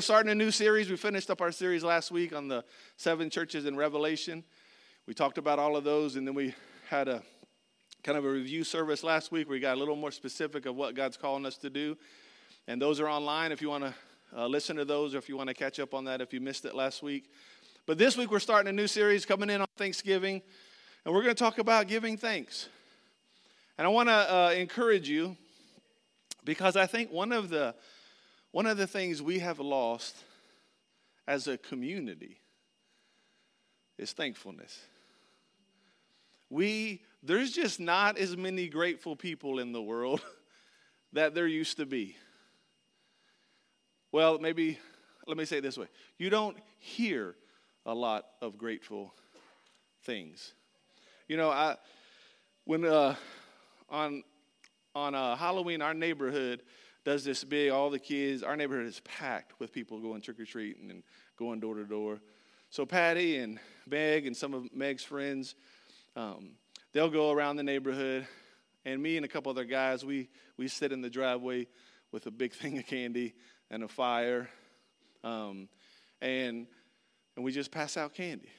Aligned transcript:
We're 0.00 0.04
starting 0.04 0.32
a 0.32 0.34
new 0.34 0.50
series. 0.50 0.88
We 0.88 0.96
finished 0.96 1.28
up 1.28 1.42
our 1.42 1.52
series 1.52 1.84
last 1.84 2.10
week 2.10 2.34
on 2.34 2.48
the 2.48 2.64
seven 2.96 3.28
churches 3.28 3.66
in 3.66 3.76
Revelation. 3.76 4.42
We 5.06 5.12
talked 5.12 5.36
about 5.36 5.58
all 5.58 5.76
of 5.76 5.84
those, 5.84 6.16
and 6.16 6.26
then 6.26 6.34
we 6.34 6.54
had 6.88 7.06
a 7.06 7.22
kind 8.02 8.16
of 8.16 8.24
a 8.24 8.30
review 8.30 8.64
service 8.64 9.04
last 9.04 9.30
week 9.30 9.46
where 9.46 9.56
we 9.56 9.60
got 9.60 9.76
a 9.76 9.78
little 9.78 9.96
more 9.96 10.10
specific 10.10 10.64
of 10.64 10.74
what 10.74 10.94
God's 10.94 11.18
calling 11.18 11.44
us 11.44 11.58
to 11.58 11.68
do. 11.68 11.98
And 12.66 12.80
those 12.80 12.98
are 12.98 13.10
online 13.10 13.52
if 13.52 13.60
you 13.60 13.68
want 13.68 13.84
to 13.84 13.94
uh, 14.34 14.46
listen 14.46 14.74
to 14.76 14.86
those 14.86 15.14
or 15.14 15.18
if 15.18 15.28
you 15.28 15.36
want 15.36 15.48
to 15.48 15.54
catch 15.54 15.78
up 15.78 15.92
on 15.92 16.06
that 16.06 16.22
if 16.22 16.32
you 16.32 16.40
missed 16.40 16.64
it 16.64 16.74
last 16.74 17.02
week. 17.02 17.30
But 17.84 17.98
this 17.98 18.16
week 18.16 18.30
we're 18.30 18.38
starting 18.38 18.70
a 18.70 18.72
new 18.72 18.86
series 18.86 19.26
coming 19.26 19.50
in 19.50 19.60
on 19.60 19.68
Thanksgiving, 19.76 20.40
and 21.04 21.14
we're 21.14 21.22
going 21.22 21.34
to 21.34 21.38
talk 21.38 21.58
about 21.58 21.88
giving 21.88 22.16
thanks. 22.16 22.70
And 23.76 23.86
I 23.86 23.90
want 23.90 24.08
to 24.08 24.34
uh, 24.34 24.54
encourage 24.56 25.10
you 25.10 25.36
because 26.46 26.74
I 26.74 26.86
think 26.86 27.12
one 27.12 27.32
of 27.32 27.50
the 27.50 27.74
one 28.52 28.66
of 28.66 28.76
the 28.76 28.86
things 28.86 29.22
we 29.22 29.38
have 29.38 29.60
lost 29.60 30.16
as 31.26 31.46
a 31.46 31.56
community 31.56 32.40
is 33.96 34.12
thankfulness. 34.12 34.78
We, 36.48 37.02
there's 37.22 37.52
just 37.52 37.78
not 37.78 38.18
as 38.18 38.36
many 38.36 38.68
grateful 38.68 39.14
people 39.14 39.60
in 39.60 39.72
the 39.72 39.82
world 39.82 40.20
that 41.12 41.34
there 41.34 41.46
used 41.46 41.76
to 41.76 41.86
be. 41.86 42.16
Well, 44.10 44.38
maybe, 44.38 44.78
let 45.28 45.36
me 45.36 45.44
say 45.44 45.58
it 45.58 45.60
this 45.60 45.78
way 45.78 45.86
you 46.18 46.30
don't 46.30 46.56
hear 46.78 47.36
a 47.86 47.94
lot 47.94 48.24
of 48.42 48.58
grateful 48.58 49.14
things. 50.02 50.54
You 51.28 51.36
know, 51.36 51.50
I, 51.50 51.76
when, 52.64 52.84
uh, 52.84 53.14
on, 53.88 54.24
on 54.94 55.14
uh, 55.14 55.36
Halloween, 55.36 55.82
our 55.82 55.94
neighborhood, 55.94 56.62
does 57.10 57.24
this 57.24 57.42
big, 57.42 57.70
all 57.72 57.90
the 57.90 57.98
kids, 57.98 58.44
our 58.44 58.54
neighborhood 58.54 58.86
is 58.86 59.00
packed 59.00 59.58
with 59.58 59.72
people 59.72 59.98
going 59.98 60.20
trick 60.20 60.38
or 60.38 60.44
treating 60.44 60.92
and 60.92 61.02
going 61.36 61.58
door 61.58 61.74
to 61.74 61.84
door. 61.84 62.20
So 62.70 62.86
Patty 62.86 63.38
and 63.38 63.58
Meg 63.84 64.28
and 64.28 64.36
some 64.36 64.54
of 64.54 64.72
Meg's 64.72 65.02
friends, 65.02 65.56
um, 66.14 66.50
they'll 66.92 67.10
go 67.10 67.32
around 67.32 67.56
the 67.56 67.64
neighborhood, 67.64 68.28
and 68.84 69.02
me 69.02 69.16
and 69.16 69.26
a 69.26 69.28
couple 69.28 69.50
other 69.50 69.64
guys, 69.64 70.04
we, 70.04 70.28
we 70.56 70.68
sit 70.68 70.92
in 70.92 71.00
the 71.00 71.10
driveway 71.10 71.66
with 72.12 72.26
a 72.26 72.30
big 72.30 72.52
thing 72.54 72.78
of 72.78 72.86
candy 72.86 73.34
and 73.72 73.82
a 73.82 73.88
fire, 73.88 74.48
um, 75.24 75.68
and, 76.22 76.68
and 77.34 77.44
we 77.44 77.50
just 77.50 77.72
pass 77.72 77.96
out 77.96 78.14
candy. 78.14 78.50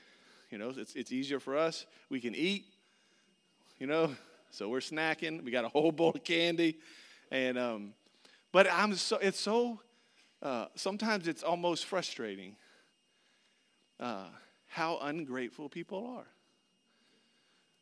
You 0.49 0.57
know, 0.57 0.73
it's, 0.75 0.93
it's 0.93 1.13
easier 1.13 1.39
for 1.39 1.55
us. 1.55 1.85
We 2.09 2.19
can 2.19 2.35
eat, 2.35 2.65
you 3.79 3.87
know, 3.87 4.13
so 4.49 4.67
we're 4.67 4.79
snacking. 4.79 5.41
We 5.41 5.51
got 5.51 5.63
a 5.63 5.69
whole 5.69 5.91
bowl 5.93 6.09
of 6.09 6.25
candy, 6.25 6.79
and 7.31 7.57
um, 7.57 7.93
but 8.51 8.67
I'm 8.71 8.95
so, 8.95 9.17
it's 9.17 9.39
so, 9.39 9.79
uh, 10.41 10.65
sometimes 10.75 11.27
it's 11.27 11.43
almost 11.43 11.85
frustrating 11.85 12.55
uh, 13.99 14.25
how 14.67 14.99
ungrateful 15.01 15.69
people 15.69 16.15
are. 16.17 16.27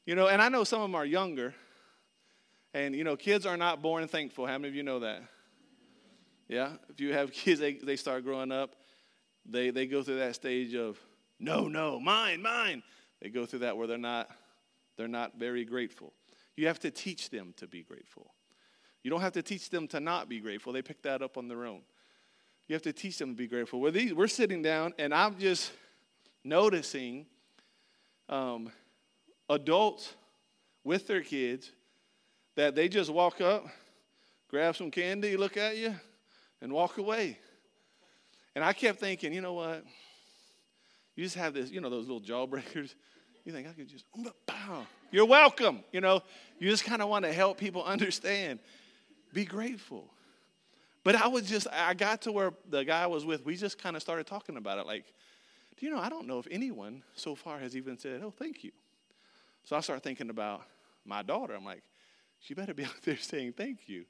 You 0.06 0.16
know, 0.16 0.28
and 0.28 0.42
I 0.42 0.50
know 0.50 0.64
some 0.64 0.82
of 0.82 0.90
them 0.90 0.96
are 0.96 1.06
younger, 1.06 1.54
and 2.74 2.96
you 2.96 3.04
know, 3.04 3.16
kids 3.16 3.46
are 3.46 3.58
not 3.58 3.82
born 3.82 4.08
thankful. 4.08 4.46
How 4.46 4.58
many 4.58 4.70
of 4.70 4.76
you 4.76 4.84
know 4.84 5.00
that? 5.00 5.22
Yeah, 6.48 6.74
if 6.90 7.00
you 7.00 7.14
have 7.14 7.32
kids, 7.32 7.60
they, 7.60 7.74
they 7.74 7.96
start 7.96 8.24
growing 8.24 8.52
up, 8.52 8.76
they, 9.46 9.70
they 9.70 9.86
go 9.86 10.02
through 10.02 10.18
that 10.18 10.36
stage 10.36 10.74
of, 10.74 11.00
no, 11.40 11.68
no, 11.68 12.00
mine, 12.00 12.42
mine. 12.42 12.82
They 13.22 13.30
go 13.30 13.46
through 13.46 13.60
that 13.60 13.78
where 13.78 13.86
they're 13.88 13.98
not, 13.98 14.30
they're 14.98 15.08
not 15.08 15.38
very 15.38 15.64
grateful. 15.64 16.14
You 16.56 16.68
have 16.68 16.80
to 16.80 16.92
teach 16.92 17.30
them 17.30 17.54
to 17.58 17.68
be 17.68 17.84
grateful. 17.84 18.32
You 19.04 19.10
don't 19.10 19.22
have 19.22 19.34
to 19.34 19.42
teach 19.42 19.70
them 19.70 19.88
to 19.90 20.00
not 20.00 20.28
be 20.28 20.40
grateful. 20.40 20.74
They 20.74 20.82
pick 20.82 21.02
that 21.04 21.22
up 21.22 21.38
on 21.38 21.48
their 21.48 21.66
own. 21.66 21.82
You 22.68 22.74
have 22.74 22.82
to 22.84 22.94
teach 22.94 23.18
them 23.18 23.30
to 23.30 23.36
be 23.36 23.48
grateful. 23.48 23.80
We're, 23.80 23.92
these, 23.92 24.14
we're 24.14 24.28
sitting 24.28 24.62
down, 24.62 24.94
and 25.00 25.14
I'm 25.14 25.38
just 25.40 25.72
noticing 26.44 27.26
um, 28.28 28.72
adults 29.50 30.14
with 30.84 31.08
their 31.08 31.22
kids 31.22 31.72
that 32.56 32.76
they 32.76 32.88
just 32.88 33.10
walk 33.10 33.42
up, 33.42 33.68
grab 34.50 34.76
some 34.76 34.92
candy, 34.92 35.38
look 35.38 35.58
at 35.58 35.78
you, 35.78 35.96
and 36.62 36.72
walk 36.72 36.98
away. 36.98 37.40
And 38.56 38.64
I 38.64 38.74
kept 38.74 39.00
thinking, 39.00 39.34
you 39.34 39.42
know 39.42 39.54
what? 39.54 39.84
You 41.16 41.24
just 41.24 41.36
have 41.36 41.54
this, 41.54 41.72
you 41.72 41.82
know, 41.82 41.90
those 41.90 42.08
little 42.08 42.22
jawbreakers. 42.22 42.94
You 43.46 43.54
think 43.54 43.68
I 43.68 43.72
could 43.72 43.88
just, 43.88 44.06
bow. 44.46 44.86
You're 45.12 45.26
welcome. 45.26 45.84
You 45.92 46.02
know, 46.02 46.22
you 46.60 46.70
just 46.70 46.86
kind 46.86 47.02
of 47.02 47.10
want 47.10 47.26
to 47.26 47.34
help 47.34 47.58
people 47.58 47.84
understand. 47.84 48.60
Be 49.34 49.46
grateful. 49.46 50.12
But 51.04 51.16
I 51.16 51.28
was 51.28 51.44
just, 51.44 51.68
I 51.72 51.94
got 51.94 52.22
to 52.24 52.32
where 52.32 52.54
the 52.70 52.84
guy 52.84 53.04
I 53.04 53.08
was 53.08 53.26
with, 53.26 53.46
we 53.46 53.56
just 53.56 53.82
kind 53.82 53.96
of 53.96 54.02
started 54.02 54.28
talking 54.28 54.58
about 54.58 54.80
it. 54.80 54.86
Like, 54.86 55.06
do 55.78 55.86
you 55.86 55.92
know, 55.92 56.00
I 56.00 56.10
don't 56.10 56.28
know 56.28 56.40
if 56.40 56.48
anyone 56.52 57.04
so 57.16 57.36
far 57.36 57.60
has 57.60 57.76
even 57.76 57.98
said, 57.98 58.22
oh, 58.24 58.32
thank 58.32 58.64
you. 58.64 58.72
So 59.64 59.76
I 59.76 59.80
started 59.80 60.04
thinking 60.04 60.30
about 60.30 60.64
my 61.06 61.24
daughter. 61.24 61.54
I'm 61.54 61.64
like, 61.64 61.84
she 62.40 62.54
better 62.54 62.74
be 62.74 62.84
out 62.86 63.02
there 63.04 63.18
saying 63.18 63.54
thank 63.54 63.88
you 63.88 64.06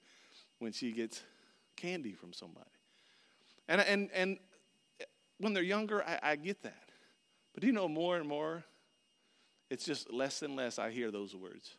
when 0.58 0.72
she 0.72 0.92
gets 0.92 1.24
candy 1.76 2.14
from 2.14 2.34
somebody. 2.34 2.70
And, 3.68 3.82
and, 3.82 4.10
and 4.14 4.40
when 5.38 5.54
they're 5.54 5.64
younger, 5.64 6.04
I, 6.04 6.20
I 6.24 6.36
get 6.36 6.64
that. 6.64 6.90
But 7.54 7.62
do 7.62 7.68
you 7.68 7.74
know 7.74 7.88
more 7.88 8.18
and 8.18 8.28
more? 8.28 8.64
It's 9.70 9.86
just 9.86 10.12
less 10.12 10.42
and 10.42 10.56
less 10.56 10.80
I 10.80 10.90
hear 10.90 11.12
those 11.12 11.36
words. 11.36 11.76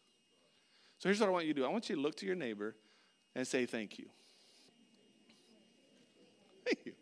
So 0.98 1.08
here's 1.08 1.18
what 1.20 1.28
I 1.28 1.32
want 1.32 1.46
you 1.46 1.54
to 1.54 1.60
do 1.60 1.66
I 1.66 1.68
want 1.68 1.88
you 1.88 1.96
to 1.96 2.00
look 2.00 2.16
to 2.16 2.26
your 2.26 2.36
neighbor 2.36 2.76
and 3.34 3.46
say 3.46 3.66
thank 3.66 3.98
you. 3.98 4.06
Thank 6.64 6.86
you. 6.86 6.92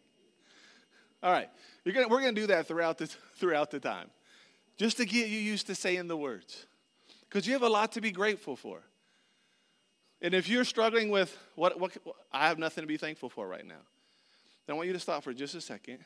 All 1.22 1.32
right. 1.32 1.48
Gonna, 1.84 2.08
we're 2.08 2.20
going 2.20 2.34
to 2.34 2.40
do 2.40 2.46
that 2.48 2.66
throughout 2.66 2.98
the, 2.98 3.06
throughout 3.36 3.70
the 3.70 3.80
time 3.80 4.10
just 4.76 4.96
to 4.98 5.04
get 5.04 5.28
you 5.28 5.38
used 5.38 5.66
to 5.66 5.74
saying 5.74 6.06
the 6.08 6.16
words 6.16 6.66
because 7.28 7.46
you 7.46 7.52
have 7.52 7.62
a 7.62 7.68
lot 7.68 7.92
to 7.92 8.00
be 8.00 8.10
grateful 8.10 8.56
for. 8.56 8.80
And 10.20 10.34
if 10.34 10.48
you're 10.48 10.64
struggling 10.64 11.10
with 11.10 11.36
what, 11.54 11.78
what, 11.78 11.96
I 12.32 12.48
have 12.48 12.58
nothing 12.58 12.82
to 12.82 12.88
be 12.88 12.96
thankful 12.96 13.28
for 13.28 13.46
right 13.46 13.66
now, 13.66 13.82
then 14.66 14.74
I 14.74 14.76
want 14.76 14.86
you 14.88 14.92
to 14.92 15.00
stop 15.00 15.22
for 15.22 15.32
just 15.32 15.54
a 15.54 15.60
second. 15.60 15.98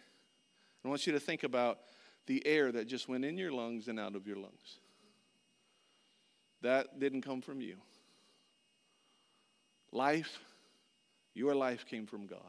I 0.85 0.89
want 0.89 1.07
you 1.07 1.13
to 1.13 1.21
think 1.21 1.45
about 1.45 1.79
the 2.27 2.47
air 2.47 2.73
that 2.73 2.87
just 2.87 3.09
went 3.09 3.25
in 3.25 3.39
your 3.39 3.53
lungs 3.53 3.89
and 3.89 3.99
out 3.99 4.15
of 4.15 4.27
your 4.27 4.37
lungs. 4.37 4.79
That 6.61 7.01
didn't 7.01 7.23
come 7.23 7.41
from 7.41 7.61
you. 7.61 7.77
Life, 9.93 10.41
your 11.35 11.55
life 11.55 11.87
came 11.87 12.07
from 12.07 12.27
God. 12.27 12.41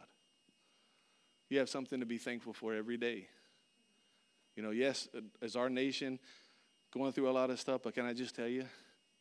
You 1.50 1.60
have 1.60 1.70
something 1.70 2.00
to 2.00 2.06
be 2.06 2.18
thankful 2.18 2.54
for 2.54 2.74
every 2.74 2.98
day. 2.98 3.28
You 4.56 4.64
know, 4.64 4.72
yes, 4.72 5.08
as 5.42 5.56
our 5.56 5.70
nation 5.70 6.20
going 6.94 7.12
through 7.12 7.30
a 7.30 7.32
lot 7.32 7.50
of 7.50 7.60
stuff, 7.60 7.82
but 7.84 7.94
can 7.94 8.06
I 8.06 8.14
just 8.14 8.36
tell 8.36 8.48
you, 8.48 8.66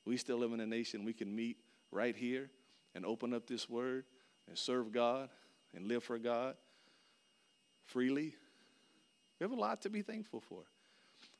we 0.04 0.16
still 0.16 0.38
live 0.38 0.52
in 0.52 0.60
a 0.60 0.66
nation 0.66 1.04
we 1.04 1.12
can 1.12 1.34
meet 1.34 1.58
right 1.90 2.16
here 2.16 2.50
and 2.94 3.06
open 3.06 3.32
up 3.32 3.46
this 3.46 3.68
word 3.68 4.04
and 4.48 4.56
serve 4.56 4.92
God 4.92 5.28
and 5.74 5.86
live 5.86 6.04
for 6.04 6.18
God 6.18 6.56
freely. 7.84 8.34
We 9.38 9.44
have 9.44 9.52
a 9.52 9.60
lot 9.60 9.82
to 9.82 9.90
be 9.90 10.02
thankful 10.02 10.40
for. 10.40 10.62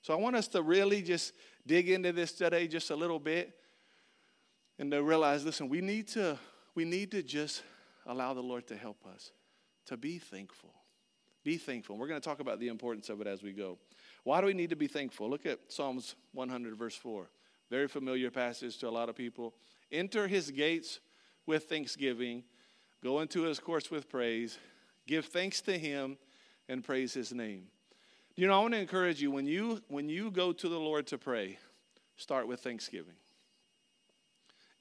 So 0.01 0.13
I 0.13 0.17
want 0.17 0.37
us 0.37 0.49
to 0.49 0.63
really 0.63 1.03
just 1.03 1.33
dig 1.67 1.89
into 1.89 2.13
this 2.13 2.33
today 2.33 2.67
just 2.67 2.91
a 2.91 2.97
little 2.97 3.19
bit 3.19 3.57
and 4.79 4.91
to 4.91 5.03
realize 5.03 5.45
listen, 5.45 5.69
we 5.69 5.81
need 5.81 6.09
to 6.09 6.39
we 6.75 6.85
need 6.85 7.11
to 7.13 7.23
just 7.23 7.63
allow 8.07 8.35
the 8.35 8.43
Lord 8.43 8.67
to 8.69 8.77
help 8.77 9.05
us 9.07 9.33
to 9.87 9.97
be 9.97 10.19
thankful. 10.19 10.73
Be 11.45 11.57
thankful. 11.57 11.97
We're 11.97 12.07
going 12.07 12.21
to 12.21 12.25
talk 12.25 12.41
about 12.41 12.61
the 12.61 12.69
importance 12.69 13.09
of 13.09 13.21
it 13.21 13.27
as 13.27 13.43
we 13.43 13.53
go. 13.53 13.79
Why 14.25 14.41
do 14.41 14.47
we 14.47 14.55
need 14.55 14.71
to 14.71 14.77
be 14.77 14.87
thankful? 14.87 15.29
Look 15.29 15.45
at 15.45 15.59
Psalms 15.69 16.15
100, 16.33 16.77
verse 16.77 16.95
4. 16.95 17.29
Very 17.69 17.89
familiar 17.89 18.31
passage 18.31 18.79
to 18.79 18.89
a 18.89 18.91
lot 18.91 19.09
of 19.09 19.17
people. 19.17 19.55
Enter 19.91 20.29
his 20.29 20.51
gates 20.51 21.01
with 21.47 21.65
thanksgiving, 21.65 22.45
go 23.03 23.21
into 23.21 23.43
his 23.43 23.59
courts 23.59 23.91
with 23.91 24.09
praise, 24.09 24.59
give 25.07 25.27
thanks 25.27 25.61
to 25.63 25.77
him, 25.77 26.17
and 26.69 26.85
praise 26.85 27.13
his 27.13 27.33
name. 27.33 27.65
You 28.37 28.47
know, 28.47 28.55
I 28.55 28.61
want 28.61 28.75
to 28.75 28.81
encourage 28.81 29.21
you 29.21 29.31
when 29.31 29.47
you 29.47 29.83
when 29.89 30.09
you 30.09 30.31
go 30.31 30.53
to 30.53 30.69
the 30.69 30.79
Lord 30.79 31.07
to 31.09 31.19
pray, 31.19 31.59
start 32.17 32.47
with 32.47 32.61
thanksgiving. 32.61 33.15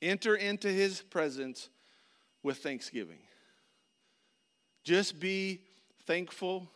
Enter 0.01 0.35
into 0.35 0.69
his 0.69 1.01
presence 1.01 1.69
with 2.43 2.57
thanksgiving. 2.57 3.19
Just 4.83 5.19
be 5.19 5.61
thankful 6.05 6.69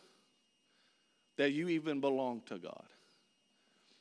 that 1.36 1.52
you 1.52 1.68
even 1.68 2.00
belong 2.00 2.42
to 2.46 2.58
God. 2.58 2.84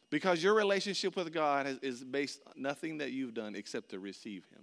Because 0.10 0.42
your 0.42 0.54
relationship 0.54 1.16
with 1.16 1.34
God 1.34 1.80
is, 1.82 2.04
based 2.04 2.40
on 2.48 2.54
nothing 2.62 3.00
that 3.00 3.12
you've 3.12 3.34
done 3.34 3.56
except 3.56 3.90
to 3.90 4.00
receive 4.00 4.46
Him. 4.54 4.62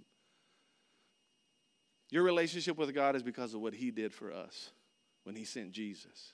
Your 2.09 2.23
relationship 2.23 2.77
with 2.77 2.93
God 2.93 3.15
is 3.15 3.23
because 3.23 3.53
of 3.53 3.61
what 3.61 3.73
He 3.73 3.91
did 3.91 4.13
for 4.13 4.31
us 4.31 4.71
when 5.23 5.35
He 5.35 5.43
sent 5.43 5.71
Jesus 5.71 6.33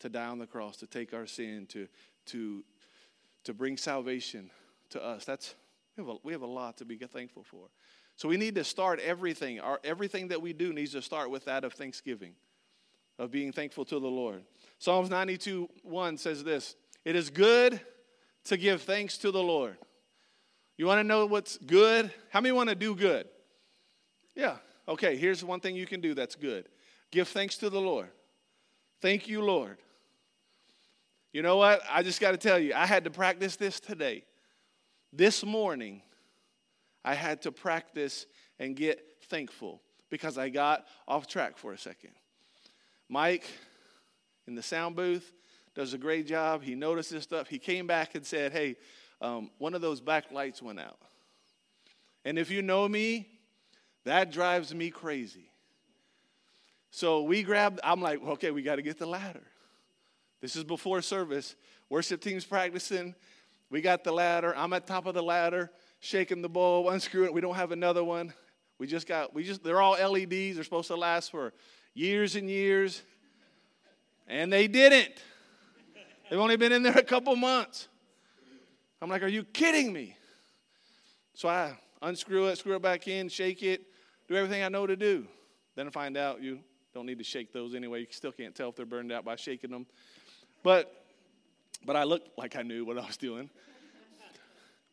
to 0.00 0.08
die 0.08 0.26
on 0.26 0.38
the 0.38 0.46
cross, 0.46 0.76
to 0.78 0.86
take 0.86 1.14
our 1.14 1.26
sin, 1.26 1.66
to, 1.70 1.88
to, 2.26 2.64
to 3.44 3.54
bring 3.54 3.76
salvation 3.76 4.50
to 4.90 5.02
us. 5.02 5.24
That's, 5.24 5.54
we 5.96 6.04
have, 6.04 6.14
a, 6.14 6.18
we 6.22 6.32
have 6.32 6.42
a 6.42 6.46
lot 6.46 6.76
to 6.78 6.84
be 6.84 6.96
thankful 6.96 7.44
for. 7.44 7.68
So 8.16 8.28
we 8.28 8.36
need 8.36 8.54
to 8.54 8.64
start 8.64 9.00
everything. 9.00 9.60
Our, 9.60 9.80
everything 9.82 10.28
that 10.28 10.40
we 10.40 10.52
do 10.52 10.72
needs 10.72 10.92
to 10.92 11.02
start 11.02 11.30
with 11.30 11.44
that 11.46 11.64
of 11.64 11.72
thanksgiving. 11.72 12.34
of 13.18 13.30
being 13.30 13.52
thankful 13.52 13.84
to 13.84 14.00
the 14.00 14.08
Lord. 14.08 14.42
Psalms 14.78 15.08
92 15.10 15.68
1 15.82 16.18
says 16.18 16.42
this 16.44 16.76
It 17.04 17.16
is 17.16 17.30
good 17.30 17.80
to 18.44 18.56
give 18.56 18.82
thanks 18.82 19.18
to 19.18 19.30
the 19.30 19.42
Lord. 19.42 19.76
You 20.76 20.86
want 20.86 20.98
to 20.98 21.04
know 21.04 21.26
what's 21.26 21.56
good? 21.58 22.12
How 22.30 22.40
many 22.40 22.52
want 22.52 22.68
to 22.68 22.74
do 22.74 22.94
good? 22.94 23.28
Yeah. 24.34 24.56
Okay, 24.86 25.16
here's 25.16 25.44
one 25.44 25.60
thing 25.60 25.76
you 25.76 25.86
can 25.86 26.00
do 26.00 26.14
that's 26.14 26.34
good 26.34 26.68
give 27.10 27.28
thanks 27.28 27.56
to 27.58 27.70
the 27.70 27.80
Lord. 27.80 28.08
Thank 29.00 29.28
you, 29.28 29.42
Lord. 29.42 29.78
You 31.32 31.42
know 31.42 31.56
what? 31.56 31.80
I 31.88 32.02
just 32.02 32.20
got 32.20 32.32
to 32.32 32.36
tell 32.36 32.58
you, 32.58 32.74
I 32.74 32.86
had 32.86 33.04
to 33.04 33.10
practice 33.10 33.56
this 33.56 33.78
today. 33.78 34.24
This 35.12 35.44
morning, 35.44 36.02
I 37.04 37.14
had 37.14 37.42
to 37.42 37.52
practice 37.52 38.26
and 38.58 38.74
get 38.74 39.04
thankful 39.28 39.82
because 40.10 40.38
I 40.38 40.48
got 40.48 40.86
off 41.06 41.26
track 41.26 41.58
for 41.58 41.72
a 41.72 41.78
second. 41.78 42.12
Mike 43.08 43.46
in 44.46 44.54
the 44.54 44.62
sound 44.62 44.96
booth 44.96 45.32
does 45.74 45.92
a 45.92 45.98
great 45.98 46.26
job. 46.26 46.62
He 46.62 46.74
noticed 46.74 47.10
this 47.10 47.24
stuff. 47.24 47.48
He 47.48 47.58
came 47.58 47.86
back 47.86 48.14
and 48.14 48.24
said, 48.24 48.52
Hey, 48.52 48.76
um, 49.20 49.50
one 49.58 49.74
of 49.74 49.80
those 49.80 50.00
back 50.00 50.30
lights 50.32 50.62
went 50.62 50.80
out. 50.80 50.98
And 52.24 52.38
if 52.38 52.50
you 52.50 52.62
know 52.62 52.88
me, 52.88 53.28
that 54.04 54.32
drives 54.32 54.74
me 54.74 54.90
crazy. 54.90 55.50
So 56.90 57.22
we 57.22 57.42
grabbed, 57.42 57.80
I'm 57.82 58.00
like, 58.00 58.22
okay, 58.22 58.50
we 58.50 58.62
got 58.62 58.76
to 58.76 58.82
get 58.82 58.98
the 58.98 59.06
ladder. 59.06 59.42
This 60.40 60.56
is 60.56 60.62
before 60.62 61.02
service. 61.02 61.56
Worship 61.88 62.20
team's 62.20 62.44
practicing. 62.44 63.14
We 63.70 63.80
got 63.80 64.04
the 64.04 64.12
ladder. 64.12 64.54
I'm 64.56 64.72
at 64.74 64.86
top 64.86 65.06
of 65.06 65.14
the 65.14 65.22
ladder, 65.22 65.70
shaking 66.04 66.42
the 66.42 66.48
bulb, 66.48 66.88
unscrewing 66.88 67.26
it. 67.26 67.34
We 67.34 67.40
don't 67.40 67.54
have 67.54 67.72
another 67.72 68.04
one. 68.04 68.32
We 68.78 68.86
just 68.86 69.06
got, 69.06 69.34
we 69.34 69.44
just, 69.44 69.62
they're 69.64 69.80
all 69.80 69.92
LEDs. 69.92 70.54
They're 70.54 70.64
supposed 70.64 70.88
to 70.88 70.96
last 70.96 71.30
for 71.30 71.52
years 71.94 72.36
and 72.36 72.48
years. 72.48 73.02
And 74.26 74.52
they 74.52 74.68
didn't. 74.68 75.14
They've 76.28 76.38
only 76.38 76.56
been 76.56 76.72
in 76.72 76.82
there 76.82 76.96
a 76.96 77.02
couple 77.02 77.34
months. 77.36 77.88
I'm 79.00 79.10
like, 79.10 79.22
are 79.22 79.28
you 79.28 79.44
kidding 79.44 79.92
me? 79.92 80.16
So 81.34 81.48
I 81.48 81.76
unscrew 82.00 82.46
it, 82.46 82.58
screw 82.58 82.76
it 82.76 82.82
back 82.82 83.08
in, 83.08 83.28
shake 83.28 83.62
it, 83.62 83.82
do 84.28 84.36
everything 84.36 84.62
I 84.62 84.68
know 84.68 84.86
to 84.86 84.96
do. 84.96 85.26
Then 85.74 85.86
I 85.86 85.90
find 85.90 86.16
out 86.16 86.42
you 86.42 86.60
don't 86.94 87.06
need 87.06 87.18
to 87.18 87.24
shake 87.24 87.52
those 87.52 87.74
anyway. 87.74 88.00
You 88.00 88.06
still 88.10 88.32
can't 88.32 88.54
tell 88.54 88.70
if 88.70 88.76
they're 88.76 88.86
burned 88.86 89.12
out 89.12 89.24
by 89.24 89.36
shaking 89.36 89.70
them. 89.70 89.86
But 90.62 91.04
but 91.84 91.96
I 91.96 92.04
looked 92.04 92.38
like 92.38 92.56
I 92.56 92.62
knew 92.62 92.84
what 92.84 92.96
I 92.96 93.06
was 93.06 93.16
doing. 93.16 93.50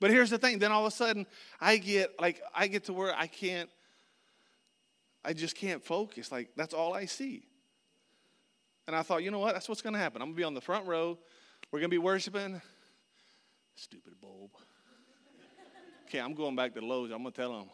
But 0.01 0.09
here's 0.09 0.31
the 0.31 0.39
thing, 0.39 0.57
then 0.57 0.71
all 0.71 0.85
of 0.85 0.91
a 0.91 0.95
sudden 0.95 1.27
I 1.61 1.77
get 1.77 2.19
like 2.19 2.41
I 2.53 2.67
get 2.67 2.85
to 2.85 2.93
where 2.93 3.15
I 3.15 3.27
can't 3.27 3.69
I 5.23 5.33
just 5.33 5.55
can't 5.55 5.81
focus. 5.81 6.31
Like 6.31 6.49
that's 6.57 6.73
all 6.73 6.93
I 6.93 7.05
see. 7.05 7.43
And 8.87 8.95
I 8.95 9.03
thought, 9.03 9.23
you 9.23 9.29
know 9.29 9.39
what? 9.39 9.53
That's 9.53 9.69
what's 9.69 9.83
going 9.83 9.93
to 9.93 9.99
happen. 9.99 10.23
I'm 10.23 10.29
going 10.29 10.35
to 10.35 10.39
be 10.39 10.43
on 10.43 10.55
the 10.55 10.59
front 10.59 10.87
row. 10.87 11.19
We're 11.71 11.79
going 11.79 11.91
to 11.91 11.93
be 11.93 11.99
worshiping. 11.99 12.59
Stupid 13.75 14.19
bulb. 14.19 14.49
Okay, 16.07 16.19
I'm 16.19 16.33
going 16.33 16.55
back 16.55 16.73
to 16.73 16.81
Lowe's. 16.81 17.11
I'm 17.11 17.21
going 17.21 17.31
to 17.31 17.39
tell 17.39 17.53
them. 17.53 17.69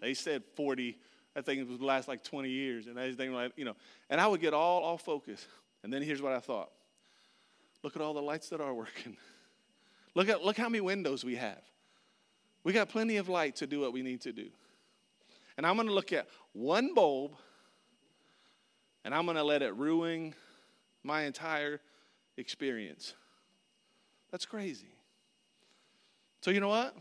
They 0.00 0.12
said 0.12 0.42
40. 0.56 0.98
I 1.36 1.40
think 1.40 1.60
it 1.60 1.68
would 1.68 1.80
last 1.80 2.08
like 2.08 2.24
20 2.24 2.50
years. 2.50 2.88
And 2.88 2.98
I 2.98 3.06
was 3.06 3.16
thinking, 3.16 3.32
like, 3.34 3.52
you 3.56 3.64
know, 3.64 3.76
and 4.10 4.20
I 4.20 4.26
would 4.26 4.40
get 4.40 4.52
all 4.52 4.82
all 4.82 4.98
focused. 4.98 5.46
And 5.84 5.92
then 5.92 6.02
here's 6.02 6.20
what 6.20 6.32
I 6.32 6.40
thought. 6.40 6.70
Look 7.84 7.94
at 7.94 8.02
all 8.02 8.12
the 8.12 8.20
lights 8.20 8.48
that 8.48 8.60
are 8.60 8.74
working. 8.74 9.16
Look 10.14 10.28
at 10.28 10.42
look 10.42 10.56
how 10.56 10.68
many 10.68 10.80
windows 10.80 11.24
we 11.24 11.36
have. 11.36 11.62
We 12.62 12.72
got 12.72 12.88
plenty 12.88 13.16
of 13.16 13.28
light 13.28 13.56
to 13.56 13.66
do 13.66 13.80
what 13.80 13.92
we 13.92 14.02
need 14.02 14.22
to 14.22 14.32
do. 14.32 14.48
And 15.56 15.66
I'm 15.66 15.76
going 15.76 15.88
to 15.88 15.94
look 15.94 16.12
at 16.12 16.26
one 16.52 16.94
bulb 16.94 17.32
and 19.04 19.14
I'm 19.14 19.26
going 19.26 19.36
to 19.36 19.44
let 19.44 19.62
it 19.62 19.74
ruin 19.76 20.34
my 21.02 21.22
entire 21.22 21.80
experience. 22.36 23.14
That's 24.30 24.46
crazy. 24.46 24.94
So, 26.40 26.50
you 26.50 26.60
know 26.60 26.68
what? 26.68 26.94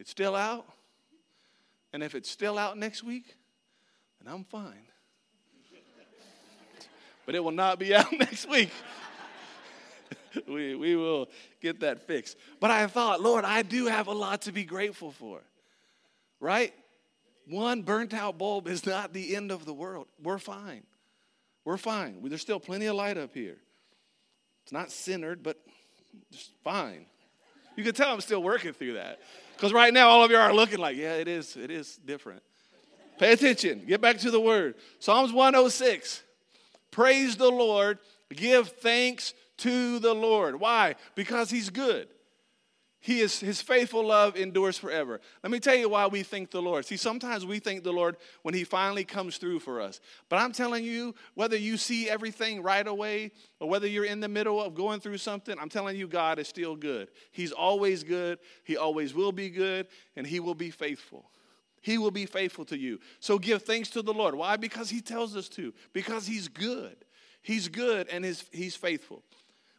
It's 0.00 0.10
still 0.10 0.34
out. 0.34 0.66
And 1.92 2.02
if 2.02 2.14
it's 2.14 2.30
still 2.30 2.58
out 2.58 2.76
next 2.76 3.02
week, 3.02 3.36
then 4.20 4.32
I'm 4.32 4.44
fine. 4.44 4.86
but 7.26 7.34
it 7.34 7.44
will 7.44 7.50
not 7.50 7.78
be 7.78 7.94
out 7.94 8.12
next 8.12 8.48
week. 8.48 8.70
we, 10.48 10.74
we 10.74 10.96
will 10.96 11.28
get 11.60 11.80
that 11.80 12.06
fixed. 12.06 12.36
But 12.60 12.70
I 12.70 12.86
thought, 12.86 13.20
Lord, 13.20 13.44
I 13.44 13.62
do 13.62 13.86
have 13.86 14.06
a 14.06 14.12
lot 14.12 14.42
to 14.42 14.52
be 14.52 14.64
grateful 14.64 15.10
for. 15.12 15.40
Right? 16.40 16.72
One 17.46 17.82
burnt 17.82 18.14
out 18.14 18.38
bulb 18.38 18.68
is 18.68 18.84
not 18.86 19.12
the 19.12 19.34
end 19.34 19.50
of 19.50 19.64
the 19.64 19.72
world. 19.72 20.06
We're 20.22 20.38
fine. 20.38 20.82
We're 21.64 21.76
fine. 21.76 22.20
There's 22.22 22.40
still 22.40 22.60
plenty 22.60 22.86
of 22.86 22.96
light 22.96 23.18
up 23.18 23.34
here. 23.34 23.56
It's 24.62 24.72
not 24.72 24.90
centered, 24.90 25.42
but 25.42 25.58
just 26.30 26.50
fine. 26.62 27.06
You 27.76 27.84
can 27.84 27.94
tell 27.94 28.12
I'm 28.12 28.20
still 28.20 28.42
working 28.42 28.72
through 28.72 28.94
that. 28.94 29.20
Because 29.56 29.72
right 29.72 29.92
now, 29.92 30.08
all 30.08 30.24
of 30.24 30.30
you 30.30 30.36
are 30.36 30.52
looking 30.52 30.78
like, 30.78 30.96
yeah, 30.96 31.14
it 31.14 31.26
is, 31.26 31.56
it 31.56 31.70
is 31.70 31.96
different. 31.96 32.42
Pay 33.18 33.32
attention. 33.32 33.82
Get 33.86 34.00
back 34.00 34.18
to 34.18 34.30
the 34.30 34.40
word. 34.40 34.76
Psalms 34.98 35.32
106. 35.32 36.22
Praise 36.90 37.36
the 37.36 37.50
Lord. 37.50 37.98
Give 38.30 38.68
thanks 38.68 39.34
to 39.58 39.98
the 39.98 40.14
Lord. 40.14 40.60
Why? 40.60 40.94
Because 41.14 41.50
he's 41.50 41.70
good. 41.70 42.08
He 43.00 43.20
is 43.20 43.38
his 43.38 43.62
faithful 43.62 44.04
love 44.04 44.36
endures 44.36 44.76
forever. 44.76 45.20
Let 45.44 45.52
me 45.52 45.60
tell 45.60 45.76
you 45.76 45.88
why 45.88 46.08
we 46.08 46.24
thank 46.24 46.50
the 46.50 46.60
Lord. 46.60 46.84
See, 46.84 46.96
sometimes 46.96 47.46
we 47.46 47.60
thank 47.60 47.84
the 47.84 47.92
Lord 47.92 48.16
when 48.42 48.54
he 48.54 48.64
finally 48.64 49.04
comes 49.04 49.38
through 49.38 49.60
for 49.60 49.80
us. 49.80 50.00
But 50.28 50.40
I'm 50.40 50.50
telling 50.50 50.84
you, 50.84 51.14
whether 51.34 51.56
you 51.56 51.76
see 51.76 52.10
everything 52.10 52.60
right 52.60 52.86
away 52.86 53.30
or 53.60 53.68
whether 53.68 53.86
you're 53.86 54.04
in 54.04 54.18
the 54.18 54.28
middle 54.28 54.60
of 54.60 54.74
going 54.74 54.98
through 54.98 55.18
something, 55.18 55.56
I'm 55.60 55.68
telling 55.68 55.96
you, 55.96 56.08
God 56.08 56.40
is 56.40 56.48
still 56.48 56.74
good. 56.74 57.08
He's 57.30 57.52
always 57.52 58.02
good. 58.02 58.40
He 58.64 58.76
always 58.76 59.14
will 59.14 59.32
be 59.32 59.48
good, 59.48 59.86
and 60.16 60.26
he 60.26 60.40
will 60.40 60.56
be 60.56 60.70
faithful. 60.70 61.30
He 61.80 61.98
will 61.98 62.10
be 62.10 62.26
faithful 62.26 62.64
to 62.66 62.76
you. 62.76 62.98
So 63.20 63.38
give 63.38 63.62
thanks 63.62 63.90
to 63.90 64.02
the 64.02 64.12
Lord. 64.12 64.34
Why? 64.34 64.56
Because 64.56 64.90
he 64.90 65.00
tells 65.00 65.36
us 65.36 65.48
to. 65.50 65.72
Because 65.92 66.26
he's 66.26 66.48
good. 66.48 66.96
He's 67.42 67.68
good 67.68 68.08
and 68.08 68.24
he's, 68.24 68.44
he's 68.52 68.74
faithful. 68.76 69.22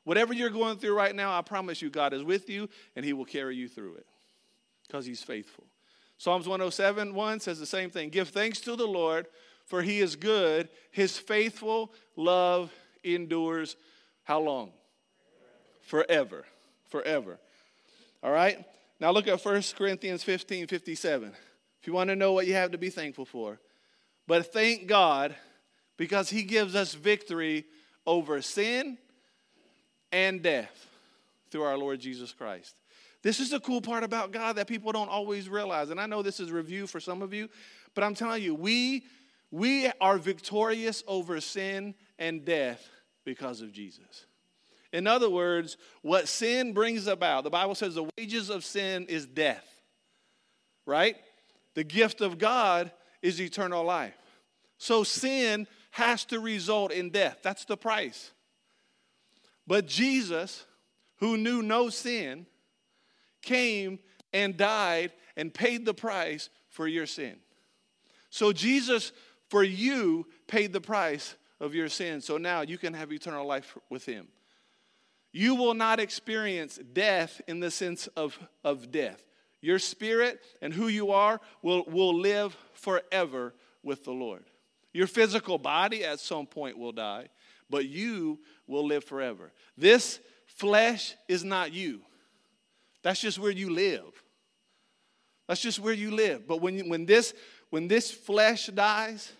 Whatever 0.09 0.33
you're 0.33 0.49
going 0.49 0.79
through 0.79 0.95
right 0.95 1.15
now, 1.15 1.37
I 1.37 1.43
promise 1.43 1.83
you, 1.83 1.91
God 1.91 2.13
is 2.13 2.23
with 2.23 2.49
you 2.49 2.67
and 2.95 3.05
He 3.05 3.13
will 3.13 3.25
carry 3.25 3.55
you 3.55 3.67
through 3.67 3.93
it 3.93 4.07
because 4.87 5.05
He's 5.05 5.21
faithful. 5.21 5.65
Psalms 6.17 6.47
107 6.47 7.13
1 7.13 7.39
says 7.39 7.59
the 7.59 7.67
same 7.67 7.91
thing 7.91 8.09
Give 8.09 8.27
thanks 8.27 8.59
to 8.61 8.75
the 8.75 8.87
Lord, 8.87 9.27
for 9.67 9.83
He 9.83 9.99
is 9.99 10.15
good. 10.15 10.69
His 10.89 11.19
faithful 11.19 11.93
love 12.15 12.73
endures 13.03 13.75
how 14.23 14.39
long? 14.39 14.71
Forever. 15.81 16.43
Forever. 16.87 17.37
All 18.23 18.31
right? 18.31 18.65
Now 18.99 19.11
look 19.11 19.27
at 19.27 19.45
1 19.45 19.61
Corinthians 19.77 20.23
15 20.23 20.65
57. 20.65 21.33
If 21.81 21.85
you 21.85 21.93
want 21.93 22.09
to 22.09 22.15
know 22.15 22.33
what 22.33 22.47
you 22.47 22.55
have 22.55 22.71
to 22.71 22.79
be 22.79 22.89
thankful 22.89 23.25
for. 23.25 23.59
But 24.25 24.51
thank 24.51 24.87
God 24.87 25.35
because 25.97 26.31
He 26.31 26.41
gives 26.41 26.73
us 26.73 26.95
victory 26.95 27.65
over 28.07 28.41
sin 28.41 28.97
and 30.11 30.41
death 30.41 30.87
through 31.51 31.63
our 31.63 31.77
Lord 31.77 31.99
Jesus 31.99 32.31
Christ. 32.33 32.75
This 33.21 33.39
is 33.39 33.49
the 33.49 33.59
cool 33.59 33.81
part 33.81 34.03
about 34.03 34.31
God 34.31 34.55
that 34.55 34.67
people 34.67 34.91
don't 34.91 35.09
always 35.09 35.49
realize. 35.49 35.89
And 35.89 35.99
I 35.99 36.05
know 36.05 36.21
this 36.21 36.39
is 36.39 36.51
review 36.51 36.87
for 36.87 36.99
some 36.99 37.21
of 37.21 37.33
you, 37.33 37.49
but 37.93 38.03
I'm 38.03 38.15
telling 38.15 38.41
you, 38.41 38.55
we, 38.55 39.03
we 39.51 39.91
are 39.99 40.17
victorious 40.17 41.03
over 41.07 41.41
sin 41.41 41.95
and 42.17 42.45
death 42.45 42.87
because 43.25 43.61
of 43.61 43.71
Jesus. 43.71 44.25
In 44.93 45.05
other 45.05 45.29
words, 45.29 45.77
what 46.01 46.27
sin 46.27 46.73
brings 46.73 47.07
about, 47.07 47.43
the 47.43 47.49
Bible 47.49 47.75
says 47.75 47.95
the 47.95 48.09
wages 48.17 48.49
of 48.49 48.63
sin 48.63 49.05
is 49.07 49.25
death, 49.25 49.65
right? 50.85 51.15
The 51.75 51.83
gift 51.83 52.21
of 52.21 52.37
God 52.37 52.91
is 53.21 53.39
eternal 53.39 53.83
life. 53.83 54.15
So 54.77 55.03
sin 55.03 55.67
has 55.91 56.25
to 56.25 56.39
result 56.39 56.91
in 56.91 57.09
death. 57.09 57.39
That's 57.43 57.65
the 57.65 57.77
price. 57.77 58.31
But 59.69 59.85
Jesus, 59.85 60.65
who 61.17 61.37
knew 61.37 61.61
no 61.61 61.89
sin, 61.89 62.47
came 63.43 63.99
and 64.33 64.57
died 64.57 65.11
and 65.37 65.53
paid 65.53 65.85
the 65.85 65.93
price 65.93 66.49
for 66.69 66.87
your 66.87 67.05
sin. 67.05 67.35
So 68.31 68.51
Jesus, 68.51 69.11
for 69.47 69.63
you, 69.63 70.25
paid 70.47 70.73
the 70.73 70.81
price 70.81 71.35
of 71.59 71.75
your 71.75 71.87
sin. 71.87 72.19
So 72.19 72.39
now 72.39 72.61
you 72.61 72.79
can 72.79 72.95
have 72.95 73.13
eternal 73.13 73.45
life 73.45 73.77
with 73.91 74.07
him. 74.07 74.29
You 75.31 75.53
will 75.53 75.75
not 75.75 75.99
experience 75.99 76.79
death 76.91 77.39
in 77.47 77.59
the 77.59 77.69
sense 77.69 78.07
of, 78.17 78.39
of 78.63 78.89
death. 78.89 79.21
Your 79.61 79.77
spirit 79.77 80.39
and 80.63 80.73
who 80.73 80.87
you 80.87 81.11
are 81.11 81.39
will, 81.61 81.83
will 81.85 82.19
live 82.19 82.57
forever 82.73 83.53
with 83.83 84.03
the 84.03 84.13
Lord. 84.13 84.45
Your 84.93 85.05
physical 85.05 85.59
body 85.59 86.03
at 86.03 86.19
some 86.19 86.47
point 86.47 86.79
will 86.79 86.91
die, 86.91 87.27
but 87.69 87.85
you 87.85 88.39
will 88.67 88.85
live 88.85 89.03
forever. 89.03 89.51
This 89.77 90.19
flesh 90.45 91.15
is 91.27 91.43
not 91.43 91.73
you. 91.73 92.01
That's 93.01 93.21
just 93.21 93.39
where 93.39 93.51
you 93.51 93.69
live. 93.69 94.23
That's 95.47 95.61
just 95.61 95.79
where 95.79 95.93
you 95.93 96.11
live. 96.11 96.47
But 96.47 96.61
when, 96.61 96.77
you, 96.77 96.89
when, 96.89 97.05
this, 97.05 97.33
when 97.69 97.87
this 97.87 98.11
flesh 98.11 98.67
dies, 98.67 99.31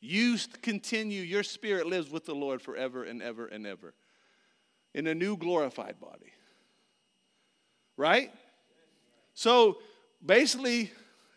You 0.00 0.38
continue, 0.62 1.22
your 1.22 1.42
spirit 1.42 1.86
lives 1.86 2.08
with 2.08 2.24
the 2.24 2.34
Lord 2.34 2.62
forever 2.62 3.02
and 3.02 3.20
ever 3.20 3.46
and 3.46 3.66
ever 3.66 3.94
in 4.94 5.06
a 5.08 5.14
new 5.14 5.36
glorified 5.36 5.98
body. 5.98 6.32
Right? 7.96 8.30
So 9.34 9.78
basically, 10.24 10.92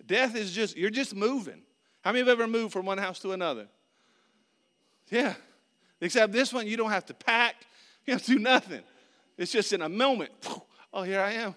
death 0.06 0.36
is 0.36 0.54
just, 0.54 0.78
you're 0.78 0.92
just 0.92 1.16
moving. 1.16 1.64
How 2.02 2.12
many 2.12 2.20
have 2.20 2.28
ever 2.28 2.48
moved 2.48 2.72
from 2.72 2.86
one 2.86 3.00
house 3.00 3.20
to 3.22 3.32
another? 3.32 3.68
Yeah. 5.10 5.34
Except 6.02 6.34
this 6.34 6.52
one, 6.52 6.68
you 6.68 6.76
don't 6.76 6.90
have 6.90 7.06
to 7.06 7.14
pack, 7.14 7.56
you 8.06 8.14
have 8.14 8.24
to 8.24 8.34
do 8.34 8.40
nothing. 8.40 8.82
It's 9.38 9.52
just 9.52 9.72
in 9.72 9.82
a 9.82 9.90
moment. 9.90 10.32
Oh, 10.94 11.04
here 11.04 11.22
I 11.22 11.32
am. 11.34 11.56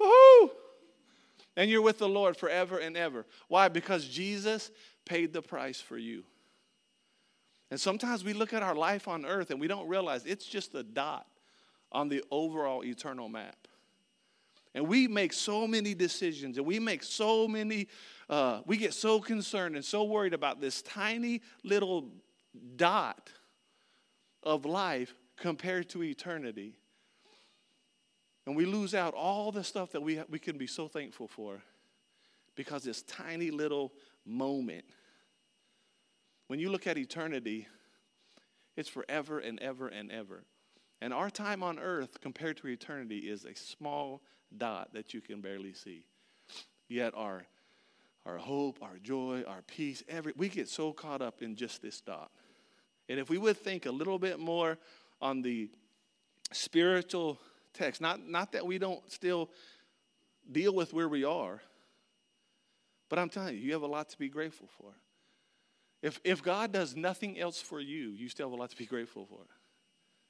Woohoo! 0.00 0.50
And 1.56 1.70
you're 1.70 1.82
with 1.82 1.98
the 1.98 2.08
Lord 2.08 2.36
forever 2.36 2.78
and 2.78 2.96
ever. 2.96 3.26
Why? 3.46 3.68
Because 3.68 4.08
Jesus 4.08 4.72
paid 5.04 5.32
the 5.32 5.40
price 5.40 5.80
for 5.80 5.96
you. 5.96 6.24
And 7.70 7.80
sometimes 7.80 8.24
we 8.24 8.32
look 8.32 8.52
at 8.52 8.62
our 8.62 8.74
life 8.74 9.06
on 9.06 9.24
earth 9.24 9.50
and 9.50 9.60
we 9.60 9.68
don't 9.68 9.86
realize 9.86 10.26
it's 10.26 10.44
just 10.44 10.74
a 10.74 10.82
dot 10.82 11.26
on 11.92 12.08
the 12.08 12.24
overall 12.30 12.84
eternal 12.84 13.28
map. 13.28 13.56
And 14.74 14.88
we 14.88 15.06
make 15.06 15.32
so 15.32 15.66
many 15.66 15.94
decisions 15.94 16.56
and 16.56 16.66
we 16.66 16.80
make 16.80 17.02
so 17.02 17.46
many, 17.46 17.88
uh, 18.28 18.62
we 18.66 18.78
get 18.78 18.94
so 18.94 19.20
concerned 19.20 19.76
and 19.76 19.84
so 19.84 20.04
worried 20.04 20.34
about 20.34 20.60
this 20.60 20.82
tiny 20.82 21.42
little 21.62 22.08
dot 22.76 23.30
of 24.42 24.64
life 24.64 25.14
compared 25.36 25.88
to 25.90 26.02
eternity. 26.02 26.76
And 28.46 28.56
we 28.56 28.64
lose 28.64 28.94
out 28.94 29.14
all 29.14 29.52
the 29.52 29.64
stuff 29.64 29.92
that 29.92 30.02
we, 30.02 30.20
we 30.28 30.38
can 30.38 30.58
be 30.58 30.66
so 30.66 30.88
thankful 30.88 31.28
for 31.28 31.62
because 32.56 32.82
this 32.82 33.02
tiny 33.02 33.50
little 33.50 33.92
moment 34.26 34.84
when 36.52 36.60
you 36.60 36.68
look 36.68 36.86
at 36.86 36.98
eternity, 36.98 37.66
it's 38.76 38.88
forever 38.88 39.38
and 39.38 39.58
ever 39.60 39.88
and 39.88 40.12
ever. 40.12 40.44
And 41.00 41.14
our 41.14 41.30
time 41.30 41.62
on 41.62 41.78
earth 41.78 42.20
compared 42.20 42.58
to 42.58 42.68
eternity 42.68 43.20
is 43.20 43.46
a 43.46 43.54
small 43.54 44.20
dot 44.54 44.90
that 44.92 45.14
you 45.14 45.22
can 45.22 45.40
barely 45.40 45.72
see. 45.72 46.04
Yet 46.90 47.14
our 47.16 47.46
our 48.26 48.36
hope, 48.36 48.80
our 48.82 48.98
joy, 48.98 49.44
our 49.48 49.62
peace, 49.62 50.04
every 50.10 50.34
we 50.36 50.50
get 50.50 50.68
so 50.68 50.92
caught 50.92 51.22
up 51.22 51.40
in 51.40 51.56
just 51.56 51.80
this 51.80 52.02
dot. 52.02 52.30
And 53.08 53.18
if 53.18 53.28
we 53.28 53.38
would 53.38 53.56
think 53.56 53.86
a 53.86 53.90
little 53.90 54.18
bit 54.18 54.38
more 54.38 54.78
on 55.20 55.42
the 55.42 55.70
spiritual 56.52 57.38
text, 57.74 58.00
not, 58.00 58.26
not 58.26 58.52
that 58.52 58.66
we 58.66 58.78
don't 58.78 59.10
still 59.10 59.50
deal 60.50 60.74
with 60.74 60.92
where 60.92 61.08
we 61.08 61.24
are, 61.24 61.60
but 63.08 63.18
I'm 63.18 63.28
telling 63.28 63.54
you, 63.54 63.60
you 63.60 63.72
have 63.72 63.82
a 63.82 63.86
lot 63.86 64.08
to 64.10 64.18
be 64.18 64.28
grateful 64.28 64.68
for. 64.78 64.94
If, 66.02 66.20
if 66.24 66.42
God 66.42 66.72
does 66.72 66.96
nothing 66.96 67.38
else 67.38 67.60
for 67.60 67.78
you, 67.78 68.10
you 68.10 68.28
still 68.28 68.48
have 68.48 68.58
a 68.58 68.60
lot 68.60 68.70
to 68.70 68.76
be 68.76 68.86
grateful 68.86 69.26
for. 69.26 69.40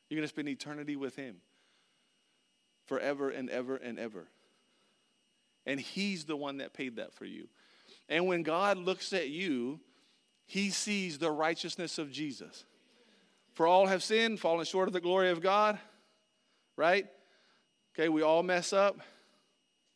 You're 0.08 0.18
going 0.18 0.28
to 0.28 0.28
spend 0.28 0.48
eternity 0.48 0.96
with 0.96 1.16
Him 1.16 1.36
forever 2.84 3.30
and 3.30 3.48
ever 3.48 3.76
and 3.76 3.98
ever. 3.98 4.26
And 5.64 5.80
He's 5.80 6.24
the 6.24 6.36
one 6.36 6.58
that 6.58 6.74
paid 6.74 6.96
that 6.96 7.14
for 7.14 7.24
you. 7.24 7.48
And 8.08 8.26
when 8.26 8.42
God 8.42 8.76
looks 8.76 9.12
at 9.12 9.28
you, 9.28 9.80
He 10.46 10.70
sees 10.70 11.18
the 11.18 11.30
righteousness 11.30 11.98
of 11.98 12.10
Jesus. 12.10 12.64
For 13.54 13.66
all 13.66 13.86
have 13.86 14.02
sinned, 14.02 14.40
fallen 14.40 14.64
short 14.64 14.88
of 14.88 14.92
the 14.92 15.00
glory 15.00 15.30
of 15.30 15.40
God, 15.40 15.78
right? 16.76 17.06
Okay, 17.94 18.08
we 18.08 18.22
all 18.22 18.42
mess 18.42 18.72
up. 18.72 19.00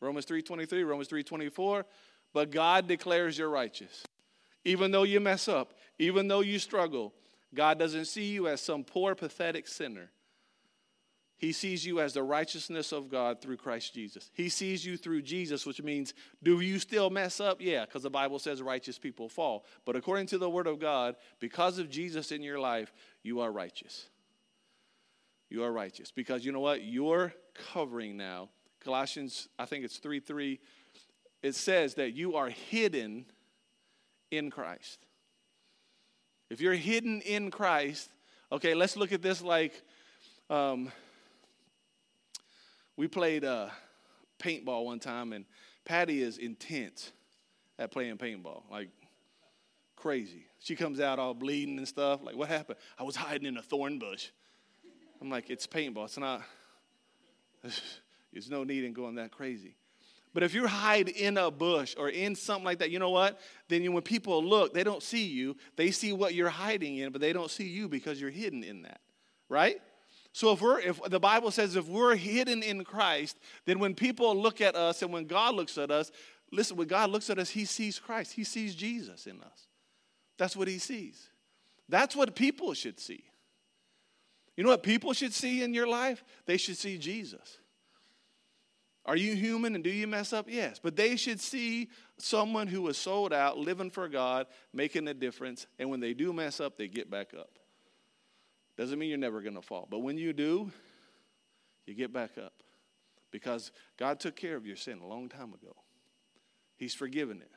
Romans 0.01 0.27
3:23, 0.27 0.83
Romans 0.85 1.09
3:24, 1.09 1.87
but 2.33 2.51
God 2.51 2.87
declares 2.87 3.39
you're 3.39 3.49
righteous. 3.49 4.05
Even 4.65 4.91
though 4.91 5.05
you 5.05 5.21
mess 5.21 5.49
up, 5.49 5.75
even 5.99 6.29
though 6.29 6.41
you 6.41 6.59
struggle, 6.59 7.15
God 7.55 7.79
doesn't 7.79 8.05
see 8.07 8.33
you 8.33 8.49
as 8.49 8.61
some 8.61 8.85
poor, 8.85 9.15
pathetic 9.15 9.67
sinner. 9.67 10.11
He 11.39 11.53
sees 11.53 11.85
you 11.85 12.01
as 12.01 12.15
the 12.15 12.23
righteousness 12.23 12.93
of 12.93 13.11
God 13.11 13.43
through 13.43 13.59
Christ 13.59 13.93
Jesus. 13.93 14.31
He 14.33 14.49
sees 14.49 14.87
you 14.87 14.97
through 14.97 15.23
Jesus, 15.23 15.67
which 15.67 15.83
means, 15.83 16.15
do 16.43 16.61
you 16.61 16.79
still 16.79 17.11
mess 17.11 17.41
up? 17.41 17.61
Yeah, 17.61 17.85
because 17.85 18.03
the 18.03 18.11
Bible 18.11 18.39
says 18.39 18.63
righteous 18.63 18.99
people 18.99 19.29
fall. 19.29 19.67
But 19.85 19.97
according 19.97 20.29
to 20.29 20.39
the 20.39 20.49
Word 20.49 20.67
of 20.67 20.79
God, 20.79 21.17
because 21.39 21.79
of 21.79 21.91
Jesus 21.91 22.33
in 22.33 22.43
your 22.43 22.59
life, 22.59 22.93
you 23.23 23.41
are 23.41 23.53
righteous. 23.53 24.07
You 25.51 25.63
are 25.63 25.73
righteous. 25.73 26.11
Because 26.11 26.45
you 26.45 26.53
know 26.53 26.61
what? 26.61 26.83
You're 26.83 27.35
covering 27.73 28.17
now. 28.17 28.49
Colossians, 28.81 29.49
I 29.59 29.67
think 29.67 29.85
it's 29.85 29.99
3 29.99 30.21
3, 30.21 30.59
it 31.43 31.55
says 31.55 31.95
that 31.95 32.15
you 32.15 32.37
are 32.37 32.49
hidden 32.49 33.27
in 34.31 34.51
Christ. 34.51 35.07
If 36.49 36.61
you're 36.61 36.75
hidden 36.75 37.21
in 37.21 37.51
Christ, 37.51 38.11
okay, 38.51 38.75
let's 38.75 38.97
look 38.97 39.13
at 39.13 39.21
this 39.21 39.43
like 39.43 39.83
um, 40.49 40.91
we 42.97 43.09
played 43.09 43.45
uh, 43.45 43.69
paintball 44.39 44.85
one 44.85 44.99
time, 44.99 45.33
and 45.33 45.45
Patty 45.85 46.23
is 46.23 46.39
intense 46.39 47.13
at 47.79 47.91
playing 47.91 48.17
paintball, 48.17 48.63
like 48.71 48.89
crazy. 49.97 50.47
She 50.61 50.77
comes 50.77 51.01
out 51.01 51.19
all 51.19 51.35
bleeding 51.35 51.79
and 51.79 51.87
stuff. 51.87 52.21
Like, 52.23 52.37
what 52.37 52.49
happened? 52.49 52.79
I 52.99 53.03
was 53.03 53.17
hiding 53.17 53.47
in 53.47 53.57
a 53.57 53.63
thorn 53.63 53.99
bush. 53.99 54.29
I'm 55.21 55.31
like, 55.31 55.51
it's 55.51 55.67
paintball. 55.67 56.05
It's 56.05 56.19
not, 56.19 56.43
there's 58.33 58.51
no 58.51 58.65
need 58.65 58.85
in 58.85 58.93
going 58.93 59.17
that 59.17 59.31
crazy. 59.31 59.77
But 60.35 60.43
if 60.43 60.53
you 60.53 60.67
hide 60.67 61.09
in 61.09 61.39
a 61.39 61.51
bush 61.51 61.95
or 61.99 62.11
in 62.11 62.35
something 62.35 62.65
like 62.65 62.81
that, 62.81 62.91
you 62.91 62.99
know 62.99 63.11
what? 63.11 63.41
Then 63.69 63.91
when 63.95 64.03
people 64.03 64.45
look, 64.45 64.75
they 64.75 64.85
don't 64.85 65.03
see 65.03 65.25
you. 65.25 65.57
They 65.77 65.91
see 65.91 66.13
what 66.13 66.35
you're 66.35 66.51
hiding 66.51 66.99
in, 66.99 67.11
but 67.11 67.23
they 67.23 67.33
don't 67.33 67.51
see 67.51 67.67
you 67.67 67.89
because 67.89 68.21
you're 68.21 68.31
hidden 68.31 68.63
in 68.63 68.83
that. 68.83 69.01
Right? 69.49 69.81
So 70.37 70.53
if 70.53 70.61
we're 70.61 70.81
if 70.81 71.03
the 71.05 71.19
Bible 71.19 71.51
says 71.51 71.77
if 71.77 71.89
we're 71.89 72.15
hidden 72.15 72.63
in 72.63 72.85
Christ, 72.85 73.39
then 73.65 73.79
when 73.79 73.95
people 73.95 74.37
look 74.37 74.61
at 74.61 74.77
us 74.77 75.01
and 75.01 75.11
when 75.11 75.25
God 75.25 75.55
looks 75.55 75.79
at 75.79 75.91
us, 75.91 76.13
listen, 76.53 76.77
when 76.77 76.89
God 76.89 77.09
looks 77.09 77.31
at 77.31 77.39
us, 77.39 77.49
he 77.49 77.65
sees 77.65 77.99
Christ. 77.99 78.35
He 78.35 78.45
sees 78.45 78.75
Jesus 78.75 79.27
in 79.27 79.41
us. 79.41 79.67
That's 80.37 80.55
what 80.55 80.69
he 80.69 80.77
sees. 80.77 81.31
That's 81.89 82.15
what 82.15 82.37
people 82.37 82.75
should 82.75 83.01
see. 83.01 83.25
You 84.59 84.65
know 84.65 84.69
what 84.69 84.83
people 84.83 85.15
should 85.15 85.33
see 85.33 85.63
in 85.63 85.73
your 85.73 85.87
life? 85.87 86.23
They 86.45 86.59
should 86.59 86.77
see 86.77 86.99
Jesus. 86.99 87.57
Are 89.07 89.17
you 89.17 89.37
human 89.37 89.75
and 89.75 89.83
do 89.83 89.89
you 89.89 90.07
mess 90.07 90.35
up? 90.35 90.49
Yes. 90.51 90.79
But 90.83 90.97
they 90.97 91.17
should 91.17 91.41
see 91.41 91.89
someone 92.19 92.67
who 92.67 92.83
was 92.83 92.99
sold 92.99 93.33
out, 93.33 93.57
living 93.57 93.89
for 93.89 94.07
God, 94.07 94.49
making 94.75 95.09
a 95.09 95.15
difference, 95.15 95.67
and 95.79 95.89
when 95.89 96.01
they 96.01 96.13
do 96.13 96.35
mess 96.35 96.61
up, 96.61 96.77
they 96.77 96.89
get 96.89 97.11
back 97.11 97.33
up. 97.33 97.59
Doesn't 98.77 98.99
mean 98.99 99.09
you're 99.09 99.19
never 99.19 99.41
going 99.41 99.55
to 99.55 99.63
fall. 99.63 99.87
But 99.91 100.01
when 100.01 100.19
you 100.19 100.33
do, 100.33 100.71
you 101.87 101.95
get 101.95 102.13
back 102.13 102.39
up. 102.39 102.53
Because 103.31 103.73
God 103.97 104.21
took 104.21 104.37
care 104.37 104.57
of 104.57 104.67
your 104.67 104.77
sin 104.77 105.01
a 105.01 105.07
long 105.07 105.29
time 105.29 105.53
ago. 105.53 105.75
He's 106.77 106.95
forgiven 106.95 107.41
it, 107.41 107.51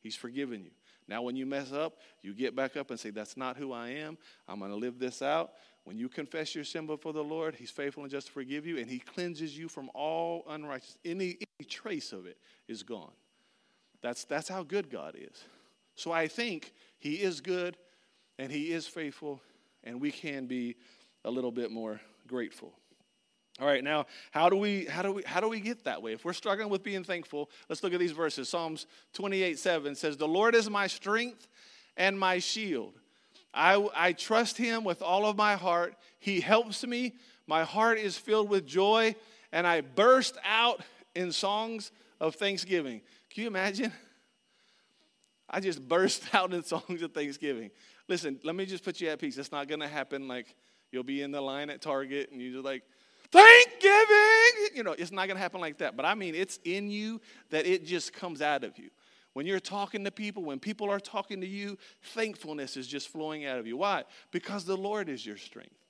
He's 0.00 0.16
forgiven 0.16 0.64
you. 0.64 0.70
Now, 1.08 1.22
when 1.22 1.34
you 1.34 1.46
mess 1.46 1.72
up, 1.72 1.98
you 2.22 2.32
get 2.32 2.54
back 2.54 2.76
up 2.76 2.90
and 2.90 2.98
say, 2.98 3.10
That's 3.10 3.36
not 3.36 3.56
who 3.56 3.72
I 3.72 3.90
am. 3.90 4.16
I'm 4.48 4.58
going 4.58 4.70
to 4.70 4.76
live 4.76 4.98
this 4.98 5.20
out. 5.20 5.52
When 5.84 5.98
you 5.98 6.08
confess 6.08 6.54
your 6.54 6.64
sin 6.64 6.86
before 6.86 7.12
the 7.12 7.24
Lord, 7.24 7.56
He's 7.56 7.70
faithful 7.70 8.04
and 8.04 8.10
just 8.10 8.28
to 8.28 8.32
forgive 8.32 8.66
you, 8.66 8.78
and 8.78 8.88
He 8.88 8.98
cleanses 8.98 9.58
you 9.58 9.68
from 9.68 9.90
all 9.94 10.44
unrighteousness. 10.48 10.98
Any, 11.04 11.38
any 11.60 11.66
trace 11.68 12.12
of 12.12 12.26
it 12.26 12.38
is 12.68 12.82
gone. 12.82 13.12
That's, 14.00 14.24
that's 14.24 14.48
how 14.48 14.62
good 14.62 14.90
God 14.90 15.16
is. 15.16 15.44
So 15.94 16.12
I 16.12 16.28
think 16.28 16.72
He 16.98 17.14
is 17.14 17.40
good 17.40 17.76
and 18.38 18.50
He 18.50 18.72
is 18.72 18.86
faithful, 18.86 19.40
and 19.84 20.00
we 20.00 20.10
can 20.10 20.46
be 20.46 20.76
a 21.24 21.30
little 21.30 21.52
bit 21.52 21.70
more 21.70 22.00
grateful. 22.26 22.72
All 23.60 23.66
right, 23.66 23.84
now 23.84 24.06
how 24.30 24.48
do 24.48 24.56
we 24.56 24.86
how 24.86 25.02
do 25.02 25.12
we 25.12 25.22
how 25.24 25.40
do 25.40 25.48
we 25.48 25.60
get 25.60 25.84
that 25.84 26.02
way? 26.02 26.14
If 26.14 26.24
we're 26.24 26.32
struggling 26.32 26.70
with 26.70 26.82
being 26.82 27.04
thankful, 27.04 27.50
let's 27.68 27.82
look 27.82 27.92
at 27.92 28.00
these 28.00 28.12
verses. 28.12 28.48
Psalms 28.48 28.86
28, 29.12 29.58
7 29.58 29.94
says, 29.94 30.16
The 30.16 30.26
Lord 30.26 30.54
is 30.54 30.70
my 30.70 30.86
strength 30.86 31.46
and 31.96 32.18
my 32.18 32.38
shield. 32.38 32.94
I, 33.54 33.86
I 33.94 34.12
trust 34.12 34.56
him 34.56 34.84
with 34.84 35.02
all 35.02 35.26
of 35.26 35.36
my 35.36 35.56
heart. 35.56 35.94
He 36.18 36.40
helps 36.40 36.86
me. 36.86 37.14
My 37.46 37.64
heart 37.64 37.98
is 37.98 38.16
filled 38.16 38.48
with 38.48 38.66
joy, 38.66 39.14
and 39.52 39.66
I 39.66 39.82
burst 39.82 40.38
out 40.44 40.80
in 41.14 41.32
songs 41.32 41.92
of 42.20 42.36
thanksgiving. 42.36 43.02
Can 43.28 43.42
you 43.42 43.48
imagine? 43.48 43.92
I 45.50 45.60
just 45.60 45.86
burst 45.88 46.34
out 46.34 46.54
in 46.54 46.62
songs 46.62 47.02
of 47.02 47.12
thanksgiving. 47.12 47.70
Listen, 48.08 48.38
let 48.44 48.54
me 48.54 48.66
just 48.66 48.84
put 48.84 49.00
you 49.00 49.08
at 49.08 49.18
peace. 49.18 49.38
It's 49.38 49.52
not 49.52 49.68
going 49.68 49.80
to 49.80 49.88
happen 49.88 50.28
like 50.28 50.54
you'll 50.90 51.04
be 51.04 51.22
in 51.22 51.30
the 51.30 51.40
line 51.40 51.70
at 51.70 51.80
Target 51.80 52.30
and 52.30 52.40
you're 52.40 52.62
like, 52.62 52.82
Thanksgiving. 53.30 54.76
You 54.76 54.82
know, 54.84 54.92
it's 54.92 55.10
not 55.10 55.26
going 55.26 55.36
to 55.36 55.42
happen 55.42 55.60
like 55.60 55.78
that. 55.78 55.96
But 55.96 56.04
I 56.04 56.14
mean, 56.14 56.34
it's 56.34 56.58
in 56.64 56.90
you 56.90 57.20
that 57.50 57.66
it 57.66 57.84
just 57.84 58.12
comes 58.12 58.42
out 58.42 58.62
of 58.62 58.78
you. 58.78 58.90
When 59.32 59.46
you're 59.46 59.60
talking 59.60 60.04
to 60.04 60.10
people, 60.10 60.42
when 60.42 60.58
people 60.58 60.90
are 60.90 61.00
talking 61.00 61.40
to 61.40 61.46
you, 61.46 61.78
thankfulness 62.02 62.76
is 62.76 62.86
just 62.86 63.08
flowing 63.08 63.46
out 63.46 63.58
of 63.58 63.66
you. 63.66 63.78
Why? 63.78 64.04
Because 64.30 64.64
the 64.64 64.76
Lord 64.76 65.08
is 65.08 65.24
your 65.24 65.38
strength. 65.38 65.81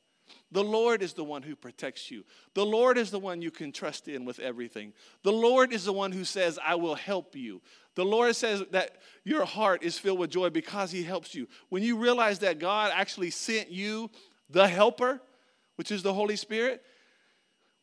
The 0.50 0.62
Lord 0.62 1.02
is 1.02 1.12
the 1.12 1.24
one 1.24 1.42
who 1.42 1.56
protects 1.56 2.10
you. 2.10 2.24
The 2.54 2.64
Lord 2.64 2.98
is 2.98 3.10
the 3.10 3.18
one 3.18 3.42
you 3.42 3.50
can 3.50 3.72
trust 3.72 4.08
in 4.08 4.24
with 4.24 4.38
everything. 4.38 4.92
The 5.22 5.32
Lord 5.32 5.72
is 5.72 5.84
the 5.84 5.92
one 5.92 6.12
who 6.12 6.24
says, 6.24 6.58
I 6.64 6.74
will 6.74 6.94
help 6.94 7.34
you. 7.34 7.62
The 7.94 8.04
Lord 8.04 8.34
says 8.36 8.62
that 8.70 8.96
your 9.24 9.44
heart 9.44 9.82
is 9.82 9.98
filled 9.98 10.18
with 10.18 10.30
joy 10.30 10.50
because 10.50 10.90
He 10.90 11.02
helps 11.02 11.34
you. 11.34 11.48
When 11.68 11.82
you 11.82 11.96
realize 11.96 12.38
that 12.40 12.58
God 12.58 12.92
actually 12.94 13.30
sent 13.30 13.70
you 13.70 14.10
the 14.48 14.66
helper, 14.66 15.20
which 15.76 15.90
is 15.90 16.02
the 16.02 16.14
Holy 16.14 16.36
Spirit, 16.36 16.82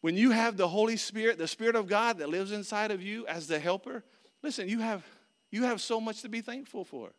when 0.01 0.15
you 0.15 0.31
have 0.31 0.57
the 0.57 0.67
Holy 0.67 0.97
Spirit, 0.97 1.37
the 1.37 1.47
Spirit 1.47 1.75
of 1.75 1.87
God 1.87 2.19
that 2.19 2.29
lives 2.29 2.51
inside 2.51 2.91
of 2.91 3.01
you 3.01 3.27
as 3.27 3.47
the 3.47 3.59
helper, 3.59 4.03
listen, 4.41 4.69
you 4.69 4.79
have, 4.79 5.05
you 5.51 5.63
have 5.63 5.81
so 5.81 5.99
much 5.99 6.21
to 6.21 6.29
be 6.29 6.41
thankful 6.41 6.85
for. 6.85 7.11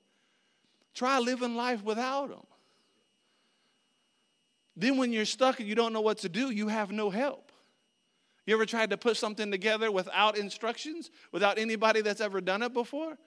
Try 0.95 1.19
living 1.19 1.57
life 1.57 1.85
without 1.85 2.31
Him. 2.31 2.41
Then, 4.81 4.97
when 4.97 5.13
you're 5.13 5.27
stuck 5.27 5.61
and 5.61 5.69
you 5.69 5.75
don't 5.75 5.93
know 5.93 6.01
what 6.01 6.19
to 6.19 6.31
do, 6.31 6.51
you 6.51 6.69
have 6.69 6.91
no 6.91 7.11
help. 7.11 7.53
You 8.47 8.55
ever 8.55 8.65
tried 8.65 8.89
to 8.91 8.97
put 8.97 9.19
something 9.19 9.51
together 9.51 9.93
without 9.93 10.39
instructions, 10.39 11.11
without 11.33 11.59
anybody 11.59 12.01
that's 12.01 12.23
ever 12.23 12.41
done 12.41 12.63
it 12.63 12.73
before? 12.73 13.19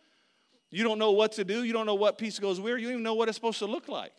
You 0.71 0.83
don't 0.83 0.97
know 0.97 1.11
what 1.11 1.33
to 1.33 1.43
do. 1.43 1.63
You 1.63 1.71
don't 1.71 1.85
know 1.85 1.93
what 1.93 2.17
piece 2.17 2.39
goes 2.39 2.59
where. 2.59 2.75
You 2.75 2.85
don't 2.85 2.93
even 2.93 3.03
know 3.03 3.13
what 3.13 3.29
it's 3.29 3.37
supposed 3.37 3.59
to 3.59 3.67
look 3.67 3.87
like. 3.87 4.15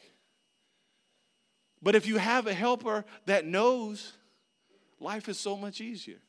But 1.82 1.96
if 1.96 2.06
you 2.06 2.18
have 2.18 2.46
a 2.46 2.54
helper 2.54 3.04
that 3.26 3.44
knows, 3.44 4.12
life 5.00 5.28
is 5.28 5.36
so 5.36 5.56
much 5.56 5.80
easier. 5.80 6.20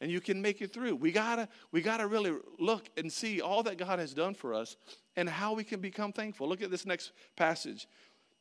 And 0.00 0.08
you 0.08 0.20
can 0.20 0.40
make 0.40 0.62
it 0.62 0.72
through. 0.72 0.94
We 0.94 1.10
gotta, 1.10 1.48
we 1.72 1.82
gotta 1.82 2.06
really 2.06 2.32
look 2.60 2.88
and 2.96 3.12
see 3.12 3.40
all 3.40 3.64
that 3.64 3.76
God 3.76 3.98
has 3.98 4.14
done 4.14 4.34
for 4.34 4.54
us 4.54 4.76
and 5.16 5.28
how 5.28 5.54
we 5.54 5.64
can 5.64 5.80
become 5.80 6.12
thankful. 6.12 6.48
Look 6.48 6.62
at 6.62 6.70
this 6.70 6.86
next 6.86 7.10
passage 7.34 7.88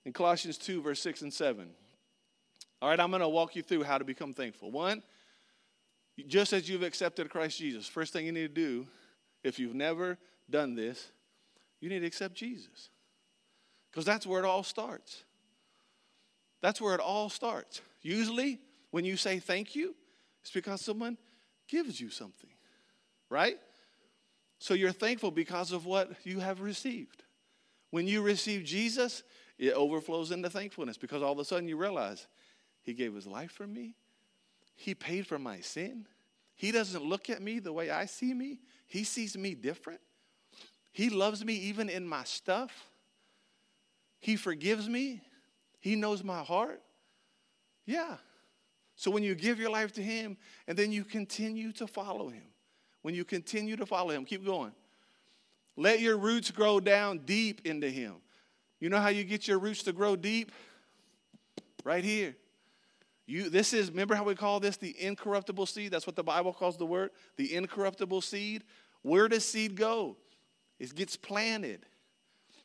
in 0.06 0.14
Colossians 0.14 0.58
2, 0.58 0.82
verse 0.82 1.02
6 1.02 1.24
and 1.24 1.34
7. 1.34 1.70
All 2.82 2.90
right, 2.90 3.00
I'm 3.00 3.10
going 3.10 3.22
to 3.22 3.30
walk 3.30 3.56
you 3.56 3.62
through 3.62 3.84
how 3.84 3.98
to 3.98 4.06
become 4.06 4.34
thankful. 4.34 4.72
One, 4.72 5.04
just 6.28 6.54
as 6.54 6.70
you've 6.70 6.84
accepted 6.84 7.30
Christ 7.30 7.58
Jesus, 7.58 7.88
first 7.88 8.14
thing 8.14 8.26
you 8.26 8.32
need 8.32 8.54
to 8.56 8.62
do, 8.62 8.88
if 9.44 9.60
you've 9.60 9.76
never 9.76 10.18
done 10.50 10.76
this, 10.76 11.12
you 11.82 11.90
need 11.90 12.00
to 12.00 12.06
accept 12.06 12.36
Jesus. 12.36 12.90
Because 13.92 14.06
that's 14.06 14.28
where 14.28 14.44
it 14.44 14.46
all 14.46 14.64
starts. 14.64 15.24
That's 16.62 16.82
where 16.82 16.94
it 16.94 17.02
all 17.02 17.30
starts. 17.30 17.82
Usually, 18.02 18.60
when 18.92 19.06
you 19.06 19.18
say 19.18 19.40
thank 19.40 19.76
you, 19.76 19.96
it's 20.42 20.52
because 20.52 20.82
someone 20.82 21.18
gives 21.68 22.00
you 22.00 22.10
something, 22.10 22.50
right? 23.30 23.58
So 24.60 24.74
you're 24.74 24.92
thankful 24.92 25.32
because 25.32 25.72
of 25.72 25.86
what 25.86 26.12
you 26.24 26.40
have 26.40 26.62
received. 26.62 27.24
When 27.92 28.08
you 28.08 28.22
receive 28.22 28.64
Jesus, 28.64 29.24
it 29.60 29.74
overflows 29.74 30.32
into 30.32 30.50
thankfulness 30.50 30.98
because 30.98 31.22
all 31.22 31.34
of 31.34 31.40
a 31.40 31.46
sudden 31.46 31.68
you 31.68 31.78
realize 31.78 32.26
He 32.82 32.94
gave 32.94 33.14
His 33.14 33.28
life 33.28 33.52
for 33.52 33.68
me, 33.68 33.96
He 34.76 34.96
paid 34.96 35.28
for 35.28 35.38
my 35.38 35.60
sin. 35.60 36.08
He 36.56 36.72
doesn't 36.72 37.04
look 37.04 37.30
at 37.30 37.42
me 37.42 37.60
the 37.60 37.72
way 37.72 37.90
I 37.90 38.06
see 38.06 38.34
me, 38.34 38.60
He 38.88 39.04
sees 39.04 39.38
me 39.38 39.54
different. 39.54 40.00
He 40.92 41.10
loves 41.10 41.46
me 41.46 41.54
even 41.54 41.90
in 41.90 42.08
my 42.08 42.24
stuff. 42.24 42.72
He 44.20 44.36
forgives 44.36 44.90
me. 44.90 45.22
He 45.80 45.96
knows 45.96 46.24
my 46.24 46.40
heart. 46.40 46.82
Yeah. 47.86 48.18
So 48.96 49.10
when 49.10 49.24
you 49.24 49.34
give 49.34 49.60
your 49.60 49.70
life 49.70 49.94
to 49.94 50.02
Him 50.02 50.36
and 50.68 50.78
then 50.78 50.92
you 50.92 51.06
continue 51.06 51.72
to 51.74 51.88
follow 51.88 52.28
Him, 52.30 52.44
when 53.02 53.16
you 53.16 53.24
continue 53.24 53.78
to 53.78 53.86
follow 53.86 54.10
Him, 54.10 54.26
keep 54.26 54.46
going. 54.46 54.74
Let 55.78 56.02
your 56.02 56.18
roots 56.18 56.52
grow 56.52 56.82
down 56.82 57.20
deep 57.20 57.62
into 57.66 57.90
Him. 57.90 58.16
You 58.80 58.90
know 58.90 59.00
how 59.00 59.10
you 59.10 59.24
get 59.24 59.48
your 59.48 59.60
roots 59.60 59.84
to 59.84 59.94
grow 59.94 60.16
deep? 60.16 60.52
Right 61.84 62.04
here. 62.04 62.36
You, 63.26 63.50
this 63.50 63.74
is, 63.74 63.92
remember 63.92 64.16
how 64.16 64.24
we 64.24 64.34
call 64.36 64.60
this 64.60 64.78
the 64.78 64.96
incorruptible 65.00 65.68
seed? 65.68 65.92
That's 65.92 66.08
what 66.08 66.16
the 66.16 66.24
Bible 66.24 66.52
calls 66.52 66.78
the 66.78 66.86
word, 66.86 67.12
the 67.38 67.54
incorruptible 67.54 68.22
seed. 68.22 68.64
Where 69.04 69.28
does 69.28 69.46
seed 69.46 69.76
go? 69.76 70.18
It 70.80 70.96
gets 70.96 71.16
planted. 71.16 71.86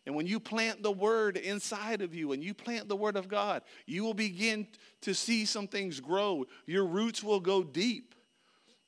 And 0.07 0.15
when 0.15 0.27
you 0.27 0.39
plant 0.39 0.83
the 0.83 0.93
word 0.93 1.37
inside 1.37 2.03
of 2.03 2.15
you 2.15 2.33
and 2.33 2.43
you 2.43 2.55
plant 2.55 2.89
the 2.89 2.97
word 2.97 3.17
of 3.17 3.29
God, 3.29 3.63
you 3.87 4.05
will 4.05 4.15
begin 4.15 4.67
to 5.03 5.15
see 5.15 5.45
some 5.45 5.67
things 5.67 6.01
grow. 6.01 6.45
Your 6.67 6.85
roots 6.85 7.23
will 7.23 7.41
go 7.41 7.63
deep. 7.63 8.15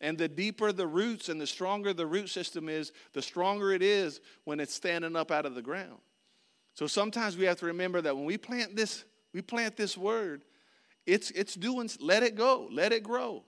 And 0.01 0.19
the 0.19 0.29
deeper 0.29 0.73
the 0.73 0.87
roots 0.87 1.31
and 1.31 1.41
the 1.41 1.47
stronger 1.47 1.95
the 1.95 2.07
root 2.07 2.29
system 2.29 2.69
is, 2.69 2.93
the 3.15 3.23
stronger 3.23 3.73
it 3.73 3.83
is 3.83 4.21
when 4.45 4.61
it's 4.61 4.75
standing 4.75 5.17
up 5.17 5.31
out 5.31 5.47
of 5.47 5.55
the 5.55 5.63
ground. 5.63 6.01
So 6.77 6.87
sometimes 6.87 7.39
we 7.39 7.47
have 7.47 7.59
to 7.61 7.67
remember 7.67 8.03
that 8.03 8.15
when 8.15 8.27
we 8.27 8.37
plant 8.37 8.77
this, 8.77 9.05
we 9.33 9.41
plant 9.41 9.79
this 9.79 9.97
word, 9.97 10.45
it's 11.07 11.31
it's 11.31 11.55
doing 11.55 11.89
let 12.01 12.23
it 12.23 12.35
go, 12.35 12.69
let 12.71 12.93
it 12.93 13.03
grow. 13.03 13.45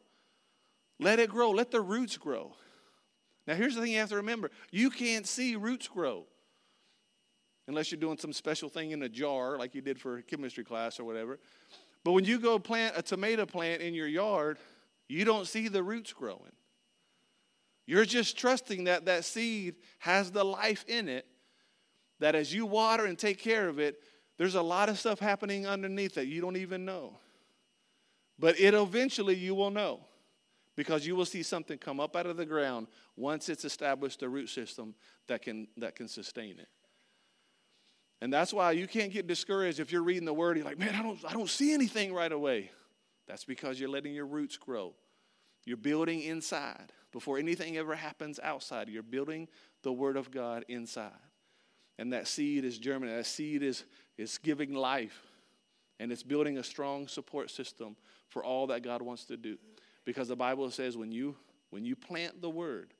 Let 0.98 1.18
it 1.20 1.28
grow, 1.28 1.50
let 1.50 1.70
the 1.70 1.82
roots 1.82 2.16
grow. 2.16 2.54
Now 3.46 3.54
here's 3.54 3.74
the 3.74 3.82
thing 3.82 3.92
you 3.92 3.98
have 3.98 4.08
to 4.08 4.16
remember. 4.16 4.50
You 4.70 4.88
can't 4.88 5.26
see 5.26 5.56
roots 5.56 5.86
grow 5.88 6.24
unless 7.66 7.92
you're 7.92 8.00
doing 8.00 8.16
some 8.16 8.32
special 8.32 8.70
thing 8.70 8.92
in 8.92 9.02
a 9.02 9.10
jar 9.10 9.58
like 9.58 9.74
you 9.74 9.82
did 9.82 10.00
for 10.00 10.22
chemistry 10.22 10.64
class 10.64 10.98
or 10.98 11.04
whatever. 11.04 11.38
But 12.04 12.12
when 12.12 12.24
you 12.24 12.38
go 12.38 12.58
plant 12.58 12.94
a 12.96 13.02
tomato 13.02 13.44
plant 13.44 13.82
in 13.82 13.92
your 13.92 14.08
yard, 14.08 14.56
you 15.06 15.26
don't 15.26 15.46
see 15.46 15.68
the 15.68 15.82
roots 15.82 16.14
growing. 16.14 16.52
You're 17.86 18.06
just 18.06 18.38
trusting 18.38 18.84
that 18.84 19.04
that 19.04 19.26
seed 19.26 19.74
has 19.98 20.30
the 20.30 20.44
life 20.44 20.86
in 20.88 21.10
it 21.10 21.26
that 22.20 22.34
as 22.34 22.52
you 22.52 22.66
water 22.66 23.06
and 23.06 23.18
take 23.18 23.38
care 23.38 23.68
of 23.68 23.78
it, 23.78 24.02
there's 24.36 24.54
a 24.54 24.62
lot 24.62 24.88
of 24.88 24.98
stuff 24.98 25.18
happening 25.18 25.66
underneath 25.66 26.14
that 26.14 26.26
you 26.26 26.40
don't 26.40 26.56
even 26.56 26.84
know. 26.84 27.18
But 28.38 28.58
it 28.58 28.74
eventually 28.74 29.34
you 29.34 29.54
will 29.54 29.70
know 29.70 30.00
because 30.76 31.04
you 31.04 31.16
will 31.16 31.24
see 31.24 31.42
something 31.42 31.76
come 31.76 31.98
up 31.98 32.14
out 32.14 32.26
of 32.26 32.36
the 32.36 32.46
ground 32.46 32.86
once 33.16 33.48
it's 33.48 33.64
established 33.64 34.22
a 34.22 34.28
root 34.28 34.48
system 34.48 34.94
that 35.26 35.42
can, 35.42 35.66
that 35.76 35.96
can 35.96 36.06
sustain 36.06 36.58
it. 36.60 36.68
And 38.20 38.32
that's 38.32 38.52
why 38.52 38.72
you 38.72 38.86
can't 38.86 39.12
get 39.12 39.26
discouraged 39.26 39.80
if 39.80 39.92
you're 39.92 40.02
reading 40.02 40.24
the 40.24 40.34
word. 40.34 40.56
You're 40.56 40.66
like, 40.66 40.78
man, 40.78 40.94
I 40.94 41.02
don't, 41.02 41.18
I 41.24 41.32
don't 41.32 41.50
see 41.50 41.72
anything 41.72 42.12
right 42.12 42.30
away. 42.30 42.70
That's 43.26 43.44
because 43.44 43.78
you're 43.78 43.88
letting 43.88 44.14
your 44.14 44.26
roots 44.26 44.56
grow. 44.56 44.94
You're 45.64 45.76
building 45.76 46.22
inside. 46.22 46.92
Before 47.12 47.38
anything 47.38 47.76
ever 47.76 47.94
happens 47.94 48.38
outside, 48.42 48.88
you're 48.88 49.02
building 49.02 49.48
the 49.82 49.92
word 49.92 50.16
of 50.16 50.30
God 50.30 50.64
inside 50.68 51.10
and 51.98 52.12
that 52.12 52.28
seed 52.28 52.64
is 52.64 52.78
germinating. 52.78 53.18
That 53.18 53.26
seed 53.26 53.62
is, 53.62 53.84
is 54.16 54.38
giving 54.38 54.72
life, 54.72 55.20
and 55.98 56.12
it's 56.12 56.22
building 56.22 56.58
a 56.58 56.62
strong 56.62 57.08
support 57.08 57.50
system 57.50 57.96
for 58.28 58.44
all 58.44 58.68
that 58.68 58.82
God 58.82 59.02
wants 59.02 59.24
to 59.26 59.36
do. 59.36 59.58
Because 60.04 60.28
the 60.28 60.36
Bible 60.36 60.70
says 60.70 60.96
when 60.96 61.12
you 61.12 61.36
when 61.70 61.84
you 61.84 61.96
plant 61.96 62.40
the 62.40 62.48
word, 62.48 62.94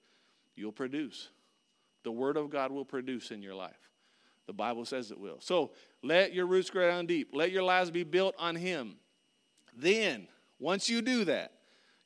you'll 0.54 0.72
produce. 0.72 1.28
The 2.02 2.12
word 2.12 2.36
of 2.36 2.50
God 2.50 2.70
will 2.70 2.84
produce 2.84 3.30
in 3.30 3.42
your 3.42 3.54
life. 3.54 3.90
The 4.46 4.52
Bible 4.52 4.84
says 4.84 5.10
it 5.10 5.18
will. 5.18 5.38
So 5.40 5.72
let 6.02 6.32
your 6.32 6.46
roots 6.46 6.70
grow 6.70 6.88
down 6.88 7.06
deep. 7.06 7.30
Let 7.32 7.50
your 7.50 7.62
lives 7.62 7.90
be 7.90 8.02
built 8.02 8.34
on 8.38 8.56
Him. 8.56 8.96
Then, 9.76 10.28
once 10.58 10.88
you 10.88 11.02
do 11.02 11.24
that, 11.24 11.52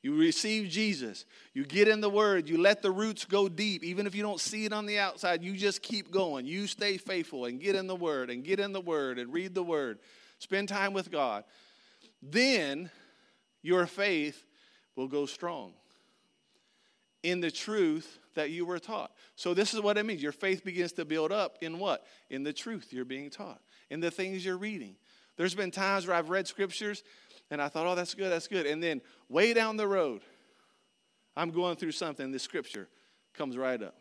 you 0.03 0.17
receive 0.17 0.69
Jesus. 0.69 1.25
You 1.55 1.65
get 1.65 1.87
in 1.87 2.01
the 2.01 2.11
Word. 2.11 2.49
You 2.49 2.61
let 2.61 2.83
the 2.83 2.91
roots 2.91 3.25
go 3.25 3.49
deep. 3.49 3.85
Even 3.85 4.07
if 4.07 4.17
you 4.17 4.23
don't 4.23 4.41
see 4.41 4.65
it 4.65 4.73
on 4.73 4.85
the 4.85 4.99
outside, 4.99 5.43
you 5.43 5.57
just 5.57 5.81
keep 5.81 6.11
going. 6.11 6.45
You 6.45 6.67
stay 6.67 6.97
faithful 6.97 7.45
and 7.45 7.61
get 7.61 7.77
in 7.77 7.87
the 7.87 7.95
Word 7.95 8.29
and 8.29 8.43
get 8.43 8.59
in 8.59 8.73
the 8.73 8.81
Word 8.81 9.21
and 9.21 9.33
read 9.33 9.55
the 9.55 9.62
Word. 9.62 10.01
Spend 10.41 10.69
time 10.69 10.93
with 10.93 11.11
God. 11.12 11.45
Then 12.21 12.91
your 13.62 13.87
faith 13.87 14.45
will 14.97 15.09
go 15.09 15.25
strong 15.25 15.73
in 17.23 17.41
the 17.41 17.51
truth 17.51 18.19
that 18.35 18.51
you 18.51 18.67
were 18.67 18.81
taught. 18.81 19.12
So, 19.37 19.55
this 19.55 19.73
is 19.73 19.81
what 19.81 19.99
it 19.99 20.05
means. 20.05 20.23
Your 20.23 20.33
faith 20.33 20.65
begins 20.65 20.93
to 20.93 21.05
build 21.05 21.31
up 21.31 21.59
in 21.61 21.79
what? 21.79 22.05
In 22.29 22.43
the 22.43 22.53
truth 22.53 22.93
you're 22.93 23.05
being 23.05 23.31
taught, 23.31 23.61
in 23.91 24.01
the 24.01 24.11
things 24.11 24.45
you're 24.45 24.57
reading. 24.57 24.97
There's 25.37 25.55
been 25.55 25.71
times 25.71 26.07
where 26.07 26.17
I've 26.17 26.31
read 26.31 26.47
scriptures 26.47 27.03
and 27.53 27.61
I 27.61 27.69
thought, 27.69 27.87
oh, 27.87 27.95
that's 27.95 28.15
good, 28.15 28.33
that's 28.33 28.49
good. 28.49 28.65
And 28.65 28.83
then 28.83 29.03
way 29.29 29.53
down 29.53 29.77
the 29.77 29.87
road, 29.87 30.23
I'm 31.37 31.51
going 31.51 31.77
through 31.77 31.93
something, 31.93 32.33
this 32.33 32.43
scripture 32.43 32.88
comes 33.35 33.59
right 33.59 33.81
up. 33.81 33.95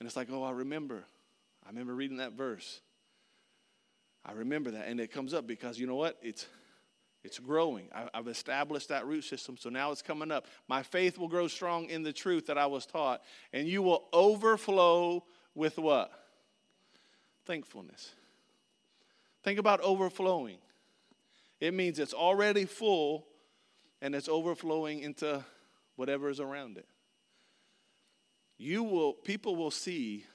And 0.00 0.06
it's 0.08 0.16
like, 0.16 0.26
oh, 0.32 0.42
I 0.42 0.50
remember. 0.50 1.04
I 1.64 1.68
remember 1.68 1.94
reading 1.94 2.16
that 2.16 2.32
verse. 2.32 2.80
I 4.26 4.32
remember 4.32 4.72
that. 4.72 4.88
And 4.88 4.98
it 4.98 5.12
comes 5.12 5.32
up 5.32 5.46
because 5.46 5.78
you 5.78 5.86
know 5.86 5.94
what? 5.94 6.18
It's 6.20 6.48
it's 7.22 7.38
growing. 7.38 7.88
I, 7.94 8.08
have 8.12 8.28
established 8.28 8.88
that 8.88 9.06
root 9.06 9.22
system, 9.22 9.56
so 9.56 9.70
now 9.70 9.90
it's 9.92 10.02
coming 10.02 10.30
up. 10.30 10.46
My 10.68 10.82
faith 10.82 11.16
will 11.16 11.28
grow 11.28 11.48
strong 11.48 11.88
in 11.88 12.02
the 12.02 12.12
truth 12.12 12.46
that 12.48 12.58
I 12.58 12.66
was 12.66 12.84
taught, 12.84 13.22
and 13.52 13.66
you 13.66 13.80
will 13.80 14.08
overflow 14.12 15.24
with 15.54 15.78
what? 15.78 16.10
Thankfulness. 17.46 18.10
Think 19.42 19.58
about 19.58 19.80
overflowing. 19.80 20.58
It 21.64 21.72
means 21.72 21.98
it's 21.98 22.12
already 22.12 22.66
full 22.66 23.24
and 24.02 24.14
it's 24.14 24.28
overflowing 24.28 25.00
into 25.00 25.42
whatever 25.96 26.28
is 26.28 26.38
around 26.38 26.76
it. 26.76 26.86
You 28.58 28.82
will, 28.82 29.14
people 29.14 29.56
will 29.56 29.70
see 29.70 30.26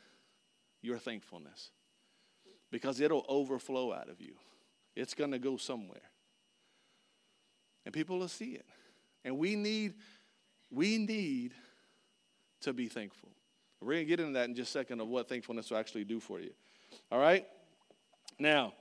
your 0.82 0.98
thankfulness 0.98 1.70
because 2.72 3.00
it'll 3.00 3.28
overflow 3.30 3.94
out 3.94 4.10
of 4.10 4.20
you. 4.20 4.34
It's 4.96 5.13
going 5.13 5.30
to 5.30 5.38
go 5.38 5.56
somewhere. 5.56 6.02
And 7.86 7.94
people 7.94 8.18
will 8.18 8.28
see 8.28 8.54
it. 8.54 8.65
And 9.24 9.38
we 9.38 9.56
need, 9.56 9.94
we 10.72 10.98
need 10.98 11.54
to 12.62 12.74
be 12.74 12.88
thankful. 12.88 13.30
We're 13.82 13.94
going 13.94 14.06
to 14.06 14.10
get 14.10 14.20
into 14.20 14.34
that 14.34 14.50
in 14.50 14.56
just 14.56 14.72
a 14.72 14.80
second 14.80 15.00
of 15.00 15.08
what 15.08 15.30
thankfulness 15.30 15.70
will 15.70 15.78
actually 15.78 16.06
do 16.06 16.20
for 16.20 16.39
you. 16.39 16.54
All 17.12 17.20
right? 17.20 17.46
Now, 18.39 18.74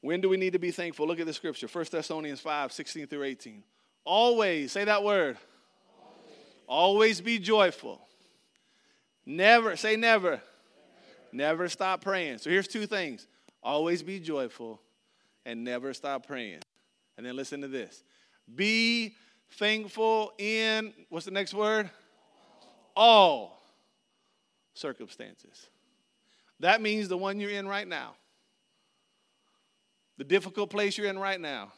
when 0.00 0.20
do 0.20 0.28
we 0.28 0.36
need 0.36 0.54
to 0.54 0.58
be 0.58 0.70
thankful? 0.70 1.06
Look 1.06 1.20
at 1.20 1.26
the 1.26 1.32
scripture 1.32 1.66
1 1.66 1.84
Thessalonians 1.90 2.40
5 2.40 2.72
16 2.72 3.06
through 3.06 3.24
18. 3.24 3.62
Always, 4.04 4.72
say 4.72 4.84
that 4.84 5.04
word. 5.04 5.36
Always, 5.98 6.36
Always 6.66 7.20
be 7.20 7.38
joyful. 7.38 8.00
Never, 9.26 9.76
say 9.76 9.96
never. 9.96 10.30
never. 10.30 10.42
Never 11.32 11.68
stop 11.68 12.00
praying. 12.02 12.38
So 12.38 12.50
here's 12.50 12.68
two 12.68 12.86
things 12.86 13.26
always 13.62 14.02
be 14.02 14.18
joyful 14.18 14.80
and 15.44 15.64
never 15.64 15.92
stop 15.92 16.26
praying. 16.26 16.60
And 17.16 17.26
then 17.26 17.36
listen 17.36 17.60
to 17.60 17.68
this 17.68 18.02
be 18.54 19.14
thankful 19.52 20.32
in, 20.38 20.92
what's 21.08 21.24
the 21.24 21.30
next 21.30 21.54
word? 21.54 21.90
All 22.96 23.62
circumstances. 24.74 25.68
That 26.60 26.82
means 26.82 27.08
the 27.08 27.16
one 27.16 27.40
you're 27.40 27.50
in 27.50 27.66
right 27.66 27.86
now, 27.86 28.14
the 30.20 30.24
difficult 30.24 30.68
place 30.68 30.98
you're 30.98 31.06
in 31.06 31.18
right 31.18 31.40
now, 31.40 31.72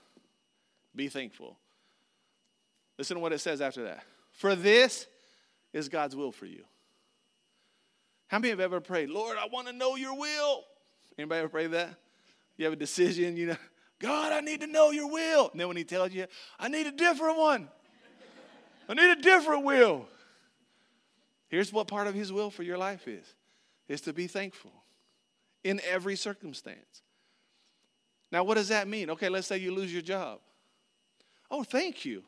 be 0.96 1.07
thankful. 1.07 1.57
Listen 2.98 3.14
to 3.14 3.20
what 3.20 3.33
it 3.33 3.38
says 3.38 3.61
after 3.61 3.85
that. 3.85 4.02
For 4.33 4.57
this 4.57 5.07
is 5.72 5.88
God's 5.88 6.16
will 6.16 6.33
for 6.33 6.46
you. 6.46 6.64
How 8.26 8.40
many 8.40 8.50
have 8.50 8.59
ever 8.59 8.81
prayed, 8.81 9.11
Lord, 9.11 9.38
I 9.38 9.46
want 9.46 9.68
to 9.68 9.72
know 9.72 9.94
your 9.94 10.18
will? 10.18 10.64
Anybody 11.16 11.38
ever 11.38 11.48
pray 11.48 11.68
that? 11.68 11.94
You 12.57 12.64
have 12.64 12.72
a 12.72 12.76
decision, 12.76 13.37
you 13.37 13.46
know, 13.46 13.57
God, 14.00 14.33
I 14.33 14.40
need 14.40 14.62
to 14.62 14.66
know 14.66 14.90
your 14.90 15.09
will. 15.09 15.50
And 15.52 15.61
then 15.61 15.68
when 15.68 15.76
he 15.76 15.85
tells 15.85 16.11
you, 16.11 16.26
I 16.59 16.66
need 16.66 16.88
a 16.88 16.92
different 16.92 17.38
one. 17.38 17.68
I 18.88 18.94
need 18.94 19.18
a 19.18 19.22
different 19.22 19.64
will. 19.64 20.09
Here's 21.46 21.72
what 21.72 21.87
part 21.87 22.09
of 22.09 22.14
his 22.16 22.33
will 22.33 22.50
for 22.50 22.64
your 22.64 22.76
life 22.76 23.07
is. 23.07 23.37
Is 23.87 24.00
to 24.00 24.12
be 24.12 24.26
thankful 24.26 24.72
in 25.62 25.81
every 25.88 26.16
circumstance. 26.16 27.02
Now, 28.32 28.42
what 28.44 28.54
does 28.54 28.68
that 28.68 28.88
mean? 28.88 29.10
Okay, 29.10 29.28
let's 29.28 29.46
say 29.46 29.58
you 29.58 29.74
lose 29.74 29.92
your 29.92 30.02
job. 30.02 30.40
Oh, 31.50 31.62
thank 31.62 32.06
you. 32.06 32.24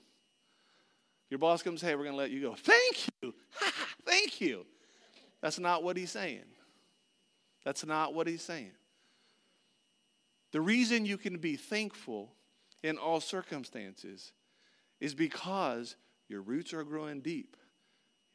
Your 1.30 1.38
boss 1.38 1.62
comes, 1.62 1.80
hey, 1.80 1.94
we're 1.94 2.04
going 2.04 2.12
to 2.12 2.18
let 2.18 2.30
you 2.30 2.42
go. 2.42 2.54
Thank 2.54 3.08
you. 3.22 3.34
thank 4.04 4.40
you. 4.40 4.66
That's 5.40 5.58
not 5.58 5.82
what 5.82 5.96
he's 5.96 6.10
saying. 6.10 6.44
That's 7.64 7.86
not 7.86 8.12
what 8.12 8.26
he's 8.26 8.42
saying. 8.42 8.72
The 10.52 10.60
reason 10.60 11.06
you 11.06 11.16
can 11.16 11.38
be 11.38 11.56
thankful 11.56 12.30
in 12.82 12.98
all 12.98 13.20
circumstances 13.20 14.32
is 15.00 15.14
because 15.14 15.96
your 16.28 16.42
roots 16.42 16.74
are 16.74 16.84
growing 16.84 17.22
deep 17.22 17.56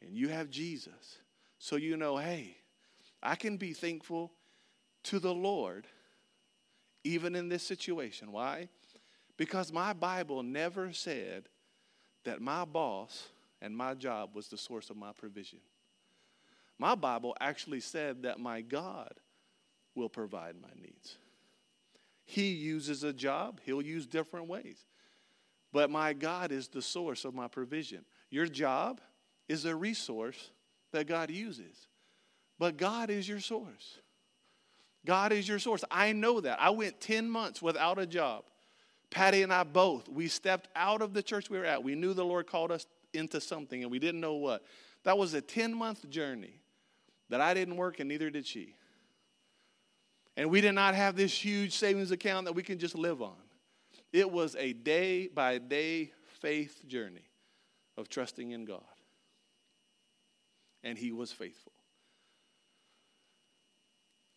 and 0.02 0.18
you 0.18 0.30
have 0.30 0.50
Jesus. 0.50 1.20
So 1.60 1.76
you 1.76 1.98
know, 1.98 2.18
hey, 2.18 2.58
I 3.22 3.36
can 3.36 3.58
be 3.58 3.74
thankful 3.74 4.32
to 5.04 5.20
the 5.20 5.34
Lord 5.34 5.86
even 7.04 7.36
in 7.36 7.50
this 7.50 7.64
situation. 7.64 8.32
Why? 8.32 8.70
Because 9.38 9.72
my 9.72 9.94
Bible 9.94 10.44
never 10.44 10.92
said 10.94 11.48
that 12.26 12.42
my 12.42 12.66
boss 12.66 13.30
and 13.62 13.76
my 13.76 13.94
job 13.94 14.36
was 14.36 14.48
the 14.48 14.58
source 14.58 14.90
of 14.90 14.98
my 14.98 15.12
provision. 15.14 15.60
My 16.78 16.96
Bible 16.96 17.36
actually 17.40 17.82
said 17.82 18.24
that 18.24 18.40
my 18.40 18.62
God 18.62 19.14
will 19.96 20.10
provide 20.10 20.56
my 20.62 20.70
needs. 20.82 21.18
He 22.26 22.50
uses 22.50 23.04
a 23.04 23.12
job, 23.12 23.60
He'll 23.66 23.82
use 23.82 24.06
different 24.06 24.48
ways. 24.48 24.86
But 25.72 25.90
my 25.90 26.14
God 26.14 26.52
is 26.52 26.68
the 26.68 26.82
source 26.82 27.26
of 27.26 27.34
my 27.34 27.48
provision. 27.48 28.06
Your 28.32 28.48
job 28.48 29.02
is 29.48 29.66
a 29.66 29.76
resource 29.76 30.52
that 30.92 31.08
God 31.08 31.30
uses, 31.30 31.88
but 32.58 32.78
God 32.78 33.10
is 33.10 33.28
your 33.28 33.40
source. 33.40 34.00
God 35.06 35.32
is 35.32 35.48
your 35.48 35.60
source. 35.60 35.84
I 35.90 36.12
know 36.12 36.42
that. 36.42 36.62
I 36.62 36.70
went 36.72 37.00
10 37.00 37.30
months 37.30 37.62
without 37.62 38.00
a 38.00 38.06
job. 38.06 38.44
Patty 39.10 39.42
and 39.42 39.52
I 39.52 39.64
both, 39.64 40.08
we 40.08 40.28
stepped 40.28 40.68
out 40.76 41.02
of 41.02 41.14
the 41.14 41.24
church 41.24 41.50
we 41.50 41.58
were 41.58 41.66
at. 41.66 41.84
We 41.84 41.96
knew 41.96 42.14
the 42.14 42.26
Lord 42.26 42.46
called 42.46 42.72
us 42.72 42.86
into 43.14 43.42
something 43.42 43.82
and 43.82 43.92
we 43.92 43.98
didn't 43.98 44.22
know 44.22 44.36
what. 44.36 44.64
That 45.04 45.18
was 45.18 45.34
a 45.34 45.42
10 45.42 45.74
month 45.74 46.08
journey 46.10 46.62
that 47.30 47.42
I 47.42 47.54
didn't 47.54 47.76
work 47.76 48.00
and 48.00 48.08
neither 48.10 48.30
did 48.30 48.46
she. 48.46 48.76
And 50.38 50.50
we 50.50 50.62
did 50.62 50.74
not 50.74 50.96
have 50.96 51.16
this 51.16 51.34
huge 51.34 51.74
savings 51.74 52.12
account 52.12 52.46
that 52.46 52.54
we 52.54 52.64
can 52.64 52.78
just 52.78 52.96
live 52.96 53.22
on. 53.22 53.36
It 54.14 54.30
was 54.30 54.56
a 54.56 54.74
day 54.74 55.28
by 55.28 55.58
day 55.58 56.12
faith 56.40 56.82
journey 56.88 57.26
of 57.98 58.10
trusting 58.10 58.52
in 58.52 58.66
God. 58.66 58.82
And 60.84 60.98
He 60.98 61.12
was 61.12 61.32
faithful. 61.32 61.74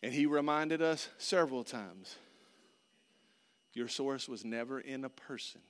And 0.03 0.13
He 0.13 0.25
reminded 0.25 0.81
us 0.81 1.07
several 1.17 1.63
times 1.63 2.17
your 3.73 3.87
source 3.87 4.27
was 4.27 4.45
never 4.45 4.79
in 4.79 5.05
a 5.05 5.09
person, 5.09 5.61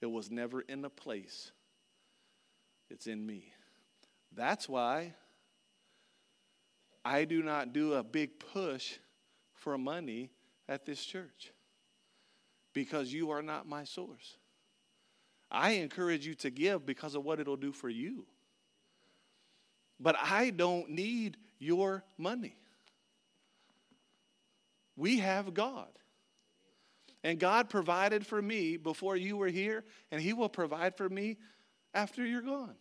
it 0.00 0.06
was 0.06 0.30
never 0.30 0.60
in 0.60 0.84
a 0.84 0.90
place. 0.90 1.50
It's 2.90 3.06
in 3.06 3.24
me. 3.24 3.54
That's 4.36 4.68
why 4.68 5.14
I 7.02 7.24
do 7.24 7.42
not 7.42 7.72
do 7.72 7.94
a 7.94 8.02
big 8.02 8.38
push 8.38 8.98
for 9.54 9.78
money 9.78 10.30
at 10.68 10.84
this 10.84 11.02
church 11.02 11.52
because 12.74 13.10
you 13.10 13.30
are 13.30 13.40
not 13.40 13.66
my 13.66 13.84
source. 13.84 14.36
I 15.50 15.72
encourage 15.72 16.26
you 16.26 16.34
to 16.34 16.50
give 16.50 16.84
because 16.84 17.14
of 17.14 17.24
what 17.24 17.40
it'll 17.40 17.56
do 17.56 17.72
for 17.72 17.88
you. 17.88 18.26
But 19.98 20.16
I 20.20 20.50
don't 20.50 20.90
need 20.90 21.38
your 21.58 22.04
money. 22.18 22.56
We 25.02 25.18
have 25.18 25.52
God. 25.52 25.88
And 27.24 27.40
God 27.40 27.68
provided 27.68 28.24
for 28.24 28.40
me 28.40 28.76
before 28.76 29.16
you 29.16 29.36
were 29.36 29.48
here, 29.48 29.82
and 30.12 30.22
He 30.22 30.32
will 30.32 30.48
provide 30.48 30.96
for 30.96 31.08
me 31.08 31.38
after 31.92 32.24
you're 32.24 32.40
gone. 32.40 32.76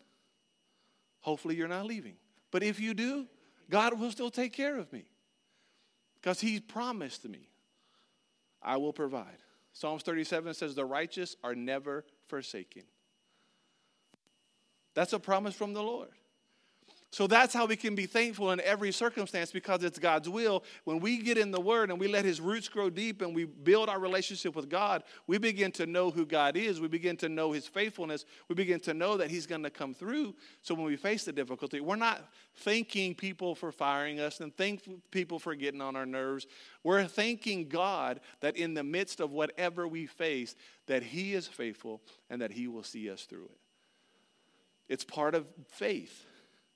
Hopefully, 1.21 1.55
you're 1.55 1.67
not 1.67 1.88
leaving. 1.88 2.17
But 2.51 2.62
if 2.62 2.79
you 2.79 2.93
do, 2.93 3.25
God 3.71 3.99
will 3.99 4.12
still 4.12 4.29
take 4.29 4.53
care 4.53 4.77
of 4.77 4.93
me 4.93 5.05
because 6.13 6.39
He 6.39 6.60
promised 6.60 7.27
me, 7.27 7.49
I 8.62 8.77
will 8.77 8.93
provide. 8.93 9.41
Psalms 9.73 10.03
37 10.03 10.53
says, 10.53 10.75
The 10.75 10.86
righteous 10.86 11.36
are 11.43 11.55
never 11.55 12.05
forsaken. 12.27 12.84
That's 14.93 15.13
a 15.13 15.19
promise 15.19 15.55
from 15.55 15.73
the 15.73 15.81
Lord. 15.81 16.12
So 17.12 17.28
that's 17.28 17.54
how 17.54 17.65
we 17.65 17.76
can 17.76 17.93
be 17.93 18.06
thankful 18.06 18.52
in 18.52 18.62
every 18.62 18.93
circumstance 18.93 19.52
because 19.52 19.84
it's 19.84 20.00
God's 20.00 20.30
will. 20.30 20.63
When 20.86 21.02
we 21.02 21.17
get 21.17 21.38
in 21.38 21.52
the 21.52 21.60
Word 21.60 21.89
and 21.89 22.00
we 22.00 22.08
let 22.08 22.24
His 22.24 22.39
roots 22.39 22.69
grow 22.69 22.89
deep 22.89 23.21
and 23.21 23.36
we 23.36 23.43
build 23.43 23.89
our 23.89 24.00
relationship 24.00 24.56
with 24.56 24.69
God, 24.69 25.04
we 25.28 25.38
begin 25.38 25.74
to 25.74 25.86
know 25.86 26.10
who 26.10 26.26
God 26.26 26.56
is. 26.56 26.80
We 26.80 26.88
begin 26.88 27.17
to 27.17 27.28
know 27.28 27.52
His 27.52 27.67
faithfulness. 27.67 28.24
We 28.47 28.56
begin 28.56 28.80
to 28.82 28.93
know 28.93 29.17
that 29.17 29.30
He's 29.30 29.45
going 29.45 29.63
to 29.63 29.69
come 29.69 29.93
through. 29.93 30.36
So 30.62 30.74
when 30.74 30.86
we 30.86 30.95
face 30.95 31.26
the 31.26 31.34
difficulty, 31.34 31.82
we're 31.82 31.97
not 31.97 32.32
thanking 32.60 33.13
people 33.13 33.56
for 33.56 33.74
firing 33.74 34.21
us 34.21 34.39
and 34.39 34.56
thank 34.56 34.88
people 35.12 35.38
for 35.38 35.54
getting 35.54 35.82
on 35.82 35.97
our 35.97 36.06
nerves. 36.06 36.47
We're 36.82 37.04
thanking 37.04 37.67
God 37.67 38.21
that 38.39 38.56
in 38.56 38.74
the 38.74 38.84
midst 38.84 39.19
of 39.19 39.32
whatever 39.32 39.86
we 39.86 40.06
face, 40.06 40.56
that 40.88 41.04
He 41.04 41.34
is 41.34 41.45
faithful 41.45 42.02
and 42.30 42.41
that 42.41 42.54
He 42.54 42.69
will 42.69 42.84
see 42.84 43.10
us 43.10 43.24
through 43.24 43.45
it. 43.45 43.58
It's 44.88 45.04
part 45.04 45.36
of 45.36 45.45
faith. 45.67 46.26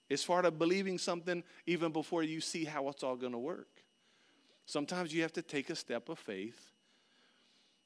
It's 0.09 0.25
part 0.25 0.45
of 0.45 0.59
believing 0.59 0.97
something 0.97 1.43
even 1.65 1.91
before 1.91 2.23
you 2.23 2.41
see 2.41 2.65
how 2.65 2.87
it's 2.89 3.03
all 3.03 3.15
going 3.15 3.31
to 3.31 3.39
work. 3.39 3.67
Sometimes 4.65 5.13
you 5.13 5.21
have 5.21 5.33
to 5.33 5.41
take 5.41 5.69
a 5.69 5.75
step 5.75 6.09
of 6.09 6.19
faith 6.19 6.71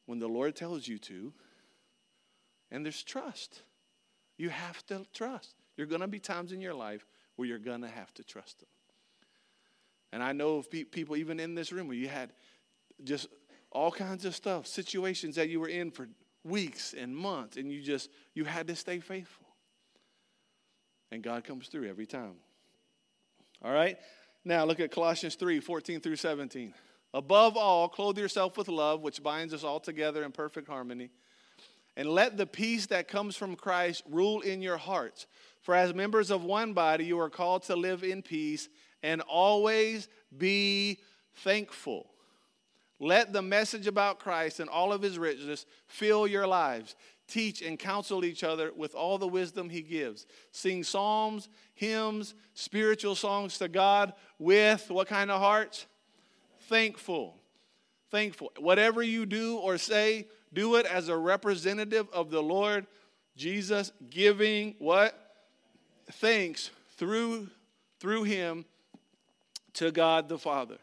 when 0.05 0.19
the 0.19 0.27
Lord 0.27 0.55
tells 0.55 0.87
you 0.87 0.97
to, 0.99 1.33
and 2.71 2.85
there's 2.85 3.03
trust. 3.03 3.61
You 4.37 4.49
have 4.49 4.85
to 4.87 5.05
trust. 5.13 5.55
Are 5.79 5.85
going 5.85 6.01
to 6.01 6.07
be 6.07 6.19
times 6.19 6.51
in 6.51 6.59
your 6.59 6.73
life 6.73 7.05
where 7.37 7.47
you're 7.47 7.57
going 7.57 7.81
to 7.81 7.87
have 7.87 8.13
to 8.15 8.23
trust 8.23 8.61
Him. 8.61 8.67
And 10.11 10.21
I 10.21 10.33
know 10.33 10.57
of 10.57 10.69
people, 10.69 11.15
even 11.15 11.39
in 11.39 11.55
this 11.55 11.71
room, 11.71 11.87
where 11.87 11.95
you 11.95 12.09
had 12.09 12.33
just 13.03 13.27
all 13.71 13.91
kinds 13.91 14.25
of 14.25 14.35
stuff, 14.35 14.67
situations 14.67 15.35
that 15.35 15.47
you 15.47 15.59
were 15.59 15.69
in 15.69 15.91
for 15.91 16.09
weeks 16.43 16.93
and 16.93 17.15
months, 17.15 17.55
and 17.55 17.71
you 17.71 17.81
just, 17.81 18.09
you 18.33 18.43
had 18.43 18.67
to 18.67 18.75
stay 18.75 18.99
faithful. 18.99 19.45
And 21.11 21.23
God 21.23 21.43
comes 21.43 21.67
through 21.67 21.89
every 21.89 22.05
time. 22.05 22.35
All 23.63 23.73
right? 23.73 23.97
Now 24.45 24.65
look 24.65 24.79
at 24.79 24.91
Colossians 24.91 25.35
3 25.35 25.59
14 25.59 25.99
through 25.99 26.15
17. 26.15 26.73
Above 27.13 27.57
all, 27.57 27.89
clothe 27.89 28.17
yourself 28.17 28.57
with 28.57 28.67
love, 28.67 29.01
which 29.01 29.23
binds 29.23 29.53
us 29.53 29.63
all 29.63 29.79
together 29.79 30.23
in 30.23 30.31
perfect 30.31 30.67
harmony. 30.67 31.09
And 31.97 32.09
let 32.09 32.37
the 32.37 32.45
peace 32.45 32.85
that 32.87 33.07
comes 33.07 33.35
from 33.35 33.55
Christ 33.55 34.03
rule 34.09 34.41
in 34.41 34.61
your 34.61 34.77
hearts. 34.77 35.25
For 35.61 35.75
as 35.75 35.93
members 35.93 36.31
of 36.31 36.43
one 36.43 36.73
body, 36.73 37.05
you 37.05 37.19
are 37.19 37.29
called 37.29 37.63
to 37.63 37.75
live 37.75 38.03
in 38.03 38.21
peace 38.21 38.69
and 39.03 39.21
always 39.21 40.07
be 40.37 40.99
thankful. 41.37 42.09
Let 42.99 43.33
the 43.33 43.41
message 43.41 43.87
about 43.87 44.19
Christ 44.19 44.59
and 44.59 44.69
all 44.69 44.93
of 44.93 45.01
his 45.01 45.17
richness 45.17 45.65
fill 45.87 46.27
your 46.27 46.45
lives. 46.45 46.95
Teach, 47.29 47.61
and 47.61 47.77
counsel 47.77 48.25
each 48.25 48.43
other 48.43 48.71
with 48.75 48.95
all 48.95 49.17
the 49.17 49.27
wisdom 49.27 49.69
he 49.69 49.81
gives. 49.81 50.25
Sing 50.51 50.83
psalms, 50.83 51.49
hymns, 51.75 52.33
spiritual 52.53 53.15
songs 53.15 53.57
to 53.59 53.67
God 53.67 54.13
with 54.37 54.89
what 54.89 55.07
kind 55.07 55.31
of 55.31 55.39
hearts? 55.39 55.85
Thankful. 56.67 57.37
Thankful. 58.11 58.51
Whatever 58.57 59.03
you 59.03 59.25
do 59.25 59.57
or 59.57 59.77
say, 59.77 60.27
do 60.51 60.75
it 60.75 60.85
as 60.85 61.09
a 61.09 61.17
representative 61.17 62.07
of 62.11 62.31
the 62.31 62.41
Lord 62.41 62.87
Jesus, 63.35 63.91
giving 64.09 64.75
what? 64.79 65.15
Thanks 66.13 66.71
through 66.97 67.49
through 67.99 68.23
him 68.23 68.65
to 69.73 69.91
God 69.91 70.29
the 70.29 70.37
Father. 70.37 70.77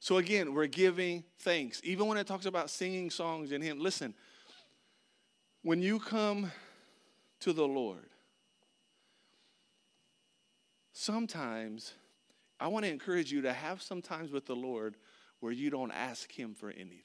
So 0.00 0.18
again, 0.18 0.54
we're 0.54 0.66
giving 0.66 1.24
thanks. 1.38 1.80
Even 1.84 2.06
when 2.06 2.18
it 2.18 2.26
talks 2.26 2.46
about 2.46 2.70
singing 2.70 3.10
songs 3.10 3.52
in 3.52 3.62
him, 3.62 3.78
listen, 3.78 4.14
when 5.62 5.80
you 5.80 5.98
come 5.98 6.50
to 7.40 7.52
the 7.52 7.66
Lord, 7.66 8.08
sometimes 10.92 11.94
I 12.58 12.68
want 12.68 12.84
to 12.84 12.90
encourage 12.90 13.32
you 13.32 13.42
to 13.42 13.52
have 13.52 13.82
some 13.82 14.02
times 14.02 14.30
with 14.30 14.46
the 14.46 14.56
Lord 14.56 14.96
where 15.40 15.52
you 15.52 15.70
don't 15.70 15.90
ask 15.90 16.30
him 16.30 16.54
for 16.54 16.70
anything. 16.70 17.00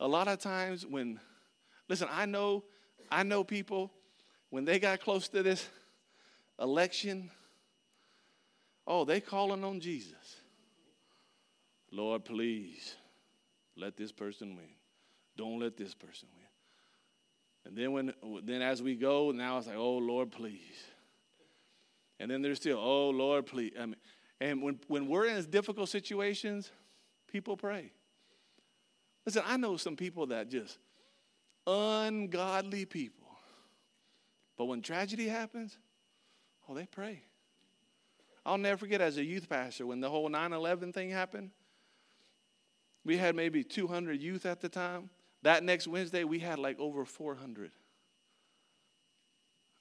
A 0.00 0.08
lot 0.08 0.28
of 0.28 0.38
times 0.38 0.86
when 0.86 1.20
listen, 1.88 2.08
I 2.10 2.26
know 2.26 2.64
I 3.10 3.22
know 3.22 3.44
people 3.44 3.92
when 4.50 4.64
they 4.64 4.78
got 4.78 5.00
close 5.00 5.28
to 5.28 5.42
this 5.42 5.68
election, 6.60 7.30
oh, 8.86 9.04
they 9.04 9.20
calling 9.20 9.64
on 9.64 9.80
Jesus. 9.80 10.40
Lord, 11.90 12.24
please 12.24 12.96
let 13.76 13.96
this 13.96 14.12
person 14.12 14.56
win. 14.56 14.68
Don't 15.36 15.58
let 15.58 15.76
this 15.76 15.94
person 15.94 16.28
win. 16.34 16.44
And 17.66 17.76
then 17.76 17.92
when 17.92 18.42
then 18.44 18.62
as 18.62 18.82
we 18.82 18.94
go, 18.94 19.30
now 19.30 19.58
it's 19.58 19.66
like, 19.66 19.76
oh 19.76 19.96
Lord, 19.96 20.30
please. 20.30 20.84
And 22.20 22.30
then 22.30 22.42
there's 22.42 22.58
still, 22.58 22.78
oh 22.78 23.10
Lord, 23.10 23.46
please. 23.46 23.72
I 23.78 23.86
mean, 23.86 23.96
and 24.40 24.62
when, 24.62 24.78
when 24.88 25.08
we're 25.08 25.26
in 25.26 25.42
difficult 25.50 25.88
situations, 25.88 26.70
people 27.26 27.56
pray. 27.56 27.92
Listen, 29.24 29.42
I 29.46 29.56
know 29.56 29.76
some 29.76 29.96
people 29.96 30.26
that 30.26 30.50
just 30.50 30.78
ungodly 31.66 32.84
people. 32.84 33.26
But 34.56 34.66
when 34.66 34.82
tragedy 34.82 35.28
happens, 35.28 35.78
oh, 36.68 36.74
they 36.74 36.86
pray. 36.86 37.22
I'll 38.46 38.58
never 38.58 38.76
forget 38.76 39.00
as 39.00 39.16
a 39.16 39.24
youth 39.24 39.48
pastor 39.48 39.86
when 39.86 40.00
the 40.00 40.10
whole 40.10 40.28
9 40.28 40.52
11 40.52 40.92
thing 40.92 41.10
happened. 41.10 41.50
We 43.04 43.16
had 43.16 43.34
maybe 43.34 43.64
200 43.64 44.20
youth 44.20 44.46
at 44.46 44.60
the 44.60 44.68
time. 44.68 45.10
That 45.44 45.62
next 45.62 45.86
Wednesday, 45.86 46.24
we 46.24 46.38
had 46.38 46.58
like 46.58 46.80
over 46.80 47.04
400. 47.04 47.70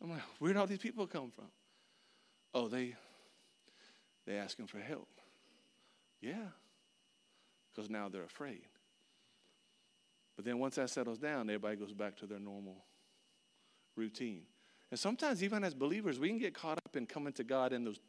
I'm 0.02 0.12
like, 0.12 0.22
where'd 0.40 0.58
all 0.58 0.68
these 0.68 0.78
people 0.78 1.08
come 1.08 1.32
from? 1.32 1.48
Oh, 2.54 2.68
they 2.68 2.96
they 4.28 4.36
asking 4.36 4.68
for 4.68 4.80
help. 4.80 5.08
Yeah, 6.22 6.50
because 7.74 7.90
now 7.90 8.10
they're 8.10 8.24
afraid. 8.24 8.68
But 10.36 10.46
then 10.46 10.60
once 10.60 10.76
that 10.76 10.90
settles 10.90 11.18
down, 11.18 11.50
everybody 11.50 11.78
goes 11.78 11.94
back 11.94 12.18
to 12.18 12.26
their 12.26 12.40
normal 12.40 12.84
routine. 13.96 14.44
And 14.92 15.00
sometimes, 15.00 15.44
even 15.44 15.64
as 15.64 15.74
believers, 15.74 16.20
we 16.20 16.28
can 16.28 16.40
get 16.40 16.54
caught 16.54 16.78
up 16.86 16.96
in 16.96 17.06
coming 17.06 17.34
to 17.34 17.44
God 17.44 17.72
in 17.72 17.86
those 17.86 18.00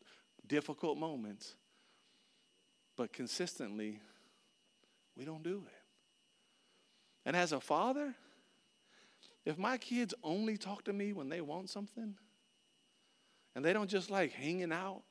difficult 0.46 0.98
moments, 0.98 1.54
but 2.96 3.12
consistently, 3.12 4.00
we 5.16 5.24
don't 5.24 5.42
do 5.42 5.62
it. 5.66 5.83
And 7.26 7.36
as 7.36 7.52
a 7.52 7.60
father, 7.60 8.14
if 9.44 9.58
my 9.58 9.76
kids 9.76 10.14
only 10.22 10.56
talk 10.56 10.84
to 10.84 10.92
me 10.92 11.12
when 11.12 11.28
they 11.28 11.40
want 11.40 11.70
something, 11.70 12.14
and 13.54 13.64
they 13.64 13.72
don't 13.72 13.88
just 13.88 14.10
like 14.10 14.32
hanging 14.32 14.72
out 14.72 15.02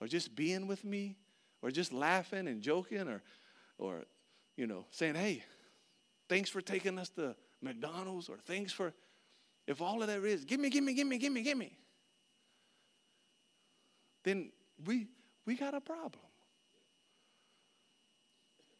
or 0.00 0.06
just 0.06 0.34
being 0.34 0.66
with 0.66 0.84
me 0.84 1.16
or 1.62 1.70
just 1.70 1.92
laughing 1.92 2.48
and 2.48 2.60
joking 2.60 3.08
or, 3.08 3.22
or 3.78 4.02
you 4.56 4.66
know, 4.66 4.84
saying, 4.90 5.14
hey, 5.14 5.44
thanks 6.28 6.50
for 6.50 6.60
taking 6.60 6.98
us 6.98 7.08
to 7.10 7.34
McDonald's 7.62 8.28
or 8.28 8.36
thanks 8.36 8.72
for, 8.72 8.92
if 9.66 9.80
all 9.80 10.02
of 10.02 10.08
that 10.08 10.22
is, 10.24 10.44
give 10.44 10.60
me, 10.60 10.70
give 10.70 10.84
me, 10.84 10.92
give 10.92 11.06
me, 11.06 11.18
give 11.18 11.32
me, 11.32 11.42
give 11.42 11.56
me, 11.56 11.76
then 14.24 14.50
we, 14.84 15.06
we 15.46 15.54
got 15.54 15.74
a 15.74 15.80
problem. 15.80 16.24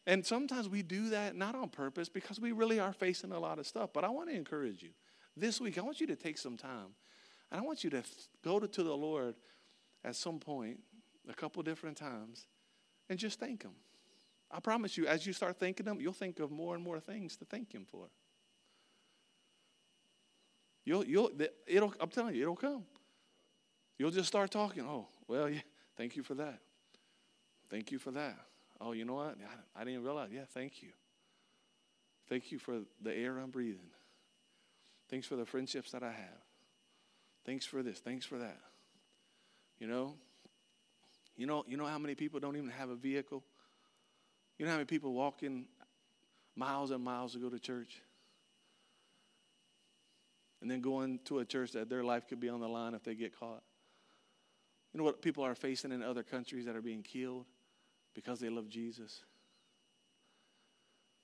And 0.07 0.25
sometimes 0.25 0.69
we 0.69 0.83
do 0.83 1.09
that 1.09 1.35
not 1.35 1.55
on 1.55 1.69
purpose 1.69 2.09
because 2.09 2.39
we 2.39 2.51
really 2.51 2.79
are 2.79 2.93
facing 2.93 3.31
a 3.31 3.39
lot 3.39 3.57
of 3.57 3.65
stuff. 3.65 3.89
But 3.93 4.03
I 4.03 4.09
want 4.09 4.29
to 4.29 4.35
encourage 4.35 4.83
you. 4.83 4.91
This 5.35 5.59
week, 5.59 5.77
I 5.77 5.81
want 5.81 5.99
you 5.99 6.07
to 6.07 6.15
take 6.15 6.37
some 6.37 6.57
time. 6.57 6.93
And 7.51 7.59
I 7.59 7.63
want 7.63 7.83
you 7.83 7.89
to 7.91 8.03
go 8.43 8.59
to, 8.59 8.83
the 8.83 8.95
Lord 8.95 9.35
at 10.03 10.15
some 10.15 10.39
point, 10.39 10.79
a 11.29 11.33
couple 11.33 11.61
different 11.63 11.97
times, 11.97 12.47
and 13.09 13.17
just 13.17 13.39
thank 13.39 13.63
Him. 13.63 13.71
I 14.51 14.59
promise 14.59 14.97
you, 14.97 15.07
as 15.07 15.25
you 15.25 15.33
start 15.33 15.57
thanking 15.59 15.85
Him, 15.85 15.99
you'll 15.99 16.13
think 16.13 16.39
of 16.39 16.51
more 16.51 16.75
and 16.75 16.83
more 16.83 16.99
things 16.99 17.35
to 17.37 17.45
thank 17.45 17.73
Him 17.73 17.85
for. 17.85 18.07
You'll, 20.85 21.05
you'll, 21.05 21.31
it'll, 21.65 21.93
I'm 21.99 22.09
telling 22.09 22.35
you, 22.35 22.43
it'll 22.43 22.55
come. 22.55 22.83
You'll 23.97 24.11
just 24.11 24.27
start 24.27 24.51
talking. 24.51 24.83
Oh, 24.83 25.07
well, 25.27 25.49
yeah, 25.49 25.61
thank 25.97 26.15
you 26.15 26.21
for 26.21 26.35
that. 26.35 26.59
Thank 27.69 27.91
you 27.91 27.97
for 27.97 28.11
that. 28.11 28.37
Oh, 28.81 28.91
you 28.91 29.05
know 29.05 29.15
what? 29.15 29.37
I, 29.75 29.81
I 29.81 29.83
didn't 29.83 30.03
realize. 30.03 30.29
Yeah, 30.31 30.45
thank 30.53 30.81
you. 30.81 30.89
Thank 32.27 32.51
you 32.51 32.59
for 32.59 32.79
the 33.01 33.13
air 33.13 33.37
I'm 33.37 33.51
breathing. 33.51 33.91
Thanks 35.09 35.27
for 35.27 35.35
the 35.35 35.45
friendships 35.45 35.91
that 35.91 36.03
I 36.03 36.11
have. 36.11 36.43
Thanks 37.45 37.65
for 37.65 37.83
this. 37.83 37.99
Thanks 37.99 38.25
for 38.25 38.39
that. 38.39 38.57
You 39.79 39.87
know, 39.87 40.15
you 41.37 41.45
know, 41.45 41.63
you 41.67 41.77
know 41.77 41.85
how 41.85 41.99
many 41.99 42.15
people 42.15 42.39
don't 42.39 42.55
even 42.55 42.69
have 42.69 42.89
a 42.89 42.95
vehicle? 42.95 43.43
You 44.57 44.65
know 44.65 44.71
how 44.71 44.77
many 44.77 44.85
people 44.85 45.13
walking 45.13 45.67
miles 46.55 46.91
and 46.91 47.03
miles 47.03 47.33
to 47.33 47.39
go 47.39 47.49
to 47.49 47.59
church? 47.59 48.01
And 50.61 50.71
then 50.71 50.81
going 50.81 51.19
to 51.25 51.39
a 51.39 51.45
church 51.45 51.73
that 51.73 51.89
their 51.89 52.03
life 52.03 52.27
could 52.27 52.39
be 52.39 52.49
on 52.49 52.61
the 52.61 52.69
line 52.69 52.95
if 52.95 53.03
they 53.03 53.13
get 53.13 53.37
caught. 53.37 53.61
You 54.93 54.99
know 54.99 55.03
what 55.03 55.21
people 55.21 55.43
are 55.43 55.53
facing 55.53 55.91
in 55.91 56.01
other 56.01 56.23
countries 56.23 56.65
that 56.65 56.75
are 56.75 56.81
being 56.81 57.03
killed 57.03 57.45
because 58.15 58.39
they 58.39 58.49
love 58.49 58.69
Jesus? 58.69 59.21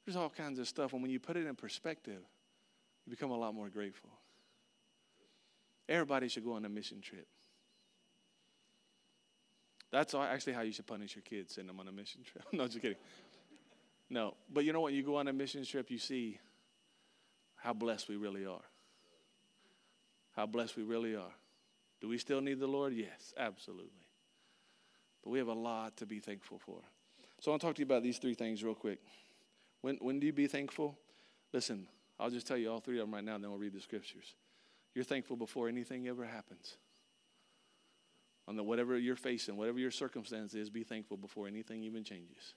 There's 0.05 0.15
all 0.15 0.29
kinds 0.29 0.59
of 0.59 0.67
stuff. 0.67 0.93
And 0.93 1.01
when 1.01 1.09
you 1.09 1.19
put 1.19 1.37
it 1.37 1.47
in 1.47 1.55
perspective, 1.55 2.21
you 3.05 3.09
become 3.09 3.31
a 3.31 3.37
lot 3.37 3.55
more 3.55 3.69
grateful. 3.69 4.09
Everybody 5.89 6.27
should 6.27 6.43
go 6.43 6.53
on 6.53 6.65
a 6.65 6.69
mission 6.69 7.01
trip. 7.01 7.27
That's 9.91 10.13
actually 10.13 10.53
how 10.53 10.61
you 10.61 10.71
should 10.71 10.87
punish 10.87 11.15
your 11.15 11.23
kids, 11.23 11.55
send 11.55 11.67
them 11.67 11.79
on 11.79 11.87
a 11.87 11.91
mission 11.91 12.21
trip. 12.23 12.45
no, 12.53 12.65
just 12.67 12.81
kidding. 12.81 12.97
No, 14.09 14.35
but 14.51 14.63
you 14.63 14.73
know 14.73 14.81
what? 14.81 14.93
You 14.93 15.03
go 15.03 15.17
on 15.17 15.27
a 15.27 15.33
mission 15.33 15.65
trip, 15.65 15.89
you 15.89 15.97
see 15.97 16.39
how 17.57 17.73
blessed 17.73 18.07
we 18.07 18.15
really 18.15 18.45
are. 18.45 18.63
How 20.35 20.45
blessed 20.45 20.77
we 20.77 20.83
really 20.83 21.15
are. 21.15 21.33
Do 21.99 22.07
we 22.07 22.17
still 22.17 22.41
need 22.41 22.59
the 22.59 22.67
Lord? 22.67 22.93
Yes, 22.93 23.33
absolutely. 23.37 24.07
But 25.23 25.29
we 25.29 25.39
have 25.39 25.47
a 25.47 25.53
lot 25.53 25.97
to 25.97 26.05
be 26.05 26.19
thankful 26.19 26.59
for. 26.59 26.79
So 27.39 27.51
I 27.51 27.53
want 27.53 27.61
to 27.61 27.67
talk 27.67 27.75
to 27.75 27.79
you 27.79 27.85
about 27.85 28.03
these 28.03 28.17
three 28.17 28.33
things 28.33 28.63
real 28.63 28.75
quick. 28.75 28.99
When, 29.81 29.97
when 29.97 30.19
do 30.19 30.25
you 30.27 30.33
be 30.33 30.47
thankful? 30.47 30.97
Listen, 31.53 31.87
I'll 32.19 32.29
just 32.29 32.47
tell 32.47 32.57
you 32.57 32.71
all 32.71 32.79
three 32.79 32.99
of 32.99 33.07
them 33.07 33.13
right 33.13 33.23
now, 33.23 33.35
and 33.35 33.43
then 33.43 33.51
we'll 33.51 33.59
read 33.59 33.73
the 33.73 33.81
scriptures. 33.81 34.35
You're 34.93 35.05
thankful 35.05 35.37
before 35.37 35.67
anything 35.67 36.07
ever 36.07 36.25
happens 36.25 36.77
on 38.47 38.55
the 38.55 38.63
whatever 38.63 38.97
you're 38.97 39.15
facing, 39.15 39.55
whatever 39.55 39.79
your 39.79 39.91
circumstance 39.91 40.53
is, 40.53 40.69
be 40.69 40.83
thankful 40.83 41.17
before 41.17 41.47
anything 41.47 41.83
even 41.83 42.03
changes. 42.03 42.55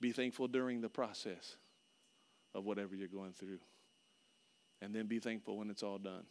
Be 0.00 0.12
thankful 0.12 0.48
during 0.48 0.80
the 0.80 0.88
process 0.88 1.56
of 2.54 2.64
whatever 2.64 2.94
you're 2.94 3.08
going 3.08 3.32
through. 3.32 3.58
And 4.80 4.94
then 4.94 5.06
be 5.06 5.18
thankful 5.18 5.58
when 5.58 5.70
it's 5.70 5.82
all 5.82 5.98
done 5.98 6.24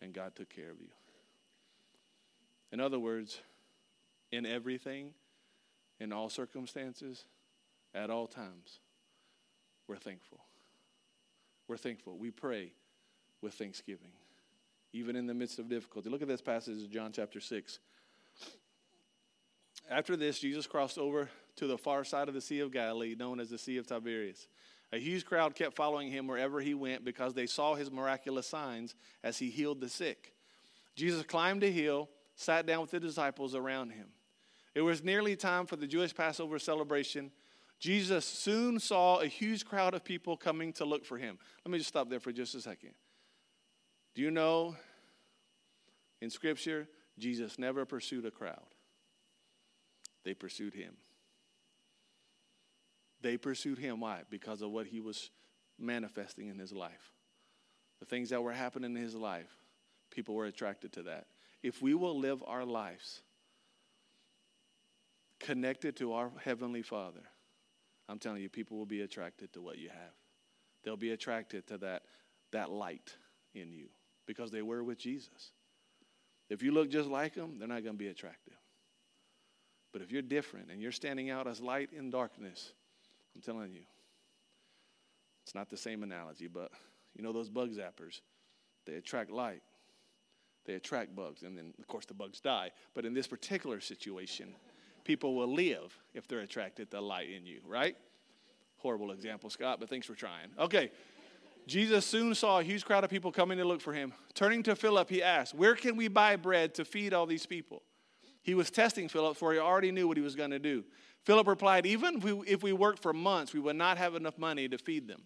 and 0.00 0.12
God 0.12 0.34
took 0.34 0.48
care 0.48 0.70
of 0.70 0.80
you. 0.80 0.88
In 2.72 2.80
other 2.80 2.98
words, 2.98 3.40
in 4.32 4.46
everything, 4.46 5.12
in 6.00 6.12
all 6.12 6.28
circumstances, 6.28 7.24
at 7.94 8.10
all 8.10 8.26
times, 8.26 8.80
we're 9.88 9.96
thankful. 9.96 10.40
We're 11.68 11.76
thankful. 11.76 12.18
We 12.18 12.30
pray 12.30 12.72
with 13.40 13.54
thanksgiving 13.54 14.12
even 14.96 15.14
in 15.14 15.26
the 15.26 15.34
midst 15.34 15.58
of 15.58 15.68
difficulty. 15.68 16.08
Look 16.08 16.22
at 16.22 16.28
this 16.28 16.40
passage 16.40 16.82
of 16.82 16.90
John 16.90 17.12
chapter 17.12 17.38
6. 17.38 17.78
After 19.90 20.16
this, 20.16 20.38
Jesus 20.38 20.66
crossed 20.66 20.98
over 20.98 21.28
to 21.56 21.66
the 21.66 21.76
far 21.78 22.02
side 22.02 22.28
of 22.28 22.34
the 22.34 22.40
Sea 22.40 22.60
of 22.60 22.72
Galilee, 22.72 23.14
known 23.16 23.38
as 23.38 23.50
the 23.50 23.58
Sea 23.58 23.76
of 23.76 23.86
Tiberias. 23.86 24.48
A 24.92 24.98
huge 24.98 25.24
crowd 25.24 25.54
kept 25.54 25.76
following 25.76 26.10
him 26.10 26.26
wherever 26.26 26.60
he 26.60 26.74
went 26.74 27.04
because 27.04 27.34
they 27.34 27.46
saw 27.46 27.74
his 27.74 27.90
miraculous 27.90 28.46
signs 28.46 28.94
as 29.22 29.38
he 29.38 29.50
healed 29.50 29.80
the 29.80 29.88
sick. 29.88 30.32
Jesus 30.94 31.22
climbed 31.24 31.62
a 31.62 31.70
hill, 31.70 32.08
sat 32.36 32.66
down 32.66 32.82
with 32.82 32.90
the 32.90 33.00
disciples 33.00 33.54
around 33.54 33.90
him. 33.90 34.06
It 34.74 34.82
was 34.82 35.02
nearly 35.02 35.36
time 35.36 35.66
for 35.66 35.76
the 35.76 35.86
Jewish 35.86 36.14
Passover 36.14 36.58
celebration. 36.58 37.32
Jesus 37.80 38.24
soon 38.24 38.78
saw 38.78 39.18
a 39.18 39.26
huge 39.26 39.64
crowd 39.64 39.94
of 39.94 40.04
people 40.04 40.36
coming 40.36 40.72
to 40.74 40.84
look 40.84 41.04
for 41.04 41.18
him. 41.18 41.38
Let 41.64 41.72
me 41.72 41.78
just 41.78 41.88
stop 41.88 42.08
there 42.08 42.20
for 42.20 42.32
just 42.32 42.54
a 42.54 42.60
second. 42.60 42.92
Do 44.14 44.22
you 44.22 44.30
know 44.30 44.76
in 46.20 46.30
Scripture, 46.30 46.88
Jesus 47.18 47.58
never 47.58 47.84
pursued 47.84 48.24
a 48.26 48.30
crowd, 48.30 48.74
they 50.24 50.34
pursued 50.34 50.74
him. 50.74 50.96
They 53.22 53.38
pursued 53.38 53.78
him. 53.78 54.00
Why? 54.00 54.22
Because 54.28 54.60
of 54.60 54.70
what 54.70 54.86
he 54.86 55.00
was 55.00 55.30
manifesting 55.78 56.48
in 56.48 56.58
his 56.58 56.70
life. 56.70 57.12
The 57.98 58.04
things 58.04 58.28
that 58.28 58.42
were 58.42 58.52
happening 58.52 58.94
in 58.94 59.02
his 59.02 59.14
life, 59.14 59.50
people 60.10 60.34
were 60.34 60.44
attracted 60.44 60.92
to 60.92 61.02
that. 61.04 61.26
If 61.62 61.82
we 61.82 61.94
will 61.94 62.18
live 62.18 62.42
our 62.46 62.64
lives 62.64 63.22
connected 65.40 65.96
to 65.96 66.12
our 66.12 66.30
Heavenly 66.44 66.82
Father, 66.82 67.22
I'm 68.08 68.18
telling 68.18 68.42
you, 68.42 68.48
people 68.48 68.78
will 68.78 68.86
be 68.86 69.00
attracted 69.00 69.52
to 69.54 69.60
what 69.60 69.78
you 69.78 69.88
have. 69.88 70.14
They'll 70.84 70.96
be 70.96 71.10
attracted 71.10 71.66
to 71.68 71.78
that, 71.78 72.02
that 72.52 72.70
light 72.70 73.16
in 73.54 73.72
you 73.72 73.88
because 74.26 74.50
they 74.50 74.62
were 74.62 74.84
with 74.84 74.98
Jesus. 74.98 75.52
If 76.48 76.62
you 76.62 76.70
look 76.70 76.90
just 76.90 77.08
like 77.08 77.34
them, 77.34 77.58
they're 77.58 77.68
not 77.68 77.82
going 77.82 77.96
to 77.96 77.98
be 77.98 78.08
attractive. 78.08 78.54
But 79.92 80.02
if 80.02 80.12
you're 80.12 80.22
different 80.22 80.70
and 80.70 80.80
you're 80.80 80.92
standing 80.92 81.30
out 81.30 81.48
as 81.48 81.60
light 81.60 81.90
in 81.96 82.10
darkness, 82.10 82.72
I'm 83.34 83.40
telling 83.40 83.72
you, 83.72 83.82
it's 85.44 85.54
not 85.54 85.70
the 85.70 85.76
same 85.76 86.02
analogy, 86.02 86.48
but 86.48 86.70
you 87.14 87.22
know 87.22 87.32
those 87.32 87.48
bug 87.48 87.70
zappers, 87.70 88.20
they 88.84 88.94
attract 88.94 89.30
light. 89.30 89.62
They 90.66 90.74
attract 90.74 91.14
bugs, 91.14 91.42
and 91.42 91.56
then, 91.56 91.72
of 91.78 91.86
course, 91.86 92.06
the 92.06 92.14
bugs 92.14 92.40
die. 92.40 92.70
But 92.94 93.04
in 93.04 93.14
this 93.14 93.26
particular 93.26 93.80
situation, 93.80 94.54
people 95.04 95.34
will 95.34 95.52
live 95.52 95.96
if 96.12 96.26
they're 96.26 96.40
attracted 96.40 96.90
to 96.90 97.00
light 97.00 97.30
in 97.30 97.46
you, 97.46 97.60
right? 97.66 97.96
Horrible 98.78 99.12
example, 99.12 99.48
Scott, 99.48 99.80
but 99.80 99.88
thanks 99.88 100.06
for 100.06 100.14
trying. 100.14 100.48
Okay. 100.58 100.90
Jesus 101.66 102.06
soon 102.06 102.34
saw 102.34 102.60
a 102.60 102.62
huge 102.62 102.84
crowd 102.84 103.02
of 103.02 103.10
people 103.10 103.32
coming 103.32 103.58
to 103.58 103.64
look 103.64 103.80
for 103.80 103.92
him. 103.92 104.12
Turning 104.34 104.62
to 104.64 104.76
Philip, 104.76 105.10
he 105.10 105.22
asked, 105.22 105.54
Where 105.54 105.74
can 105.74 105.96
we 105.96 106.06
buy 106.06 106.36
bread 106.36 106.74
to 106.74 106.84
feed 106.84 107.12
all 107.12 107.26
these 107.26 107.46
people? 107.46 107.82
He 108.42 108.54
was 108.54 108.70
testing 108.70 109.08
Philip, 109.08 109.36
for 109.36 109.52
he 109.52 109.58
already 109.58 109.90
knew 109.90 110.06
what 110.06 110.16
he 110.16 110.22
was 110.22 110.36
going 110.36 110.52
to 110.52 110.60
do. 110.60 110.84
Philip 111.24 111.48
replied, 111.48 111.84
Even 111.84 112.18
if 112.18 112.24
we, 112.24 112.32
if 112.46 112.62
we 112.62 112.72
worked 112.72 113.02
for 113.02 113.12
months, 113.12 113.52
we 113.52 113.58
would 113.58 113.74
not 113.74 113.98
have 113.98 114.14
enough 114.14 114.38
money 114.38 114.68
to 114.68 114.78
feed 114.78 115.08
them. 115.08 115.22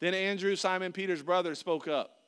Then 0.00 0.12
Andrew, 0.12 0.54
Simon 0.56 0.92
Peter's 0.92 1.22
brother, 1.22 1.54
spoke 1.54 1.88
up. 1.88 2.19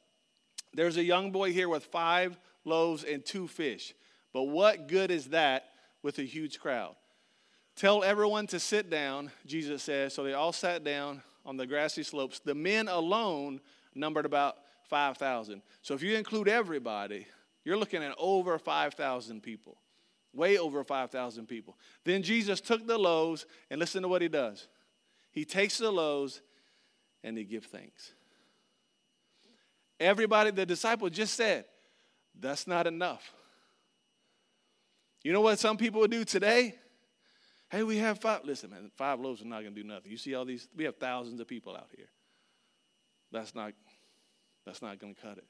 There's 0.74 0.96
a 0.96 1.04
young 1.04 1.30
boy 1.30 1.52
here 1.52 1.68
with 1.68 1.85
five 1.87 2.38
loaves 2.64 3.04
and 3.04 3.24
two 3.24 3.46
fish. 3.48 3.94
But 4.32 4.44
what 4.44 4.88
good 4.88 5.11
is 5.11 5.26
that 5.26 5.66
with 6.02 6.18
a 6.18 6.22
huge 6.22 6.58
crowd. 6.58 6.94
Tell 7.76 8.02
everyone 8.02 8.46
to 8.48 8.61
sit 8.61 8.90
down, 8.90 9.30
Jesus 9.46 9.82
says. 9.82 10.14
So 10.14 10.24
they 10.24 10.35
all 10.35 10.52
sat 10.52 10.85
down 10.85 11.22
on 11.44 11.56
the 11.56 11.66
grassy 11.66 12.02
slopes. 12.02 12.38
The 12.38 12.54
men 12.54 12.88
alone 12.88 13.61
numbered 13.94 14.26
about 14.26 14.56
5,000. 14.88 15.62
So 15.80 15.94
if 15.94 16.02
you 16.02 16.16
include 16.16 16.48
everybody, 16.48 17.26
you're 17.64 17.76
looking 17.76 18.02
at 18.02 18.14
over 18.18 18.58
5,000 18.58 19.42
people. 19.42 19.78
Way 20.35 20.58
over 20.58 20.82
5,000 20.82 21.46
people. 21.46 21.76
Then 22.04 22.22
Jesus 22.22 22.61
took 22.61 22.87
the 22.87 22.98
loaves, 22.98 23.46
and 23.70 23.78
listen 23.78 24.02
to 24.02 24.08
what 24.08 24.22
he 24.22 24.28
does. 24.28 24.68
He 25.30 25.44
takes 25.44 25.78
the 25.78 25.90
loaves 25.90 26.42
and 27.24 27.37
he 27.37 27.44
gives 27.44 27.66
thanks. 27.66 28.12
Everybody, 30.02 30.50
the 30.50 30.66
disciples 30.66 31.12
just 31.12 31.34
said, 31.34 31.64
that's 32.38 32.66
not 32.66 32.86
enough. 32.86 33.32
You 35.22 35.32
know 35.32 35.40
what 35.40 35.60
some 35.60 35.76
people 35.76 36.00
would 36.00 36.10
do 36.10 36.24
today? 36.24 36.74
Hey, 37.70 37.84
we 37.84 37.98
have 37.98 38.18
five. 38.18 38.40
Listen, 38.44 38.70
man, 38.70 38.90
five 38.96 39.20
loaves 39.20 39.42
are 39.42 39.46
not 39.46 39.62
going 39.62 39.74
to 39.74 39.80
do 39.80 39.86
nothing. 39.86 40.10
You 40.10 40.18
see 40.18 40.34
all 40.34 40.44
these? 40.44 40.68
We 40.76 40.84
have 40.84 40.96
thousands 40.96 41.40
of 41.40 41.46
people 41.46 41.76
out 41.76 41.88
here. 41.96 42.08
That's 43.30 43.54
not. 43.54 43.72
That's 44.66 44.82
not 44.82 44.98
going 44.98 45.14
to 45.14 45.20
cut 45.20 45.38
it. 45.38 45.46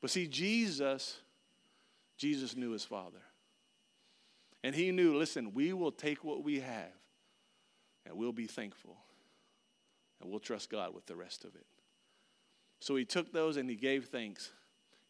But 0.00 0.10
see, 0.10 0.26
Jesus, 0.26 1.18
Jesus 2.16 2.54
knew 2.54 2.70
his 2.70 2.84
Father, 2.84 3.22
and 4.62 4.74
he 4.74 4.92
knew. 4.92 5.16
Listen, 5.16 5.52
we 5.54 5.72
will 5.72 5.92
take 5.92 6.22
what 6.22 6.44
we 6.44 6.60
have, 6.60 6.92
and 8.06 8.16
we'll 8.16 8.32
be 8.32 8.46
thankful, 8.46 8.96
and 10.20 10.30
we'll 10.30 10.40
trust 10.40 10.70
God 10.70 10.94
with 10.94 11.06
the 11.06 11.16
rest 11.16 11.44
of 11.44 11.54
it. 11.54 11.66
So 12.80 12.96
he 12.96 13.04
took 13.04 13.32
those 13.32 13.56
and 13.56 13.68
he 13.68 13.76
gave 13.76 14.06
thanks, 14.06 14.50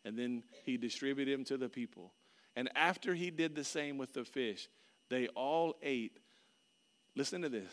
and 0.04 0.18
then 0.18 0.42
he 0.64 0.76
distributed 0.76 1.32
them 1.34 1.44
to 1.44 1.56
the 1.56 1.68
people. 1.68 2.12
And 2.56 2.68
after 2.74 3.14
he 3.14 3.30
did 3.30 3.54
the 3.54 3.64
same 3.64 3.96
with 3.96 4.12
the 4.12 4.24
fish, 4.24 4.68
they 5.08 5.28
all 5.28 5.76
ate, 5.82 6.18
listen 7.14 7.42
to 7.42 7.48
this, 7.48 7.70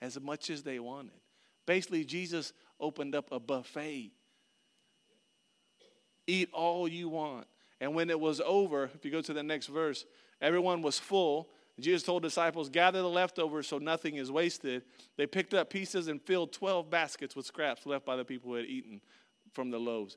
as 0.00 0.18
much 0.20 0.50
as 0.50 0.62
they 0.62 0.78
wanted. 0.78 1.12
Basically, 1.66 2.04
Jesus 2.04 2.52
opened 2.80 3.14
up 3.14 3.30
a 3.32 3.40
buffet. 3.40 4.12
Eat 6.26 6.48
all 6.52 6.88
you 6.88 7.08
want. 7.08 7.46
And 7.80 7.94
when 7.94 8.08
it 8.08 8.18
was 8.18 8.40
over, 8.40 8.90
if 8.94 9.04
you 9.04 9.10
go 9.10 9.20
to 9.20 9.32
the 9.32 9.42
next 9.42 9.66
verse, 9.66 10.06
everyone 10.40 10.80
was 10.82 10.98
full. 10.98 11.48
Jesus 11.78 12.02
told 12.02 12.22
disciples, 12.22 12.70
Gather 12.70 13.02
the 13.02 13.08
leftovers 13.08 13.66
so 13.66 13.78
nothing 13.78 14.16
is 14.16 14.30
wasted. 14.30 14.82
They 15.16 15.26
picked 15.26 15.52
up 15.52 15.68
pieces 15.68 16.08
and 16.08 16.22
filled 16.22 16.52
12 16.52 16.88
baskets 16.88 17.36
with 17.36 17.44
scraps 17.44 17.84
left 17.84 18.06
by 18.06 18.16
the 18.16 18.24
people 18.24 18.50
who 18.50 18.56
had 18.56 18.66
eaten 18.66 19.02
from 19.52 19.70
the 19.70 19.78
loaves. 19.78 20.16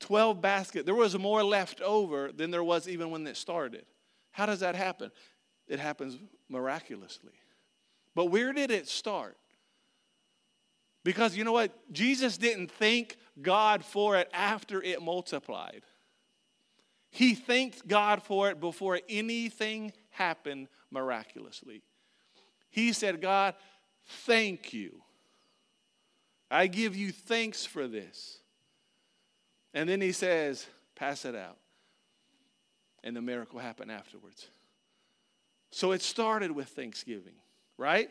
12 0.00 0.40
baskets. 0.40 0.84
There 0.84 0.94
was 0.94 1.18
more 1.18 1.42
left 1.42 1.80
over 1.80 2.30
than 2.30 2.50
there 2.50 2.62
was 2.62 2.88
even 2.88 3.10
when 3.10 3.26
it 3.26 3.36
started. 3.36 3.84
How 4.30 4.46
does 4.46 4.60
that 4.60 4.76
happen? 4.76 5.10
It 5.66 5.80
happens 5.80 6.18
miraculously. 6.48 7.32
But 8.14 8.26
where 8.26 8.52
did 8.52 8.70
it 8.70 8.88
start? 8.88 9.36
Because 11.02 11.36
you 11.36 11.44
know 11.44 11.52
what? 11.52 11.92
Jesus 11.92 12.38
didn't 12.38 12.70
thank 12.70 13.16
God 13.40 13.84
for 13.84 14.16
it 14.16 14.28
after 14.32 14.82
it 14.82 15.02
multiplied. 15.02 15.82
He 17.10 17.34
thanked 17.34 17.88
God 17.88 18.22
for 18.22 18.50
it 18.50 18.60
before 18.60 19.00
anything 19.08 19.92
happened 20.10 20.68
miraculously. 20.90 21.82
He 22.70 22.92
said, 22.92 23.20
God, 23.20 23.54
thank 24.06 24.72
you. 24.72 25.02
I 26.50 26.66
give 26.66 26.94
you 26.94 27.12
thanks 27.12 27.64
for 27.64 27.88
this. 27.88 28.38
And 29.74 29.88
then 29.88 30.00
he 30.00 30.12
says, 30.12 30.66
pass 30.94 31.24
it 31.24 31.34
out. 31.34 31.56
And 33.02 33.16
the 33.16 33.22
miracle 33.22 33.58
happened 33.58 33.90
afterwards. 33.90 34.48
So 35.70 35.92
it 35.92 36.02
started 36.02 36.50
with 36.50 36.68
thanksgiving, 36.68 37.34
right? 37.76 38.10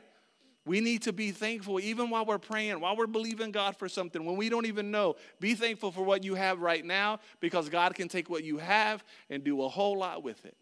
We 0.66 0.82
need 0.82 1.04
to 1.04 1.14
be 1.14 1.32
thankful 1.32 1.80
even 1.80 2.10
while 2.10 2.26
we're 2.26 2.40
praying, 2.40 2.80
while 2.80 2.96
we're 2.96 3.08
believing 3.08 3.52
God 3.52 3.78
for 3.78 3.88
something, 3.88 4.26
when 4.26 4.36
we 4.36 4.50
don't 4.50 4.66
even 4.66 4.90
know. 4.90 5.16
Be 5.40 5.54
thankful 5.54 5.92
for 5.92 6.04
what 6.04 6.24
you 6.24 6.36
have 6.36 6.60
right 6.60 6.84
now 6.84 7.20
because 7.40 7.70
God 7.70 7.94
can 7.94 8.08
take 8.08 8.30
what 8.30 8.44
you 8.44 8.58
have 8.58 9.04
and 9.30 9.44
do 9.44 9.62
a 9.64 9.70
whole 9.70 9.98
lot 9.98 10.24
with 10.24 10.44
it. 10.46 10.58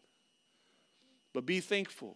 But 1.33 1.45
be 1.45 1.59
thankful. 1.59 2.15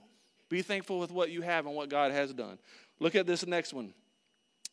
Be 0.50 0.62
thankful 0.62 1.00
with 1.00 1.12
what 1.12 1.30
you 1.30 1.42
have 1.42 1.66
and 1.66 1.76
what 1.76 1.90
God 1.90 2.12
has 2.12 2.34
done. 2.34 2.58
Look 3.00 3.16
at 3.16 3.28
this 3.28 3.46
next 3.46 3.74
one. 3.74 3.94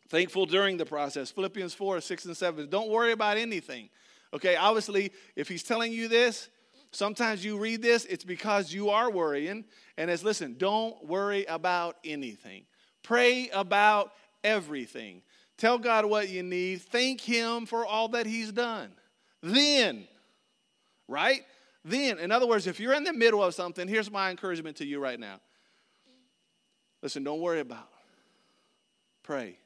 Thankful 0.08 0.46
during 0.46 0.76
the 0.76 0.86
process. 0.86 1.30
Philippians 1.30 1.74
4, 1.74 2.00
6, 2.00 2.24
and 2.26 2.36
7. 2.36 2.68
Don't 2.68 2.90
worry 2.90 3.12
about 3.12 3.36
anything. 3.36 3.88
Okay, 4.32 4.56
obviously, 4.56 5.12
if 5.34 5.48
he's 5.48 5.62
telling 5.62 5.92
you 5.92 6.08
this, 6.08 6.48
sometimes 6.92 7.44
you 7.44 7.58
read 7.58 7.82
this, 7.82 8.04
it's 8.04 8.24
because 8.24 8.72
you 8.72 8.90
are 8.90 9.10
worrying. 9.10 9.64
And 9.96 10.10
it's 10.10 10.22
listen, 10.22 10.56
don't 10.58 11.04
worry 11.06 11.44
about 11.46 11.96
anything. 12.04 12.64
Pray 13.02 13.48
about 13.50 14.12
everything. 14.42 15.22
Tell 15.56 15.78
God 15.78 16.04
what 16.06 16.28
you 16.28 16.42
need. 16.42 16.82
Thank 16.82 17.20
Him 17.20 17.66
for 17.66 17.86
all 17.86 18.08
that 18.08 18.26
He's 18.26 18.52
done. 18.52 18.92
Then, 19.42 20.06
right? 21.06 21.42
Then, 21.84 22.18
in 22.18 22.32
other 22.32 22.46
words, 22.46 22.66
if 22.66 22.80
you're 22.80 22.94
in 22.94 23.04
the 23.04 23.12
middle 23.12 23.44
of 23.44 23.54
something, 23.54 23.86
here's 23.86 24.10
my 24.10 24.30
encouragement 24.30 24.76
to 24.78 24.86
you 24.86 24.98
right 24.98 25.20
now. 25.20 25.40
Listen, 27.02 27.22
don't 27.22 27.40
worry 27.40 27.60
about 27.60 27.78
it. 27.78 28.08
Pray. 29.22 29.58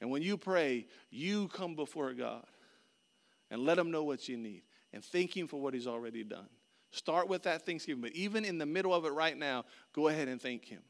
And 0.00 0.10
when 0.10 0.22
you 0.22 0.36
pray, 0.36 0.86
you 1.10 1.48
come 1.48 1.76
before 1.76 2.12
God 2.14 2.44
and 3.50 3.64
let 3.64 3.78
Him 3.78 3.90
know 3.90 4.02
what 4.02 4.28
you 4.28 4.36
need 4.38 4.62
and 4.92 5.04
thank 5.04 5.36
Him 5.36 5.46
for 5.46 5.60
what 5.60 5.74
He's 5.74 5.86
already 5.86 6.24
done. 6.24 6.48
Start 6.90 7.28
with 7.28 7.42
that 7.44 7.64
Thanksgiving, 7.64 8.02
but 8.02 8.12
even 8.12 8.44
in 8.44 8.58
the 8.58 8.66
middle 8.66 8.94
of 8.94 9.04
it 9.04 9.12
right 9.12 9.36
now, 9.36 9.64
go 9.94 10.08
ahead 10.08 10.28
and 10.28 10.40
thank 10.40 10.64
Him. 10.64 10.80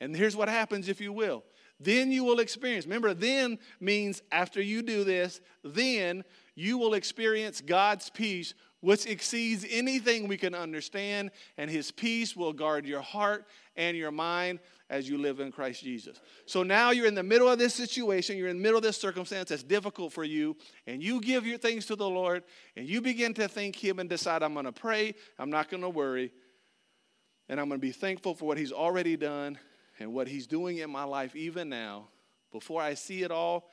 And 0.00 0.14
here's 0.14 0.36
what 0.36 0.48
happens 0.48 0.88
if 0.88 1.00
you 1.00 1.12
will. 1.12 1.44
Then 1.80 2.10
you 2.10 2.24
will 2.24 2.40
experience. 2.40 2.86
Remember, 2.86 3.14
then 3.14 3.58
means 3.80 4.22
after 4.32 4.60
you 4.60 4.82
do 4.82 5.04
this, 5.04 5.40
then 5.62 6.24
you 6.54 6.78
will 6.78 6.94
experience 6.94 7.60
God's 7.60 8.10
peace, 8.10 8.54
which 8.80 9.06
exceeds 9.06 9.66
anything 9.68 10.28
we 10.28 10.36
can 10.36 10.54
understand, 10.54 11.30
and 11.56 11.70
His 11.70 11.90
peace 11.90 12.36
will 12.36 12.52
guard 12.52 12.86
your 12.86 13.00
heart 13.00 13.46
and 13.76 13.96
your 13.96 14.10
mind 14.10 14.60
as 14.90 15.08
you 15.08 15.18
live 15.18 15.40
in 15.40 15.50
Christ 15.52 15.82
Jesus. 15.82 16.20
So 16.46 16.62
now 16.62 16.90
you're 16.90 17.06
in 17.06 17.14
the 17.14 17.22
middle 17.22 17.48
of 17.48 17.58
this 17.58 17.74
situation, 17.74 18.36
you're 18.36 18.48
in 18.48 18.56
the 18.56 18.62
middle 18.62 18.78
of 18.78 18.84
this 18.84 18.96
circumstance 18.96 19.48
that's 19.50 19.62
difficult 19.62 20.12
for 20.12 20.24
you, 20.24 20.56
and 20.86 21.02
you 21.02 21.20
give 21.20 21.46
your 21.46 21.58
things 21.58 21.86
to 21.86 21.96
the 21.96 22.08
Lord, 22.08 22.44
and 22.76 22.86
you 22.86 23.00
begin 23.00 23.34
to 23.34 23.48
thank 23.48 23.76
Him 23.76 23.98
and 23.98 24.08
decide, 24.08 24.42
I'm 24.42 24.54
to 24.54 24.72
pray, 24.72 25.14
I'm 25.38 25.50
not 25.50 25.70
to 25.70 25.88
worry, 25.88 26.32
and 27.48 27.60
I'm 27.60 27.70
to 27.70 27.78
be 27.78 27.92
thankful 27.92 28.34
for 28.34 28.44
what 28.44 28.58
He's 28.58 28.72
already 28.72 29.16
done, 29.16 29.58
and 29.98 30.14
what 30.14 30.28
He's 30.28 30.46
doing 30.46 30.78
in 30.78 30.90
my 30.90 31.04
life, 31.04 31.34
even 31.34 31.68
now, 31.68 32.08
before 32.52 32.80
I 32.80 32.94
see 32.94 33.24
it 33.24 33.30
all 33.30 33.68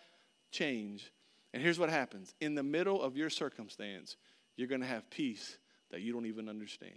change. 0.51 1.11
And 1.53 1.61
here's 1.61 1.79
what 1.79 1.89
happens 1.89 2.33
in 2.41 2.55
the 2.55 2.63
middle 2.63 3.01
of 3.01 3.15
your 3.15 3.29
circumstance, 3.29 4.17
you're 4.57 4.67
going 4.67 4.81
to 4.81 4.87
have 4.87 5.09
peace 5.09 5.57
that 5.91 6.01
you 6.01 6.13
don't 6.13 6.25
even 6.25 6.49
understand. 6.49 6.93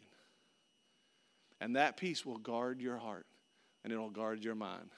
And 1.60 1.76
that 1.76 1.96
peace 1.96 2.24
will 2.24 2.38
guard 2.38 2.80
your 2.80 2.98
heart 2.98 3.26
and 3.84 3.92
it'll 3.92 4.10
guard 4.10 4.44
your 4.44 4.54
mind. 4.54 4.90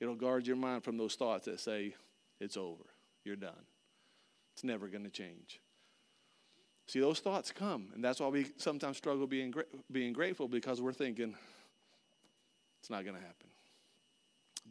It'll 0.00 0.14
guard 0.14 0.46
your 0.46 0.56
mind 0.56 0.84
from 0.84 0.96
those 0.96 1.14
thoughts 1.14 1.46
that 1.46 1.60
say, 1.60 1.94
it's 2.40 2.56
over, 2.56 2.84
you're 3.24 3.36
done. 3.36 3.52
It's 4.54 4.64
never 4.64 4.88
going 4.88 5.04
to 5.04 5.10
change. 5.10 5.60
See, 6.86 7.00
those 7.00 7.20
thoughts 7.20 7.50
come, 7.50 7.88
and 7.94 8.04
that's 8.04 8.20
why 8.20 8.28
we 8.28 8.46
sometimes 8.58 8.98
struggle 8.98 9.26
being, 9.26 9.50
gra- 9.50 9.64
being 9.90 10.12
grateful 10.12 10.48
because 10.48 10.82
we're 10.82 10.92
thinking, 10.92 11.34
it's 12.80 12.90
not 12.90 13.04
going 13.04 13.16
to 13.16 13.22
happen. 13.22 13.48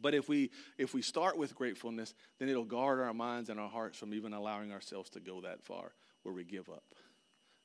But 0.00 0.14
if 0.14 0.28
we 0.28 0.50
if 0.76 0.92
we 0.92 1.02
start 1.02 1.38
with 1.38 1.54
gratefulness, 1.54 2.14
then 2.38 2.48
it'll 2.48 2.64
guard 2.64 3.00
our 3.00 3.14
minds 3.14 3.48
and 3.48 3.60
our 3.60 3.68
hearts 3.68 3.96
from 3.96 4.12
even 4.12 4.32
allowing 4.32 4.72
ourselves 4.72 5.08
to 5.10 5.20
go 5.20 5.40
that 5.42 5.62
far 5.62 5.92
where 6.24 6.34
we 6.34 6.42
give 6.42 6.68
up. 6.68 6.82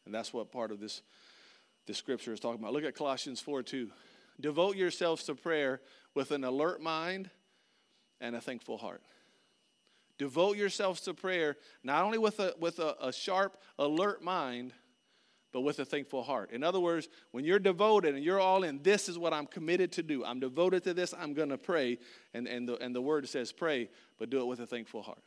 And 0.06 0.14
that's 0.14 0.32
what 0.32 0.52
part 0.52 0.72
of 0.72 0.80
this, 0.80 1.02
this 1.88 1.98
scripture 1.98 2.32
is 2.32 2.40
talking 2.40 2.60
about. 2.60 2.74
Look 2.74 2.84
at 2.84 2.96
Colossians 2.96 3.42
4 3.42 3.64
2. 3.64 3.90
Devote 4.40 4.76
yourselves 4.76 5.24
to 5.26 5.36
prayer 5.36 5.82
with 6.14 6.32
an 6.32 6.44
alert 6.44 6.82
mind 6.82 7.30
and 8.22 8.36
a 8.36 8.42
thankful 8.42 8.78
heart. 8.78 9.02
Devote 10.18 10.58
yourselves 10.58 11.02
to 11.02 11.14
prayer 11.14 11.58
not 11.84 12.04
only 12.04 12.18
with 12.18 12.40
a, 12.40 12.54
with 12.60 12.80
a, 12.80 12.96
a 13.02 13.12
sharp, 13.12 13.58
alert 13.78 14.22
mind, 14.22 14.74
but 15.52 15.62
with 15.62 15.80
a 15.80 15.86
thankful 15.86 16.22
heart. 16.22 16.52
In 16.52 16.64
other 16.64 16.80
words, 16.80 17.08
when 17.32 17.44
you're 17.44 17.60
devoted 17.60 18.14
and 18.14 18.24
you're 18.24 18.40
all 18.40 18.64
in, 18.64 18.84
this 18.84 19.10
is 19.10 19.18
what 19.18 19.34
I'm 19.34 19.48
committed 19.48 19.92
to 19.94 20.04
do. 20.04 20.24
I'm 20.24 20.40
devoted 20.40 20.84
to 20.84 20.94
this. 20.94 21.14
I'm 21.18 21.34
going 21.34 21.50
to 21.50 21.58
pray. 21.58 21.98
And, 22.34 22.48
and, 22.48 22.68
the, 22.68 22.78
and 22.78 22.94
the 22.94 23.02
word 23.02 23.28
says 23.28 23.52
pray, 23.52 23.90
but 24.20 24.30
do 24.30 24.42
it 24.42 24.46
with 24.46 24.60
a 24.60 24.68
thankful 24.68 25.02
heart. 25.02 25.24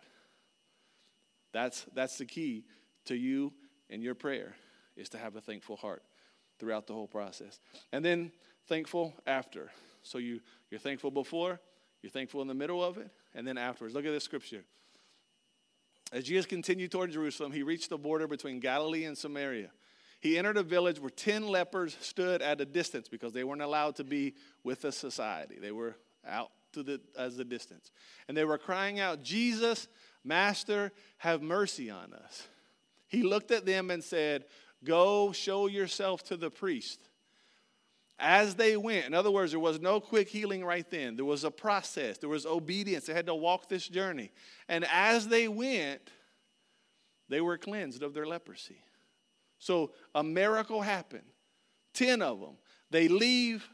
That's, 1.52 1.86
that's 1.94 2.18
the 2.18 2.26
key 2.26 2.64
to 3.06 3.14
you 3.14 3.52
and 3.90 4.02
your 4.02 4.14
prayer 4.14 4.54
is 4.96 5.08
to 5.10 5.18
have 5.18 5.36
a 5.36 5.40
thankful 5.40 5.76
heart 5.76 6.02
throughout 6.58 6.86
the 6.86 6.92
whole 6.92 7.08
process. 7.08 7.60
And 7.92 8.04
then 8.04 8.32
thankful 8.68 9.14
after. 9.26 9.70
So 10.02 10.18
you, 10.18 10.40
you're 10.70 10.80
thankful 10.80 11.10
before, 11.10 11.60
you're 12.02 12.10
thankful 12.10 12.42
in 12.42 12.48
the 12.48 12.54
middle 12.54 12.82
of 12.82 12.98
it, 12.98 13.10
and 13.34 13.46
then 13.46 13.58
afterwards. 13.58 13.94
Look 13.94 14.04
at 14.04 14.12
this 14.12 14.24
scripture. 14.24 14.64
As 16.12 16.24
Jesus 16.24 16.46
continued 16.46 16.92
toward 16.92 17.10
Jerusalem, 17.10 17.52
he 17.52 17.62
reached 17.62 17.88
the 17.88 17.98
border 17.98 18.26
between 18.26 18.60
Galilee 18.60 19.04
and 19.04 19.16
Samaria. 19.16 19.70
He 20.20 20.38
entered 20.38 20.56
a 20.56 20.62
village 20.62 21.00
where 21.00 21.10
10 21.10 21.48
lepers 21.48 21.96
stood 22.00 22.42
at 22.42 22.60
a 22.60 22.64
distance 22.64 23.08
because 23.08 23.32
they 23.32 23.44
weren't 23.44 23.62
allowed 23.62 23.96
to 23.96 24.04
be 24.04 24.34
with 24.62 24.82
the 24.82 24.92
society. 24.92 25.56
They 25.60 25.72
were 25.72 25.96
out 26.26 26.50
to 26.74 26.82
the, 26.82 27.00
as 27.18 27.36
the 27.36 27.44
distance. 27.44 27.90
And 28.28 28.36
they 28.36 28.44
were 28.44 28.58
crying 28.58 29.00
out, 29.00 29.22
Jesus, 29.22 29.88
Master, 30.22 30.92
have 31.18 31.42
mercy 31.42 31.90
on 31.90 32.12
us. 32.12 32.46
He 33.12 33.22
looked 33.22 33.50
at 33.50 33.66
them 33.66 33.90
and 33.90 34.02
said, 34.02 34.46
Go 34.82 35.32
show 35.32 35.66
yourself 35.66 36.24
to 36.24 36.36
the 36.36 36.50
priest. 36.50 36.98
As 38.18 38.54
they 38.54 38.76
went, 38.76 39.06
in 39.06 39.14
other 39.14 39.30
words, 39.30 39.52
there 39.52 39.60
was 39.60 39.80
no 39.80 40.00
quick 40.00 40.28
healing 40.28 40.64
right 40.64 40.88
then. 40.90 41.16
There 41.16 41.24
was 41.24 41.44
a 41.44 41.50
process, 41.50 42.18
there 42.18 42.30
was 42.30 42.46
obedience. 42.46 43.06
They 43.06 43.12
had 43.12 43.26
to 43.26 43.34
walk 43.34 43.68
this 43.68 43.86
journey. 43.86 44.32
And 44.66 44.86
as 44.90 45.28
they 45.28 45.46
went, 45.46 46.00
they 47.28 47.40
were 47.40 47.58
cleansed 47.58 48.02
of 48.02 48.14
their 48.14 48.26
leprosy. 48.26 48.82
So 49.58 49.92
a 50.14 50.24
miracle 50.24 50.80
happened. 50.80 51.22
10 51.94 52.22
of 52.22 52.40
them. 52.40 52.56
They 52.90 53.08
leave 53.08 53.68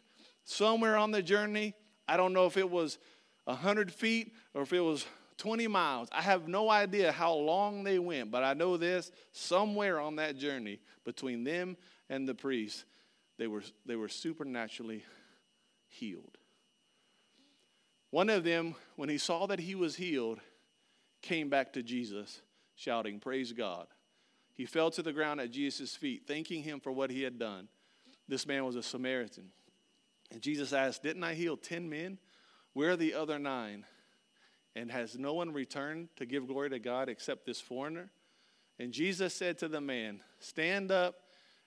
somewhere 0.45 0.97
on 0.97 1.13
the 1.13 1.23
journey. 1.23 1.75
I 2.09 2.17
don't 2.17 2.33
know 2.33 2.47
if 2.47 2.57
it 2.57 2.69
was 2.69 2.99
100 3.45 3.93
feet 3.93 4.35
or 4.53 4.63
if 4.63 4.73
it 4.73 4.81
was 4.81 5.07
20 5.39 5.69
miles. 5.69 6.09
I 6.13 6.21
have 6.21 6.49
no 6.49 6.69
idea 6.69 7.13
how 7.13 7.33
long 7.33 7.85
they 7.85 7.99
went, 7.99 8.31
but 8.31 8.45
I 8.45 8.55
know 8.55 8.77
this 8.77 9.11
somewhere 9.33 10.01
on 10.01 10.17
that 10.17 10.37
journey 10.37 10.81
between 11.05 11.45
them 11.45 11.77
and 12.11 12.29
the 12.29 12.35
priest, 12.35 12.85
they 13.39 13.47
were, 13.47 13.63
they 13.87 13.97
were 13.97 14.09
supernaturally 14.09 15.05
healed. 15.87 16.37
One 18.11 18.31
of 18.31 18.43
them, 18.43 18.75
when 18.97 19.09
he 19.09 19.19
saw 19.19 19.47
that 19.47 19.61
he 19.61 19.75
was 19.75 19.97
healed, 19.97 20.41
came 21.23 21.49
back 21.49 21.73
to 21.75 21.83
Jesus, 21.83 22.41
shouting, 22.75 23.21
Praise 23.21 23.53
God. 23.53 23.87
He 24.55 24.67
fell 24.67 24.91
to 24.91 25.03
the 25.03 25.13
ground 25.13 25.41
at 25.41 25.53
Jesus' 25.53 25.95
feet, 25.95 26.23
thanking 26.27 26.65
him 26.65 26.81
for 26.81 26.91
what 26.91 27.11
he 27.11 27.23
had 27.23 27.39
done. 27.39 27.69
This 28.27 28.47
man 28.47 28.65
was 28.65 28.77
a 28.77 28.83
Samaritan. 28.83 29.51
And 30.33 30.43
Jesus 30.43 30.73
asked, 30.73 31.03
Didn't 31.03 31.23
I 31.23 31.35
heal 31.35 31.57
10 31.57 31.89
men? 31.89 32.19
Where 32.73 32.91
are 32.91 32.97
the 32.97 33.15
other 33.15 33.39
nine? 33.39 33.85
And 34.79 34.93
has 34.93 35.19
no 35.19 35.35
one 35.35 35.53
returned 35.53 36.09
to 36.19 36.25
give 36.25 36.47
glory 36.47 36.71
to 36.71 36.79
God 36.79 37.09
except 37.09 37.45
this 37.45 37.61
foreigner? 37.61 38.11
And 38.79 38.93
Jesus 38.93 39.35
said 39.35 39.59
to 39.59 39.67
the 39.67 39.81
man, 39.81 40.21
Stand 40.39 40.93
up 40.93 41.17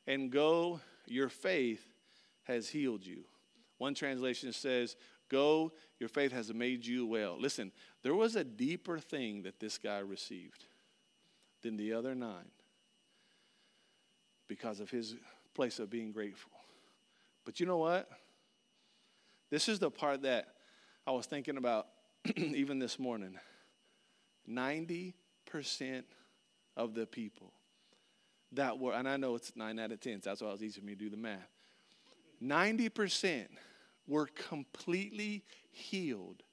and 0.08 0.32
go, 0.32 0.80
your 1.08 1.28
faith 1.28 1.86
has 2.44 2.70
healed 2.70 3.06
you. 3.06 3.26
One 3.80 3.94
translation 3.94 4.54
says, 4.54 4.96
Go, 5.28 5.74
your 6.00 6.08
faith 6.08 6.32
has 6.32 6.54
made 6.54 6.86
you 6.86 7.06
well. 7.06 7.36
Listen, 7.38 7.74
there 8.02 8.16
was 8.16 8.38
a 8.38 8.46
deeper 8.46 8.98
thing 8.98 9.44
that 9.44 9.60
this 9.60 9.78
guy 9.78 10.00
received 10.00 10.64
than 11.64 11.76
the 11.76 11.92
other 11.92 12.16
nine 12.16 12.50
because 14.48 14.80
of 14.80 14.90
his 14.90 15.18
place 15.54 15.80
of 15.80 15.90
being 15.90 16.14
grateful. 16.14 16.52
But 17.44 17.60
you 17.60 17.66
know 17.66 17.78
what? 17.78 18.10
This 19.50 19.68
is 19.68 19.80
the 19.80 19.92
part 19.92 20.22
that 20.22 20.48
I 21.06 21.12
was 21.12 21.26
thinking 21.26 21.58
about 21.58 21.88
even 22.36 22.80
this 22.80 23.00
morning. 23.00 23.38
90% 24.50 25.14
of 26.78 26.94
the 26.94 27.06
people 27.06 27.54
that 28.54 28.78
were, 28.78 28.94
and 28.94 29.08
I 29.08 29.18
know 29.18 29.36
it's 29.36 29.56
9 29.56 29.80
out 29.80 29.92
of 29.92 30.00
10, 30.00 30.22
so 30.22 30.30
that's 30.30 30.42
why 30.42 30.50
it 30.50 30.54
was 30.54 30.64
easy 30.64 30.80
for 30.80 30.86
me 30.86 30.94
to 30.94 31.00
do 31.00 31.10
the 31.10 31.18
math. 31.18 31.50
90% 32.44 33.48
were 34.08 34.28
completely 34.28 35.44
healed 35.70 36.44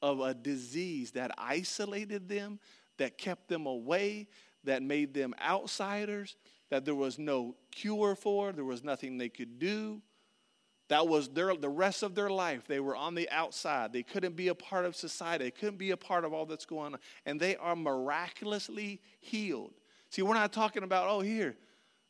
of 0.00 0.20
a 0.20 0.34
disease 0.34 1.12
that 1.12 1.32
isolated 1.36 2.28
them, 2.28 2.58
that 2.98 3.18
kept 3.18 3.48
them 3.48 3.66
away, 3.66 4.28
that 4.64 4.82
made 4.82 5.12
them 5.14 5.34
outsiders, 5.42 6.36
that 6.70 6.84
there 6.84 6.94
was 6.94 7.18
no 7.18 7.54
cure 7.70 8.14
for, 8.14 8.52
there 8.52 8.64
was 8.64 8.82
nothing 8.82 9.18
they 9.18 9.28
could 9.28 9.58
do. 9.58 10.00
That 10.92 11.08
was 11.08 11.30
their, 11.30 11.56
the 11.56 11.70
rest 11.70 12.02
of 12.02 12.14
their 12.14 12.28
life. 12.28 12.66
They 12.68 12.78
were 12.78 12.94
on 12.94 13.14
the 13.14 13.26
outside. 13.30 13.94
They 13.94 14.02
couldn't 14.02 14.36
be 14.36 14.48
a 14.48 14.54
part 14.54 14.84
of 14.84 14.94
society. 14.94 15.44
They 15.44 15.50
couldn't 15.50 15.78
be 15.78 15.92
a 15.92 15.96
part 15.96 16.22
of 16.22 16.34
all 16.34 16.44
that's 16.44 16.66
going 16.66 16.92
on. 16.92 17.00
And 17.24 17.40
they 17.40 17.56
are 17.56 17.74
miraculously 17.74 19.00
healed. 19.18 19.72
See, 20.10 20.20
we're 20.20 20.34
not 20.34 20.52
talking 20.52 20.82
about, 20.82 21.08
oh, 21.08 21.20
here, 21.20 21.56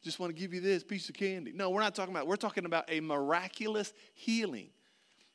just 0.03 0.19
want 0.19 0.35
to 0.35 0.41
give 0.41 0.53
you 0.53 0.61
this 0.61 0.83
piece 0.83 1.09
of 1.09 1.15
candy. 1.15 1.53
No, 1.53 1.71
we're 1.71 1.81
not 1.81 1.95
talking 1.95 2.13
about, 2.13 2.27
we're 2.27 2.35
talking 2.35 2.65
about 2.65 2.87
a 2.89 2.99
miraculous 2.99 3.93
healing. 4.15 4.71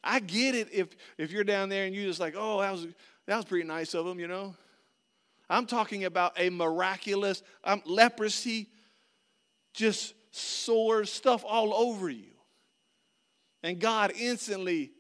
I 0.04 0.20
get 0.20 0.54
it 0.54 0.68
if, 0.74 0.90
if 1.18 1.32
you're 1.32 1.46
down 1.46 1.70
there 1.70 1.86
and 1.86 1.96
you're 1.96 2.06
just 2.06 2.20
like, 2.20 2.36
oh, 2.38 2.60
that 2.60 2.74
was, 2.74 2.86
that 3.28 3.38
was 3.38 3.46
pretty 3.46 3.66
nice 3.66 3.94
of 3.94 4.06
them, 4.06 4.20
you 4.20 4.28
know. 4.28 4.56
I'm 5.50 5.68
talking 5.68 6.04
about 6.04 6.34
a 6.36 6.50
miraculous 6.50 7.44
um, 7.64 7.82
leprosy, 7.86 8.68
just 9.74 10.16
sores, 10.32 11.10
stuff 11.10 11.46
all 11.48 11.74
over 11.74 12.10
you. 12.10 12.37
And 13.64 13.80
God 13.80 14.14
instantly 14.18 14.92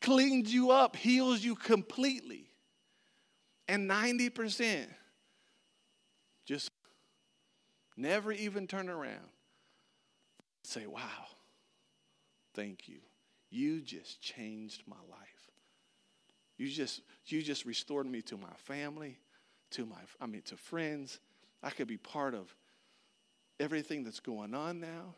cleans 0.00 0.52
you 0.52 0.70
up, 0.70 0.96
heals 0.96 1.42
you 1.42 1.54
completely. 1.54 2.50
And 3.68 3.90
90% 3.90 4.86
just 6.44 6.70
never 7.96 8.32
even 8.32 8.66
turn 8.66 8.88
around. 8.88 9.28
Say, 10.62 10.86
wow, 10.86 11.26
thank 12.54 12.88
you. 12.88 12.98
You 13.50 13.80
just 13.80 14.20
changed 14.20 14.82
my 14.86 14.96
life. 15.10 15.50
You 16.56 16.68
just, 16.68 17.02
you 17.26 17.42
just 17.42 17.64
restored 17.64 18.06
me 18.06 18.22
to 18.22 18.36
my 18.36 18.52
family, 18.56 19.18
to 19.72 19.84
my, 19.84 19.96
I 20.20 20.26
mean, 20.26 20.42
to 20.42 20.56
friends. 20.56 21.20
I 21.62 21.70
could 21.70 21.88
be 21.88 21.96
part 21.96 22.34
of 22.34 22.54
everything 23.58 24.04
that's 24.04 24.20
going 24.20 24.54
on 24.54 24.80
now. 24.80 25.14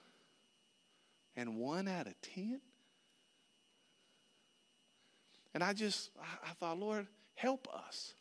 And 1.39 1.55
one 1.55 1.87
out 1.87 2.09
of 2.09 2.21
ten? 2.21 2.61
And 5.55 5.63
I 5.63 5.73
just, 5.73 6.11
I, 6.45 6.53
thought, 6.55 6.81
Lord, 6.81 7.07
help 7.37 7.69
us. 7.73 8.15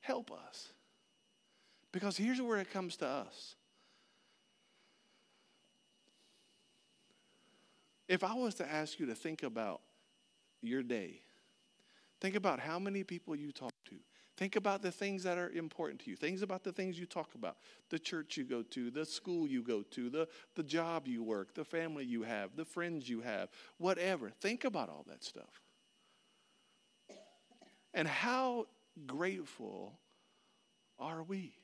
Help 0.00 0.30
us. 0.30 0.68
Because 1.92 2.18
here's 2.18 2.40
where 2.40 2.58
it 2.58 2.70
comes 2.70 2.96
to 2.98 3.06
us. 3.06 3.54
If 8.08 8.22
I 8.22 8.34
was 8.34 8.54
to 8.56 8.70
ask 8.70 9.00
you 9.00 9.06
to 9.06 9.14
think 9.14 9.42
about 9.42 9.80
your 10.60 10.82
day, 10.82 11.22
think 12.20 12.34
about 12.34 12.60
how 12.60 12.78
many 12.78 13.04
people 13.04 13.34
you 13.34 13.52
talk 13.52 13.72
to, 13.86 13.94
Think 14.36 14.56
about 14.56 14.82
the 14.82 14.92
things 14.92 15.22
that 15.22 15.38
are 15.38 15.50
important 15.50 16.00
to 16.00 16.10
you. 16.10 16.16
Things 16.16 16.42
about 16.42 16.62
the 16.62 16.72
things 16.72 16.98
you 16.98 17.06
talk 17.06 17.34
about. 17.34 17.56
The 17.88 17.98
church 17.98 18.36
you 18.36 18.44
go 18.44 18.62
to, 18.62 18.90
the 18.90 19.06
school 19.06 19.48
you 19.48 19.62
go 19.62 19.82
to, 19.82 20.10
the, 20.10 20.28
the 20.54 20.62
job 20.62 21.08
you 21.08 21.22
work, 21.22 21.54
the 21.54 21.64
family 21.64 22.04
you 22.04 22.22
have, 22.22 22.54
the 22.54 22.64
friends 22.64 23.08
you 23.08 23.22
have, 23.22 23.48
whatever. 23.78 24.28
Think 24.28 24.64
about 24.64 24.90
all 24.90 25.06
that 25.08 25.24
stuff. 25.24 25.62
And 27.94 28.06
how 28.06 28.66
grateful 29.06 29.98
are 30.98 31.22
we? 31.22 31.54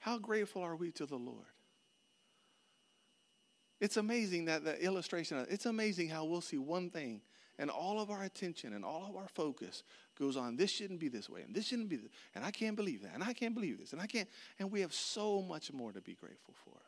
How 0.00 0.18
grateful 0.18 0.62
are 0.62 0.76
we 0.76 0.90
to 0.92 1.06
the 1.06 1.16
Lord? 1.16 1.46
It's 3.80 3.96
amazing 3.96 4.46
that 4.46 4.64
the 4.64 4.78
illustration, 4.82 5.46
it's 5.48 5.66
amazing 5.66 6.10
how 6.10 6.24
we'll 6.26 6.42
see 6.42 6.58
one 6.58 6.90
thing 6.90 7.22
and 7.58 7.70
all 7.70 8.00
of 8.00 8.10
our 8.10 8.22
attention 8.22 8.72
and 8.72 8.84
all 8.84 9.06
of 9.08 9.16
our 9.16 9.28
focus 9.34 9.82
goes 10.18 10.36
on 10.36 10.56
this 10.56 10.70
shouldn't 10.70 11.00
be 11.00 11.08
this 11.08 11.28
way 11.28 11.42
and 11.42 11.54
this 11.54 11.66
shouldn't 11.66 11.88
be 11.88 11.96
this 11.96 12.10
and 12.34 12.44
i 12.44 12.50
can't 12.50 12.76
believe 12.76 13.02
that 13.02 13.12
and 13.14 13.22
i 13.22 13.32
can't 13.32 13.54
believe 13.54 13.78
this 13.78 13.92
and 13.92 14.00
i 14.00 14.06
can't 14.06 14.28
and 14.58 14.70
we 14.70 14.80
have 14.80 14.94
so 14.94 15.42
much 15.42 15.72
more 15.72 15.92
to 15.92 16.00
be 16.00 16.14
grateful 16.14 16.54
for. 16.64 16.78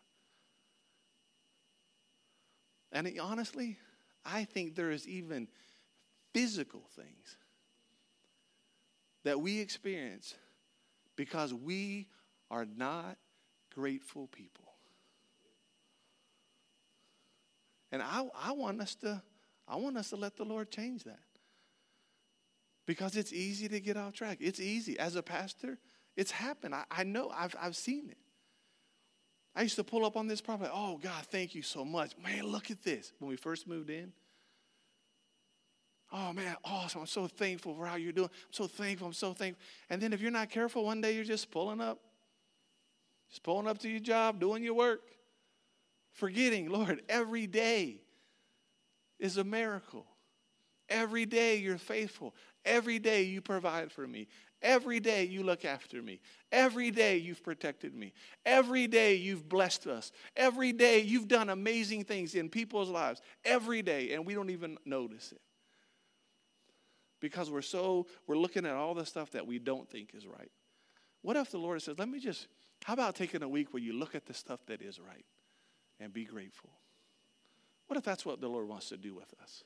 And 2.92 3.10
honestly 3.20 3.78
i 4.24 4.44
think 4.44 4.74
there 4.74 4.90
is 4.90 5.06
even 5.08 5.48
physical 6.32 6.82
things 6.94 7.36
that 9.24 9.40
we 9.40 9.60
experience 9.60 10.34
because 11.16 11.52
we 11.52 12.06
are 12.50 12.64
not 12.64 13.16
grateful 13.74 14.26
people. 14.28 14.64
And 17.92 18.02
i, 18.02 18.24
I 18.40 18.52
want 18.52 18.80
us 18.80 18.94
to 18.96 19.22
I 19.70 19.76
want 19.76 19.96
us 19.96 20.10
to 20.10 20.16
let 20.16 20.36
the 20.36 20.44
Lord 20.44 20.70
change 20.70 21.04
that. 21.04 21.20
Because 22.86 23.16
it's 23.16 23.32
easy 23.32 23.68
to 23.68 23.78
get 23.78 23.96
off 23.96 24.14
track. 24.14 24.38
It's 24.40 24.58
easy. 24.58 24.98
As 24.98 25.14
a 25.14 25.22
pastor, 25.22 25.78
it's 26.16 26.32
happened. 26.32 26.74
I, 26.74 26.84
I 26.90 27.04
know, 27.04 27.30
I've, 27.32 27.54
I've 27.60 27.76
seen 27.76 28.10
it. 28.10 28.18
I 29.54 29.62
used 29.62 29.76
to 29.76 29.84
pull 29.84 30.04
up 30.04 30.16
on 30.16 30.26
this 30.26 30.40
property. 30.40 30.70
Oh, 30.72 30.98
God, 30.98 31.24
thank 31.26 31.54
you 31.54 31.62
so 31.62 31.84
much. 31.84 32.12
Man, 32.22 32.44
look 32.44 32.72
at 32.72 32.82
this. 32.82 33.12
When 33.20 33.28
we 33.28 33.36
first 33.36 33.68
moved 33.68 33.90
in, 33.90 34.12
oh, 36.12 36.32
man, 36.32 36.56
awesome. 36.64 37.02
I'm 37.02 37.06
so 37.06 37.28
thankful 37.28 37.76
for 37.76 37.86
how 37.86 37.94
you're 37.94 38.12
doing. 38.12 38.28
I'm 38.28 38.52
so 38.52 38.66
thankful. 38.66 39.06
I'm 39.06 39.12
so 39.12 39.34
thankful. 39.34 39.64
And 39.88 40.02
then 40.02 40.12
if 40.12 40.20
you're 40.20 40.32
not 40.32 40.50
careful, 40.50 40.84
one 40.84 41.00
day 41.00 41.14
you're 41.14 41.22
just 41.22 41.50
pulling 41.52 41.80
up, 41.80 42.00
just 43.28 43.44
pulling 43.44 43.68
up 43.68 43.78
to 43.78 43.88
your 43.88 44.00
job, 44.00 44.40
doing 44.40 44.64
your 44.64 44.74
work, 44.74 45.02
forgetting, 46.12 46.70
Lord, 46.70 47.02
every 47.08 47.46
day 47.46 48.00
is 49.20 49.36
a 49.36 49.44
miracle. 49.44 50.06
Every 50.88 51.24
day 51.24 51.56
you're 51.56 51.78
faithful. 51.78 52.34
Every 52.64 52.98
day 52.98 53.22
you 53.22 53.40
provide 53.40 53.92
for 53.92 54.06
me. 54.06 54.26
Every 54.60 55.00
day 55.00 55.24
you 55.24 55.42
look 55.42 55.64
after 55.64 56.02
me. 56.02 56.20
Every 56.50 56.90
day 56.90 57.16
you've 57.16 57.42
protected 57.42 57.94
me. 57.94 58.12
Every 58.44 58.86
day 58.88 59.14
you've 59.14 59.48
blessed 59.48 59.86
us. 59.86 60.10
Every 60.36 60.72
day 60.72 61.00
you've 61.00 61.28
done 61.28 61.48
amazing 61.48 62.04
things 62.04 62.34
in 62.34 62.48
people's 62.50 62.90
lives. 62.90 63.22
Every 63.44 63.82
day, 63.82 64.12
and 64.12 64.26
we 64.26 64.34
don't 64.34 64.50
even 64.50 64.76
notice 64.84 65.32
it. 65.32 65.40
Because 67.20 67.50
we're 67.50 67.62
so, 67.62 68.06
we're 68.26 68.36
looking 68.36 68.66
at 68.66 68.74
all 68.74 68.94
the 68.94 69.06
stuff 69.06 69.30
that 69.30 69.46
we 69.46 69.58
don't 69.58 69.88
think 69.88 70.10
is 70.14 70.26
right. 70.26 70.50
What 71.22 71.36
if 71.36 71.50
the 71.50 71.58
Lord 71.58 71.80
says, 71.82 71.98
let 71.98 72.08
me 72.08 72.18
just, 72.18 72.48
how 72.84 72.94
about 72.94 73.14
taking 73.14 73.42
a 73.42 73.48
week 73.48 73.72
where 73.72 73.82
you 73.82 73.92
look 73.92 74.14
at 74.14 74.26
the 74.26 74.34
stuff 74.34 74.60
that 74.66 74.82
is 74.82 74.98
right 74.98 75.24
and 76.00 76.12
be 76.12 76.24
grateful? 76.24 76.70
What 77.90 77.96
if 77.96 78.04
that's 78.04 78.24
what 78.24 78.40
the 78.40 78.46
Lord 78.46 78.68
wants 78.68 78.90
to 78.90 78.96
do 78.96 79.16
with 79.16 79.34
us? 79.42 79.64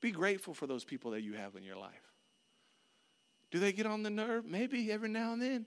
Be 0.00 0.12
grateful 0.12 0.54
for 0.54 0.68
those 0.68 0.84
people 0.84 1.10
that 1.10 1.22
you 1.22 1.32
have 1.32 1.56
in 1.56 1.64
your 1.64 1.74
life. 1.74 2.12
Do 3.50 3.58
they 3.58 3.72
get 3.72 3.86
on 3.86 4.04
the 4.04 4.08
nerve? 4.08 4.44
Maybe 4.44 4.92
every 4.92 5.08
now 5.08 5.32
and 5.32 5.42
then. 5.42 5.66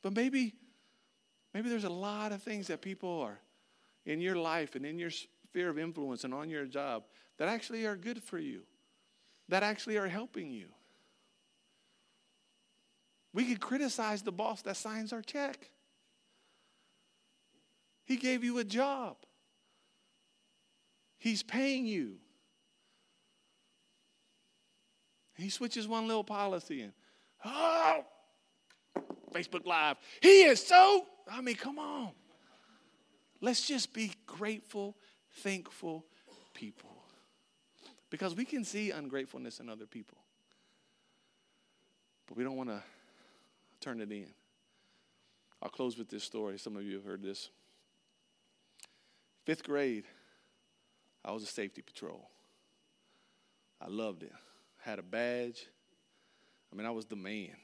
But 0.00 0.14
maybe, 0.14 0.54
maybe 1.52 1.68
there's 1.68 1.84
a 1.84 1.90
lot 1.90 2.32
of 2.32 2.42
things 2.42 2.68
that 2.68 2.80
people 2.80 3.20
are 3.20 3.38
in 4.06 4.22
your 4.22 4.36
life 4.36 4.76
and 4.76 4.86
in 4.86 4.98
your 4.98 5.10
sphere 5.10 5.68
of 5.68 5.78
influence 5.78 6.24
and 6.24 6.32
on 6.32 6.48
your 6.48 6.64
job 6.64 7.02
that 7.36 7.48
actually 7.48 7.84
are 7.84 7.94
good 7.94 8.22
for 8.22 8.38
you, 8.38 8.62
that 9.50 9.62
actually 9.62 9.98
are 9.98 10.08
helping 10.08 10.50
you. 10.50 10.68
We 13.34 13.44
could 13.44 13.60
criticize 13.60 14.22
the 14.22 14.32
boss 14.32 14.62
that 14.62 14.78
signs 14.78 15.12
our 15.12 15.20
check. 15.20 15.70
He 18.06 18.16
gave 18.16 18.42
you 18.42 18.56
a 18.56 18.64
job. 18.64 19.18
He's 21.24 21.42
paying 21.42 21.86
you. 21.86 22.16
He 25.38 25.48
switches 25.48 25.88
one 25.88 26.06
little 26.06 26.22
policy 26.22 26.82
and, 26.82 26.92
oh, 27.46 28.04
Facebook 29.32 29.64
Live. 29.64 29.96
He 30.20 30.42
is 30.42 30.62
so, 30.62 31.06
I 31.32 31.40
mean, 31.40 31.54
come 31.54 31.78
on. 31.78 32.10
Let's 33.40 33.66
just 33.66 33.94
be 33.94 34.12
grateful, 34.26 34.98
thankful 35.36 36.04
people. 36.52 36.90
Because 38.10 38.34
we 38.34 38.44
can 38.44 38.62
see 38.62 38.90
ungratefulness 38.90 39.60
in 39.60 39.70
other 39.70 39.86
people, 39.86 40.18
but 42.26 42.36
we 42.36 42.44
don't 42.44 42.56
want 42.56 42.68
to 42.68 42.82
turn 43.80 44.02
it 44.02 44.12
in. 44.12 44.28
I'll 45.62 45.70
close 45.70 45.96
with 45.96 46.10
this 46.10 46.22
story. 46.22 46.58
Some 46.58 46.76
of 46.76 46.82
you 46.82 46.96
have 46.96 47.04
heard 47.06 47.22
this. 47.22 47.48
Fifth 49.46 49.64
grade, 49.64 50.04
I 51.24 51.32
was 51.32 51.42
a 51.42 51.46
safety 51.46 51.80
patrol. 51.80 52.28
I 53.80 53.88
loved 53.88 54.22
it. 54.22 54.32
Had 54.78 54.98
a 54.98 55.02
badge. 55.02 55.66
I 56.72 56.76
mean, 56.76 56.86
I 56.86 56.90
was 56.90 57.06
the 57.06 57.16
man. 57.16 57.56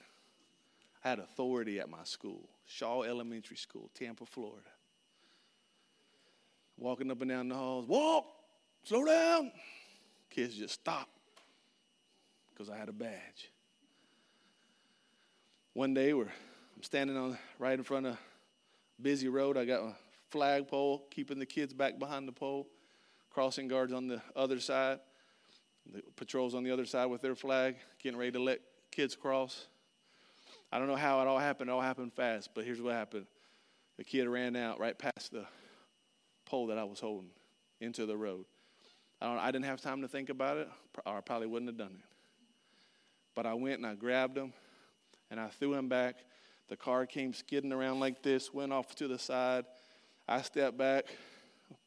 I 1.05 1.09
had 1.09 1.19
authority 1.19 1.81
at 1.81 1.89
my 1.89 2.05
school, 2.05 2.49
Shaw 2.67 3.03
Elementary 3.03 3.57
School, 3.57 3.91
Tampa, 3.95 4.25
Florida. 4.25 4.69
Walking 6.79 7.11
up 7.11 7.21
and 7.21 7.31
down 7.31 7.49
the 7.49 7.55
halls, 7.55 7.87
walk, 7.87 8.27
slow 8.85 9.05
down. 9.05 9.53
Kids 10.31 10.57
just 10.57 10.75
stop 10.75 11.09
because 12.51 12.71
I 12.71 12.77
had 12.77 12.89
a 12.89 12.93
badge. 12.93 13.51
One 15.75 15.93
day, 15.93 16.15
we're 16.15 16.25
I'm 16.25 16.83
standing 16.83 17.17
on 17.17 17.39
right 17.59 17.79
in 17.79 17.83
front 17.83 18.07
of 18.07 18.19
busy 19.01 19.29
road. 19.29 19.57
I 19.57 19.65
got 19.65 19.83
a 19.83 19.95
flagpole 20.31 21.07
keeping 21.11 21.39
the 21.39 21.47
kids 21.47 21.75
back 21.75 21.99
behind 21.99 22.27
the 22.27 22.33
pole 22.33 22.67
crossing 23.31 23.69
guards 23.69 23.93
on 23.93 24.09
the 24.09 24.21
other 24.37 24.61
side, 24.61 24.99
the 25.91 26.03
patrols 26.17 26.55
on 26.55 26.65
the 26.65 26.71
other 26.71 26.85
side 26.85 27.07
with 27.07 27.23
their 27.23 27.35
flag, 27.35 27.77
getting 28.03 28.19
ready 28.19 28.33
to 28.33 28.43
let 28.43 28.61
kids 28.91 29.17
cross. 29.17 29.67
I 30.73 30.79
don't 30.79 30.89
know 30.89 30.97
how 30.97 31.21
it 31.21 31.27
all 31.27 31.39
happened. 31.39 31.71
It 31.71 31.73
all 31.73 31.81
happened 31.81 32.13
fast, 32.13 32.51
but 32.55 32.65
here's 32.65 32.81
what 32.81 32.95
happened. 32.95 33.27
The 33.97 34.05
kid 34.05 34.29
ran 34.29 34.57
out 34.57 34.79
right 34.79 34.99
past 34.99 35.33
the 35.33 35.47
pole 36.45 36.69
that 36.69 36.79
I 36.79 36.85
was 36.85 37.01
holding 37.01 37.31
into 37.81 38.07
the 38.07 38.17
road. 38.17 38.45
I, 39.21 39.27
don't, 39.27 39.39
I 39.39 39.51
didn't 39.51 39.67
have 39.67 39.81
time 39.81 40.03
to 40.03 40.09
think 40.09 40.29
about 40.29 40.57
it, 40.57 40.69
or 41.05 41.17
I 41.17 41.21
probably 41.21 41.47
wouldn't 41.47 41.69
have 41.71 41.79
done 41.79 41.97
it. 41.99 42.05
But 43.35 43.47
I 43.47 43.55
went 43.55 43.79
and 43.79 43.87
I 43.87 43.95
grabbed 43.95 44.37
him 44.37 44.53
and 45.31 45.39
I 45.39 45.49
threw 45.49 45.75
him 45.75 45.89
back. 45.89 46.17
The 46.69 46.77
car 46.77 47.07
came 47.07 47.33
skidding 47.33 47.73
around 47.73 48.01
like 48.01 48.23
this, 48.23 48.53
went 48.53 48.73
off 48.73 48.95
to 48.97 49.09
the 49.09 49.19
side. 49.19 49.65
I 50.29 50.43
stepped 50.43 50.79
back, 50.79 51.07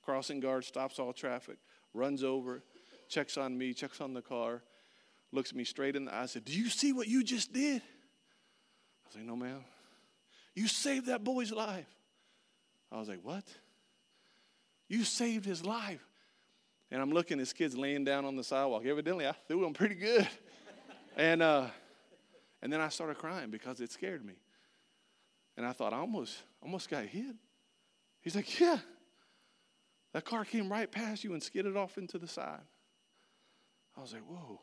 crossing 0.03 0.39
guard 0.39 0.65
stops 0.65 0.99
all 0.99 1.13
traffic, 1.13 1.57
runs 1.93 2.23
over, 2.23 2.63
checks 3.07 3.37
on 3.37 3.57
me, 3.57 3.73
checks 3.73 4.01
on 4.01 4.13
the 4.13 4.21
car, 4.21 4.61
looks 5.31 5.53
me 5.53 5.63
straight 5.63 5.95
in 5.95 6.05
the 6.05 6.15
eye, 6.15 6.25
said, 6.25 6.45
Do 6.45 6.53
you 6.53 6.69
see 6.69 6.93
what 6.93 7.07
you 7.07 7.23
just 7.23 7.53
did? 7.53 7.81
I 7.81 9.07
was 9.07 9.15
like, 9.15 9.25
No, 9.25 9.35
ma'am. 9.35 9.63
You 10.55 10.67
saved 10.67 11.07
that 11.07 11.23
boy's 11.23 11.51
life. 11.51 11.87
I 12.91 12.99
was 12.99 13.09
like, 13.09 13.19
What? 13.23 13.43
You 14.87 15.03
saved 15.03 15.45
his 15.45 15.65
life. 15.65 16.05
And 16.91 17.01
I'm 17.01 17.11
looking, 17.11 17.39
this 17.39 17.53
kid's 17.53 17.75
laying 17.75 18.03
down 18.03 18.25
on 18.25 18.35
the 18.35 18.43
sidewalk. 18.43 18.85
Evidently, 18.85 19.27
I 19.27 19.31
threw 19.47 19.65
him 19.65 19.73
pretty 19.73 19.95
good. 19.95 20.27
and, 21.17 21.41
uh, 21.41 21.67
and 22.61 22.71
then 22.71 22.79
I 22.79 22.89
started 22.89 23.17
crying 23.17 23.49
because 23.49 23.81
it 23.81 23.91
scared 23.91 24.23
me. 24.23 24.33
And 25.57 25.65
I 25.65 25.71
thought, 25.71 25.93
I 25.93 25.97
almost, 25.97 26.37
almost 26.61 26.89
got 26.89 27.05
hit. 27.05 27.35
He's 28.21 28.35
like, 28.35 28.59
Yeah. 28.59 28.77
That 30.13 30.25
car 30.25 30.45
came 30.45 30.71
right 30.71 30.89
past 30.89 31.23
you 31.23 31.33
and 31.33 31.41
skidded 31.41 31.75
off 31.75 31.97
into 31.97 32.17
the 32.17 32.27
side. 32.27 32.61
I 33.97 34.01
was 34.01 34.13
like, 34.13 34.23
whoa. 34.23 34.59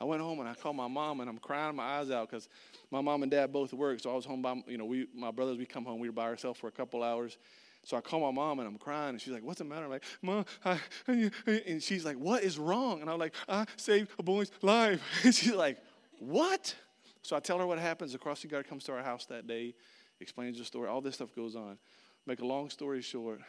I 0.00 0.04
went 0.04 0.20
home 0.20 0.40
and 0.40 0.48
I 0.48 0.54
called 0.54 0.76
my 0.76 0.88
mom 0.88 1.20
and 1.20 1.30
I'm 1.30 1.38
crying 1.38 1.76
my 1.76 1.98
eyes 1.98 2.10
out 2.10 2.28
because 2.28 2.48
my 2.90 3.00
mom 3.00 3.22
and 3.22 3.30
dad 3.30 3.52
both 3.52 3.72
work. 3.72 4.00
So 4.00 4.10
I 4.10 4.14
was 4.14 4.24
home 4.24 4.42
by, 4.42 4.60
you 4.66 4.76
know, 4.76 4.84
we, 4.84 5.06
my 5.14 5.30
brothers, 5.30 5.56
we 5.56 5.66
come 5.66 5.84
home, 5.84 6.00
we 6.00 6.08
were 6.08 6.14
by 6.14 6.24
ourselves 6.24 6.58
for 6.58 6.66
a 6.66 6.72
couple 6.72 7.02
hours. 7.02 7.38
So 7.84 7.96
I 7.96 8.00
call 8.00 8.20
my 8.20 8.30
mom 8.30 8.58
and 8.58 8.66
I'm 8.66 8.78
crying 8.78 9.10
and 9.10 9.20
she's 9.20 9.32
like, 9.32 9.44
what's 9.44 9.58
the 9.58 9.64
matter? 9.64 9.84
I'm 9.84 9.90
like, 9.90 10.04
mom, 10.20 10.44
I, 10.64 10.80
and 11.06 11.82
she's 11.82 12.04
like, 12.04 12.16
what 12.16 12.42
is 12.42 12.58
wrong? 12.58 13.02
And 13.02 13.10
I'm 13.10 13.18
like, 13.18 13.34
I 13.48 13.66
saved 13.76 14.10
a 14.18 14.22
boy's 14.22 14.50
life. 14.62 15.00
And 15.24 15.34
she's 15.34 15.52
like, 15.52 15.78
what? 16.18 16.74
So 17.22 17.36
I 17.36 17.40
tell 17.40 17.58
her 17.58 17.66
what 17.66 17.78
happens. 17.78 18.12
The 18.12 18.18
crossing 18.18 18.50
guard 18.50 18.68
comes 18.68 18.84
to 18.84 18.92
our 18.92 19.02
house 19.02 19.26
that 19.26 19.46
day, 19.46 19.74
explains 20.20 20.58
the 20.58 20.64
story. 20.64 20.88
All 20.88 21.00
this 21.00 21.14
stuff 21.14 21.34
goes 21.34 21.54
on. 21.56 21.78
Make 22.26 22.40
a 22.40 22.46
long 22.46 22.70
story 22.70 23.02
short, 23.02 23.40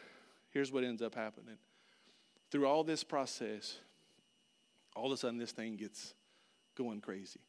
here's 0.56 0.72
what 0.72 0.84
ends 0.84 1.02
up 1.02 1.14
happening. 1.14 1.58
Through 2.50 2.66
all 2.66 2.82
this 2.82 3.04
process, 3.04 3.76
all 4.94 5.04
of 5.04 5.12
a 5.12 5.16
sudden 5.18 5.36
this 5.36 5.52
thing 5.52 5.76
gets 5.76 6.14
going 6.74 7.02
crazy. 7.02 7.40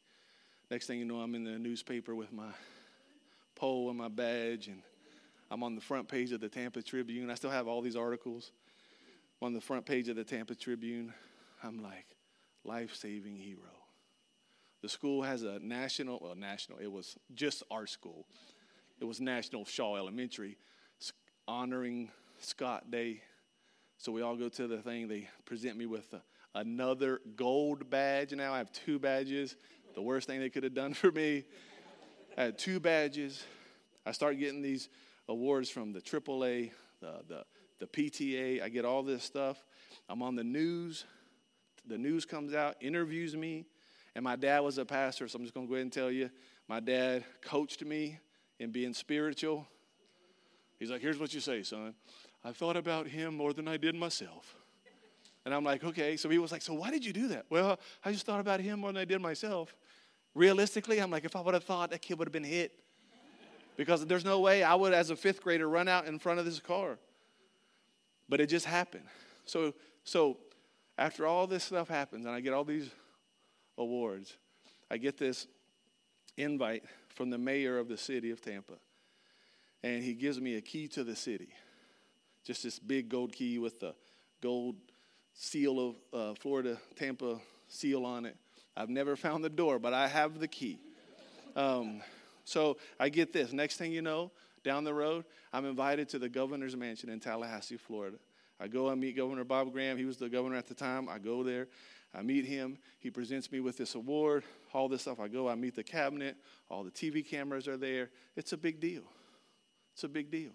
Next 0.70 0.88
thing 0.88 0.98
you 0.98 1.06
know, 1.06 1.16
I'm 1.16 1.34
in 1.34 1.42
the 1.42 1.58
newspaper 1.58 2.14
with 2.14 2.34
my 2.34 2.50
pole 3.54 3.88
and 3.88 3.96
my 3.96 4.08
badge, 4.08 4.68
and 4.68 4.82
I'm 5.50 5.62
on 5.62 5.74
the 5.74 5.80
front 5.80 6.06
page 6.06 6.32
of 6.32 6.42
the 6.42 6.50
Tampa 6.50 6.82
Tribune. 6.82 7.30
I 7.30 7.34
still 7.36 7.48
have 7.48 7.66
all 7.66 7.80
these 7.80 7.96
articles 7.96 8.52
on 9.40 9.54
the 9.54 9.60
front 9.62 9.86
page 9.86 10.10
of 10.10 10.16
the 10.16 10.24
Tampa 10.24 10.54
Tribune. 10.54 11.14
I'm 11.62 11.82
like, 11.82 12.14
life 12.62 12.94
saving 12.94 13.36
hero. 13.36 13.72
The 14.82 14.88
school 14.90 15.22
has 15.22 15.44
a 15.44 15.58
national, 15.60 16.18
well, 16.22 16.34
national, 16.34 16.76
it 16.76 16.92
was 16.92 17.16
just 17.34 17.62
our 17.70 17.86
school. 17.86 18.26
It 19.00 19.06
was 19.06 19.18
National 19.18 19.64
Shaw 19.64 19.96
Elementary, 19.96 20.58
honoring 21.46 22.10
Scott 22.40 22.90
Day. 22.90 23.22
So 23.96 24.12
we 24.12 24.22
all 24.22 24.36
go 24.36 24.48
to 24.48 24.66
the 24.66 24.78
thing. 24.78 25.08
They 25.08 25.28
present 25.44 25.76
me 25.76 25.86
with 25.86 26.12
a, 26.12 26.22
another 26.54 27.20
gold 27.36 27.90
badge. 27.90 28.32
Now 28.32 28.54
I 28.54 28.58
have 28.58 28.72
two 28.72 28.98
badges. 28.98 29.56
The 29.94 30.02
worst 30.02 30.26
thing 30.26 30.40
they 30.40 30.50
could 30.50 30.64
have 30.64 30.74
done 30.74 30.94
for 30.94 31.10
me. 31.10 31.44
I 32.36 32.44
had 32.44 32.58
two 32.58 32.80
badges. 32.80 33.42
I 34.06 34.12
start 34.12 34.38
getting 34.38 34.62
these 34.62 34.88
awards 35.28 35.68
from 35.68 35.92
the 35.92 36.00
AAA, 36.00 36.70
the, 37.00 37.20
the, 37.28 37.44
the 37.80 37.86
PTA. 37.86 38.62
I 38.62 38.68
get 38.68 38.84
all 38.84 39.02
this 39.02 39.24
stuff. 39.24 39.62
I'm 40.08 40.22
on 40.22 40.36
the 40.36 40.44
news. 40.44 41.04
The 41.86 41.98
news 41.98 42.24
comes 42.24 42.54
out, 42.54 42.76
interviews 42.80 43.36
me. 43.36 43.66
And 44.14 44.24
my 44.24 44.36
dad 44.36 44.60
was 44.60 44.78
a 44.78 44.84
pastor, 44.84 45.28
so 45.28 45.36
I'm 45.36 45.42
just 45.42 45.54
going 45.54 45.66
to 45.66 45.70
go 45.70 45.74
ahead 45.74 45.82
and 45.82 45.92
tell 45.92 46.10
you 46.10 46.30
my 46.68 46.80
dad 46.80 47.24
coached 47.42 47.84
me 47.84 48.18
in 48.58 48.70
being 48.70 48.94
spiritual. 48.94 49.66
He's 50.78 50.90
like, 50.90 51.00
here's 51.00 51.18
what 51.18 51.34
you 51.34 51.40
say, 51.40 51.62
son. 51.62 51.94
I 52.44 52.52
thought 52.52 52.76
about 52.76 53.06
him 53.06 53.34
more 53.36 53.52
than 53.52 53.68
I 53.68 53.76
did 53.76 53.94
myself. 53.94 54.54
And 55.44 55.54
I'm 55.54 55.64
like, 55.64 55.82
okay. 55.82 56.16
So 56.16 56.28
he 56.28 56.38
was 56.38 56.52
like, 56.52 56.62
so 56.62 56.74
why 56.74 56.90
did 56.90 57.04
you 57.04 57.12
do 57.12 57.28
that? 57.28 57.46
Well, 57.50 57.78
I 58.04 58.12
just 58.12 58.26
thought 58.26 58.40
about 58.40 58.60
him 58.60 58.80
more 58.80 58.92
than 58.92 59.00
I 59.00 59.04
did 59.04 59.20
myself. 59.20 59.74
Realistically, 60.34 60.98
I'm 60.98 61.10
like, 61.10 61.24
if 61.24 61.34
I 61.34 61.40
would 61.40 61.54
have 61.54 61.64
thought, 61.64 61.90
that 61.90 62.02
kid 62.02 62.18
would 62.18 62.28
have 62.28 62.32
been 62.32 62.44
hit. 62.44 62.72
Because 63.76 64.04
there's 64.06 64.24
no 64.24 64.40
way 64.40 64.62
I 64.62 64.74
would, 64.74 64.92
as 64.92 65.10
a 65.10 65.16
fifth 65.16 65.42
grader, 65.42 65.68
run 65.68 65.88
out 65.88 66.06
in 66.06 66.18
front 66.18 66.38
of 66.38 66.44
this 66.44 66.58
car. 66.58 66.98
But 68.28 68.40
it 68.40 68.48
just 68.48 68.66
happened. 68.66 69.04
So, 69.46 69.72
so 70.04 70.36
after 70.98 71.26
all 71.26 71.46
this 71.46 71.64
stuff 71.64 71.88
happens, 71.88 72.26
and 72.26 72.34
I 72.34 72.40
get 72.40 72.52
all 72.52 72.64
these 72.64 72.90
awards, 73.78 74.36
I 74.90 74.96
get 74.98 75.16
this 75.16 75.46
invite 76.36 76.84
from 77.08 77.30
the 77.30 77.38
mayor 77.38 77.78
of 77.78 77.88
the 77.88 77.96
city 77.96 78.30
of 78.30 78.40
Tampa. 78.40 78.74
And 79.82 80.02
he 80.02 80.12
gives 80.12 80.40
me 80.40 80.56
a 80.56 80.60
key 80.60 80.88
to 80.88 81.04
the 81.04 81.16
city. 81.16 81.48
Just 82.48 82.62
this 82.62 82.78
big 82.78 83.10
gold 83.10 83.34
key 83.34 83.58
with 83.58 83.78
the 83.78 83.94
gold 84.40 84.76
seal 85.34 85.90
of 85.90 85.96
uh, 86.14 86.34
Florida 86.34 86.78
Tampa 86.96 87.38
seal 87.68 88.06
on 88.06 88.24
it. 88.24 88.38
I've 88.74 88.88
never 88.88 89.16
found 89.16 89.44
the 89.44 89.50
door, 89.50 89.78
but 89.78 89.92
I 89.92 90.08
have 90.08 90.40
the 90.40 90.48
key. 90.48 90.78
Um, 91.56 92.00
so 92.44 92.78
I 92.98 93.10
get 93.10 93.34
this. 93.34 93.52
Next 93.52 93.76
thing 93.76 93.92
you 93.92 94.00
know, 94.00 94.32
down 94.64 94.84
the 94.84 94.94
road, 94.94 95.26
I'm 95.52 95.66
invited 95.66 96.08
to 96.08 96.18
the 96.18 96.30
governor's 96.30 96.74
mansion 96.74 97.10
in 97.10 97.20
Tallahassee, 97.20 97.76
Florida. 97.76 98.16
I 98.58 98.66
go 98.66 98.88
and 98.88 98.98
meet 98.98 99.14
Governor 99.14 99.44
Bob 99.44 99.70
Graham. 99.70 99.98
He 99.98 100.06
was 100.06 100.16
the 100.16 100.30
governor 100.30 100.56
at 100.56 100.68
the 100.68 100.74
time. 100.74 101.06
I 101.06 101.18
go 101.18 101.42
there. 101.42 101.68
I 102.14 102.22
meet 102.22 102.46
him. 102.46 102.78
He 102.98 103.10
presents 103.10 103.52
me 103.52 103.60
with 103.60 103.76
this 103.76 103.94
award, 103.94 104.42
all 104.72 104.88
this 104.88 105.02
stuff. 105.02 105.20
I 105.20 105.28
go, 105.28 105.50
I 105.50 105.54
meet 105.54 105.76
the 105.76 105.84
cabinet. 105.84 106.38
All 106.70 106.82
the 106.82 106.90
TV 106.90 107.22
cameras 107.28 107.68
are 107.68 107.76
there. 107.76 108.08
It's 108.36 108.54
a 108.54 108.56
big 108.56 108.80
deal. 108.80 109.02
It's 109.92 110.04
a 110.04 110.08
big 110.08 110.30
deal. 110.30 110.52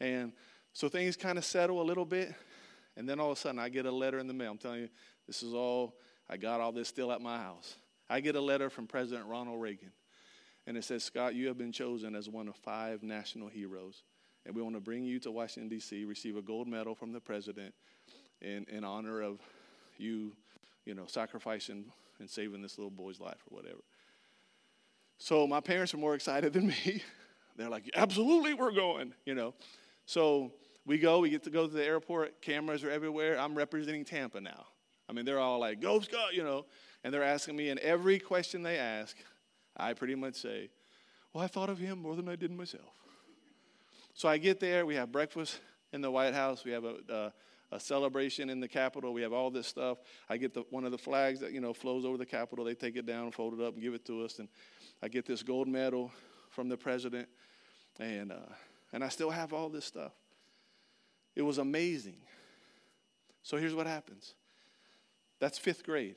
And 0.00 0.32
so 0.78 0.88
things 0.88 1.16
kind 1.16 1.38
of 1.38 1.44
settle 1.44 1.82
a 1.82 1.82
little 1.82 2.04
bit. 2.04 2.32
And 2.96 3.08
then 3.08 3.18
all 3.18 3.32
of 3.32 3.36
a 3.36 3.40
sudden, 3.40 3.58
I 3.58 3.68
get 3.68 3.84
a 3.84 3.90
letter 3.90 4.20
in 4.20 4.28
the 4.28 4.32
mail. 4.32 4.52
I'm 4.52 4.58
telling 4.58 4.82
you, 4.82 4.88
this 5.26 5.42
is 5.42 5.52
all, 5.52 5.96
I 6.30 6.36
got 6.36 6.60
all 6.60 6.70
this 6.70 6.86
still 6.86 7.10
at 7.10 7.20
my 7.20 7.36
house. 7.36 7.74
I 8.08 8.20
get 8.20 8.36
a 8.36 8.40
letter 8.40 8.70
from 8.70 8.86
President 8.86 9.26
Ronald 9.26 9.60
Reagan. 9.60 9.90
And 10.68 10.76
it 10.76 10.84
says, 10.84 11.02
Scott, 11.02 11.34
you 11.34 11.48
have 11.48 11.58
been 11.58 11.72
chosen 11.72 12.14
as 12.14 12.28
one 12.28 12.46
of 12.46 12.54
five 12.54 13.02
national 13.02 13.48
heroes. 13.48 14.04
And 14.46 14.54
we 14.54 14.62
want 14.62 14.76
to 14.76 14.80
bring 14.80 15.02
you 15.02 15.18
to 15.18 15.32
Washington, 15.32 15.68
D.C., 15.68 16.04
receive 16.04 16.36
a 16.36 16.42
gold 16.42 16.68
medal 16.68 16.94
from 16.94 17.12
the 17.12 17.20
president 17.20 17.74
in, 18.40 18.64
in 18.68 18.84
honor 18.84 19.20
of 19.20 19.40
you 19.96 20.30
you 20.84 20.94
know, 20.94 21.06
sacrificing 21.06 21.86
and 22.20 22.30
saving 22.30 22.62
this 22.62 22.78
little 22.78 22.92
boy's 22.92 23.18
life 23.18 23.42
or 23.50 23.56
whatever. 23.56 23.82
So 25.18 25.44
my 25.44 25.58
parents 25.58 25.92
are 25.92 25.98
more 25.98 26.14
excited 26.14 26.52
than 26.52 26.68
me. 26.68 27.02
They're 27.56 27.68
like, 27.68 27.90
absolutely, 27.96 28.54
we're 28.54 28.70
going, 28.70 29.12
you 29.26 29.34
know. 29.34 29.54
So 30.06 30.52
we 30.88 30.98
go, 30.98 31.20
we 31.20 31.30
get 31.30 31.44
to 31.44 31.50
go 31.50 31.66
to 31.66 31.72
the 31.72 31.84
airport, 31.84 32.40
cameras 32.40 32.82
are 32.82 32.90
everywhere. 32.90 33.38
I'm 33.38 33.54
representing 33.54 34.04
Tampa 34.04 34.40
now. 34.40 34.64
I 35.08 35.12
mean, 35.12 35.24
they're 35.24 35.38
all 35.38 35.60
like, 35.60 35.80
go 35.80 36.00
Scott, 36.00 36.34
you 36.34 36.42
know, 36.42 36.64
and 37.04 37.12
they're 37.12 37.22
asking 37.22 37.56
me, 37.56 37.68
and 37.68 37.78
every 37.80 38.18
question 38.18 38.62
they 38.62 38.78
ask, 38.78 39.16
I 39.76 39.92
pretty 39.92 40.14
much 40.14 40.34
say, 40.36 40.70
well, 41.32 41.44
I 41.44 41.46
thought 41.46 41.68
of 41.68 41.78
him 41.78 42.00
more 42.00 42.16
than 42.16 42.28
I 42.28 42.36
did 42.36 42.50
myself. 42.50 42.90
So 44.14 44.28
I 44.28 44.38
get 44.38 44.60
there, 44.60 44.86
we 44.86 44.96
have 44.96 45.12
breakfast 45.12 45.60
in 45.92 46.00
the 46.00 46.10
White 46.10 46.34
House, 46.34 46.64
we 46.64 46.72
have 46.72 46.84
a, 46.84 46.96
uh, 47.10 47.30
a 47.70 47.78
celebration 47.78 48.48
in 48.48 48.60
the 48.60 48.68
Capitol. 48.68 49.12
We 49.12 49.20
have 49.20 49.34
all 49.34 49.50
this 49.50 49.66
stuff. 49.66 49.98
I 50.30 50.38
get 50.38 50.54
the, 50.54 50.64
one 50.70 50.86
of 50.86 50.90
the 50.90 50.96
flags 50.96 51.40
that, 51.40 51.52
you 51.52 51.60
know, 51.60 51.74
flows 51.74 52.06
over 52.06 52.16
the 52.16 52.24
Capitol. 52.24 52.64
They 52.64 52.74
take 52.74 52.96
it 52.96 53.04
down, 53.04 53.30
fold 53.30 53.60
it 53.60 53.62
up, 53.62 53.74
and 53.74 53.82
give 53.82 53.92
it 53.92 54.06
to 54.06 54.24
us. 54.24 54.38
And 54.38 54.48
I 55.02 55.08
get 55.08 55.26
this 55.26 55.42
gold 55.42 55.68
medal 55.68 56.10
from 56.48 56.70
the 56.70 56.78
president. 56.78 57.28
And, 58.00 58.32
uh, 58.32 58.54
and 58.94 59.04
I 59.04 59.10
still 59.10 59.28
have 59.28 59.52
all 59.52 59.68
this 59.68 59.84
stuff. 59.84 60.12
It 61.38 61.42
was 61.42 61.58
amazing. 61.58 62.16
So 63.42 63.56
here's 63.56 63.74
what 63.74 63.86
happens 63.86 64.34
that's 65.40 65.56
fifth 65.56 65.84
grade. 65.84 66.16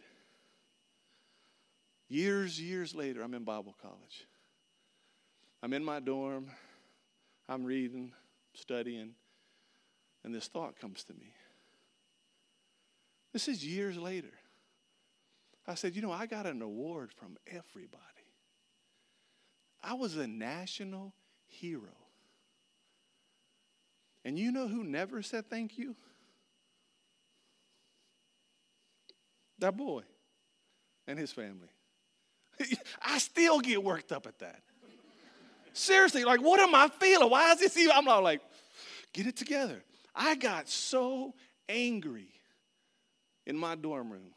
Years, 2.09 2.59
years 2.59 2.93
later, 2.93 3.21
I'm 3.21 3.35
in 3.35 3.43
Bible 3.43 3.75
college. 3.81 4.27
I'm 5.63 5.71
in 5.73 5.85
my 5.85 5.99
dorm. 5.99 6.47
I'm 7.47 7.63
reading, 7.63 8.13
studying, 8.53 9.11
and 10.23 10.33
this 10.33 10.47
thought 10.47 10.79
comes 10.79 11.03
to 11.05 11.13
me. 11.13 11.33
This 13.31 13.47
is 13.47 13.65
years 13.65 13.97
later. 13.97 14.33
I 15.67 15.75
said, 15.75 15.95
you 15.95 16.01
know, 16.01 16.11
I 16.11 16.25
got 16.25 16.47
an 16.47 16.61
award 16.61 17.11
from 17.13 17.37
everybody. 17.45 18.01
I 19.83 19.93
was 19.93 20.17
a 20.17 20.27
national 20.27 21.13
hero. 21.45 22.00
And 24.23 24.37
you 24.37 24.51
know 24.51 24.67
who 24.67 24.83
never 24.83 25.21
said 25.21 25.49
thank 25.49 25.77
you? 25.77 25.95
That 29.59 29.77
boy 29.77 30.03
and 31.07 31.17
his 31.17 31.31
family. 31.31 31.69
I 33.01 33.17
still 33.17 33.59
get 33.59 33.83
worked 33.83 34.11
up 34.11 34.27
at 34.27 34.39
that. 34.39 34.61
Seriously, 35.73 36.25
like, 36.25 36.41
what 36.41 36.59
am 36.59 36.75
I 36.75 36.89
feeling? 36.99 37.29
Why 37.29 37.51
is 37.51 37.59
this 37.59 37.77
even? 37.77 37.91
I'm 37.95 38.05
like, 38.05 38.41
get 39.13 39.25
it 39.25 39.37
together. 39.37 39.81
I 40.13 40.35
got 40.35 40.67
so 40.67 41.33
angry 41.69 42.27
in 43.45 43.55
my 43.55 43.75
dorm 43.75 44.11
room. 44.11 44.33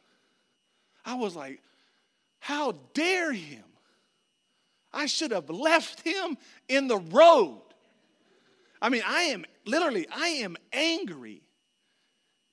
I 1.04 1.14
was 1.14 1.34
like, 1.34 1.60
how 2.38 2.76
dare 2.92 3.32
him? 3.32 3.64
I 4.92 5.06
should 5.06 5.32
have 5.32 5.50
left 5.50 6.00
him 6.06 6.36
in 6.68 6.86
the 6.86 6.98
road. 6.98 7.62
I 8.80 8.90
mean, 8.90 9.02
I 9.04 9.22
am 9.22 9.44
literally, 9.66 10.06
I 10.14 10.28
am 10.28 10.56
angry 10.72 11.42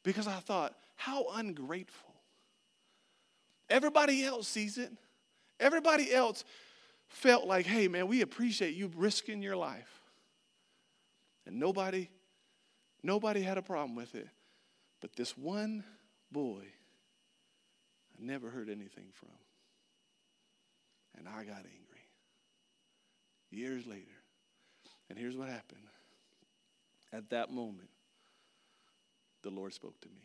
because 0.03 0.27
I 0.27 0.39
thought, 0.39 0.75
how 0.95 1.25
ungrateful. 1.33 2.13
Everybody 3.69 4.23
else 4.23 4.47
sees 4.47 4.77
it. 4.77 4.91
Everybody 5.59 6.13
else 6.13 6.43
felt 7.07 7.45
like, 7.45 7.65
hey, 7.65 7.87
man, 7.87 8.07
we 8.07 8.21
appreciate 8.21 8.75
you 8.75 8.91
risking 8.95 9.41
your 9.41 9.55
life. 9.55 10.01
And 11.45 11.59
nobody, 11.59 12.09
nobody 13.03 13.41
had 13.41 13.57
a 13.57 13.61
problem 13.61 13.95
with 13.95 14.15
it. 14.15 14.27
But 15.01 15.15
this 15.15 15.37
one 15.37 15.83
boy, 16.31 16.63
I 16.63 18.23
never 18.23 18.49
heard 18.49 18.69
anything 18.69 19.07
from. 19.13 19.29
And 21.17 21.27
I 21.27 21.43
got 21.43 21.57
angry. 21.57 22.07
Years 23.49 23.85
later. 23.85 24.05
And 25.09 25.17
here's 25.17 25.35
what 25.35 25.49
happened. 25.49 25.81
At 27.13 27.29
that 27.31 27.51
moment, 27.51 27.89
the 29.43 29.49
Lord 29.49 29.73
spoke 29.73 29.99
to 30.01 30.07
me. 30.07 30.21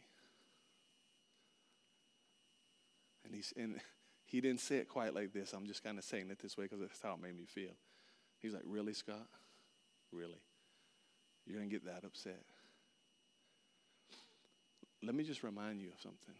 And, 3.24 3.44
and 3.56 3.80
he 4.24 4.40
didn't 4.40 4.60
say 4.60 4.76
it 4.76 4.88
quite 4.88 5.14
like 5.14 5.32
this. 5.32 5.52
I'm 5.52 5.66
just 5.66 5.82
kind 5.82 5.98
of 5.98 6.04
saying 6.04 6.30
it 6.30 6.38
this 6.38 6.56
way 6.56 6.64
because 6.64 6.80
that's 6.80 7.00
how 7.02 7.14
it 7.14 7.22
made 7.22 7.36
me 7.36 7.44
feel. 7.44 7.72
He's 8.38 8.52
like, 8.52 8.62
Really, 8.64 8.92
Scott? 8.92 9.26
Really? 10.12 10.40
You're 11.46 11.58
going 11.58 11.68
to 11.68 11.74
get 11.74 11.86
that 11.86 12.04
upset? 12.04 12.42
Let 15.02 15.14
me 15.14 15.24
just 15.24 15.42
remind 15.42 15.80
you 15.80 15.88
of 15.88 16.00
something. 16.00 16.34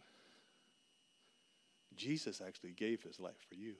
Jesus 1.95 2.41
actually 2.45 2.71
gave 2.71 3.01
his 3.01 3.19
life 3.19 3.45
for 3.47 3.55
you. 3.55 3.75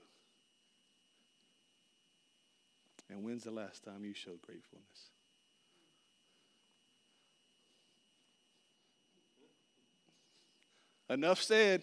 And 3.10 3.24
when's 3.24 3.44
the 3.44 3.50
last 3.50 3.84
time 3.84 4.04
you 4.04 4.14
showed 4.14 4.42
gratefulness? 4.42 5.10
Enough 11.08 11.42
said. 11.42 11.82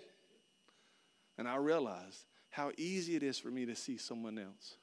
And 1.37 1.47
I 1.47 1.57
realized 1.57 2.23
how 2.49 2.71
easy 2.77 3.15
it 3.15 3.23
is 3.23 3.37
for 3.37 3.49
me 3.49 3.65
to 3.65 3.75
see 3.75 3.97
someone 3.97 4.37
else 4.37 4.77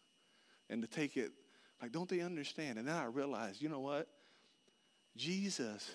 and 0.69 0.83
to 0.83 0.89
take 0.89 1.17
it 1.17 1.33
like, 1.83 1.91
don't 1.91 2.09
they 2.09 2.21
understand? 2.21 2.79
And 2.79 2.87
then 2.87 2.95
I 2.95 3.07
realized, 3.07 3.61
you 3.61 3.69
know 3.69 3.81
what? 3.81 4.07
Jesus 5.17 5.91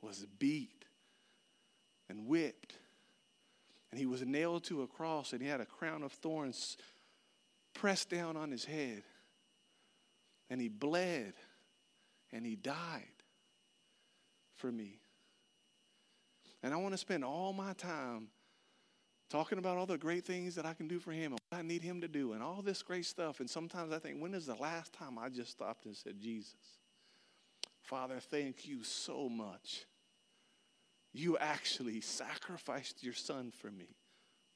was 0.00 0.24
beat 0.38 0.86
and 2.08 2.26
whipped, 2.26 2.72
and 3.90 4.00
he 4.00 4.06
was 4.06 4.22
nailed 4.22 4.64
to 4.64 4.82
a 4.82 4.86
cross, 4.86 5.32
and 5.32 5.42
he 5.42 5.48
had 5.48 5.60
a 5.60 5.66
crown 5.66 6.02
of 6.02 6.12
thorns 6.12 6.78
pressed 7.74 8.08
down 8.08 8.36
on 8.36 8.50
his 8.50 8.64
head, 8.64 9.02
and 10.48 10.60
he 10.60 10.68
bled, 10.68 11.34
and 12.32 12.46
he 12.46 12.56
died 12.56 13.02
for 14.54 14.72
me. 14.72 15.00
And 16.62 16.72
I 16.72 16.76
want 16.76 16.92
to 16.94 16.98
spend 16.98 17.24
all 17.24 17.52
my 17.52 17.72
time 17.74 18.28
talking 19.28 19.58
about 19.58 19.76
all 19.76 19.86
the 19.86 19.98
great 19.98 20.24
things 20.24 20.54
that 20.54 20.66
I 20.66 20.72
can 20.72 20.88
do 20.88 20.98
for 20.98 21.12
him 21.12 21.32
and 21.32 21.40
what 21.50 21.58
I 21.58 21.62
need 21.62 21.82
him 21.82 22.00
to 22.00 22.08
do 22.08 22.32
and 22.32 22.42
all 22.42 22.62
this 22.62 22.82
great 22.82 23.06
stuff. 23.06 23.40
And 23.40 23.50
sometimes 23.50 23.92
I 23.92 23.98
think, 23.98 24.20
when 24.20 24.34
is 24.34 24.46
the 24.46 24.54
last 24.54 24.92
time 24.92 25.18
I 25.18 25.28
just 25.28 25.50
stopped 25.50 25.86
and 25.86 25.96
said, 25.96 26.20
Jesus, 26.20 26.54
Father, 27.82 28.18
thank 28.20 28.66
you 28.66 28.82
so 28.82 29.28
much. 29.28 29.84
You 31.12 31.38
actually 31.38 32.00
sacrificed 32.00 33.02
your 33.02 33.14
son 33.14 33.50
for 33.50 33.70
me 33.70 33.96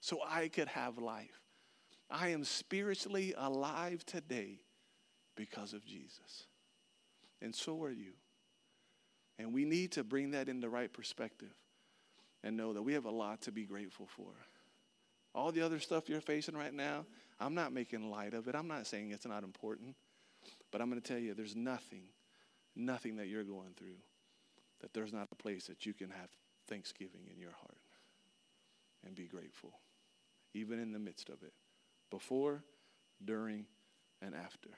so 0.01 0.20
I 0.28 0.48
could 0.48 0.68
have 0.68 0.98
life. 0.98 1.40
I 2.11 2.28
am 2.28 2.44
spiritually 2.44 3.34
alive 3.36 4.05
today 4.05 4.61
because 5.36 5.72
of 5.72 5.84
Jesus. 5.84 6.46
And 7.40 7.55
so 7.55 7.82
are 7.82 7.90
you. 7.90 8.12
And 9.38 9.55
we 9.55 9.64
need 9.64 9.92
to 9.92 10.05
bring 10.05 10.32
that 10.32 10.48
into 10.48 10.68
right 10.68 10.92
perspective 10.92 11.55
and 12.43 12.57
know 12.57 12.72
that 12.72 12.82
we 12.82 12.95
have 12.95 13.05
a 13.05 13.11
lot 13.11 13.43
to 13.43 13.53
be 13.53 13.64
grateful 13.64 14.07
for. 14.07 14.30
All 15.34 15.53
the 15.53 15.62
other 15.62 15.78
stuff 15.78 16.09
you're 16.09 16.20
facing 16.20 16.57
right 16.57 16.74
now, 16.74 17.07
I'm 17.38 17.55
not 17.55 17.72
making 17.72 18.11
light 18.11 18.34
of 18.34 18.49
it. 18.49 18.55
I'm 18.55 18.68
not 18.68 18.86
saying 18.86 19.12
it's 19.12 19.26
not 19.26 19.45
important. 19.45 19.95
But 20.72 20.80
I'm 20.80 20.88
going 20.88 21.01
to 21.01 21.07
tell 21.07 21.20
you, 21.20 21.34
there's 21.34 21.57
nothing, 21.57 22.03
nothing 22.74 23.16
that 23.16 23.28
you're 23.28 23.45
going 23.45 23.74
through 23.76 23.97
that 24.80 24.95
there's 24.95 25.12
not 25.12 25.28
a 25.30 25.34
place 25.34 25.66
that 25.66 25.86
you 25.86 25.93
can 25.93 26.11
have 26.11 26.28
thanksgiving 26.68 27.28
in 27.32 27.38
your 27.38 27.53
heart 27.53 27.78
and 29.07 29.14
be 29.14 29.26
grateful, 29.26 29.72
even 30.55 30.80
in 30.80 30.93
the 30.93 30.99
midst 30.99 31.28
of 31.28 31.43
it, 31.43 31.53
before, 32.11 32.62
during, 33.24 33.66
and 34.22 34.34
after. 34.34 34.70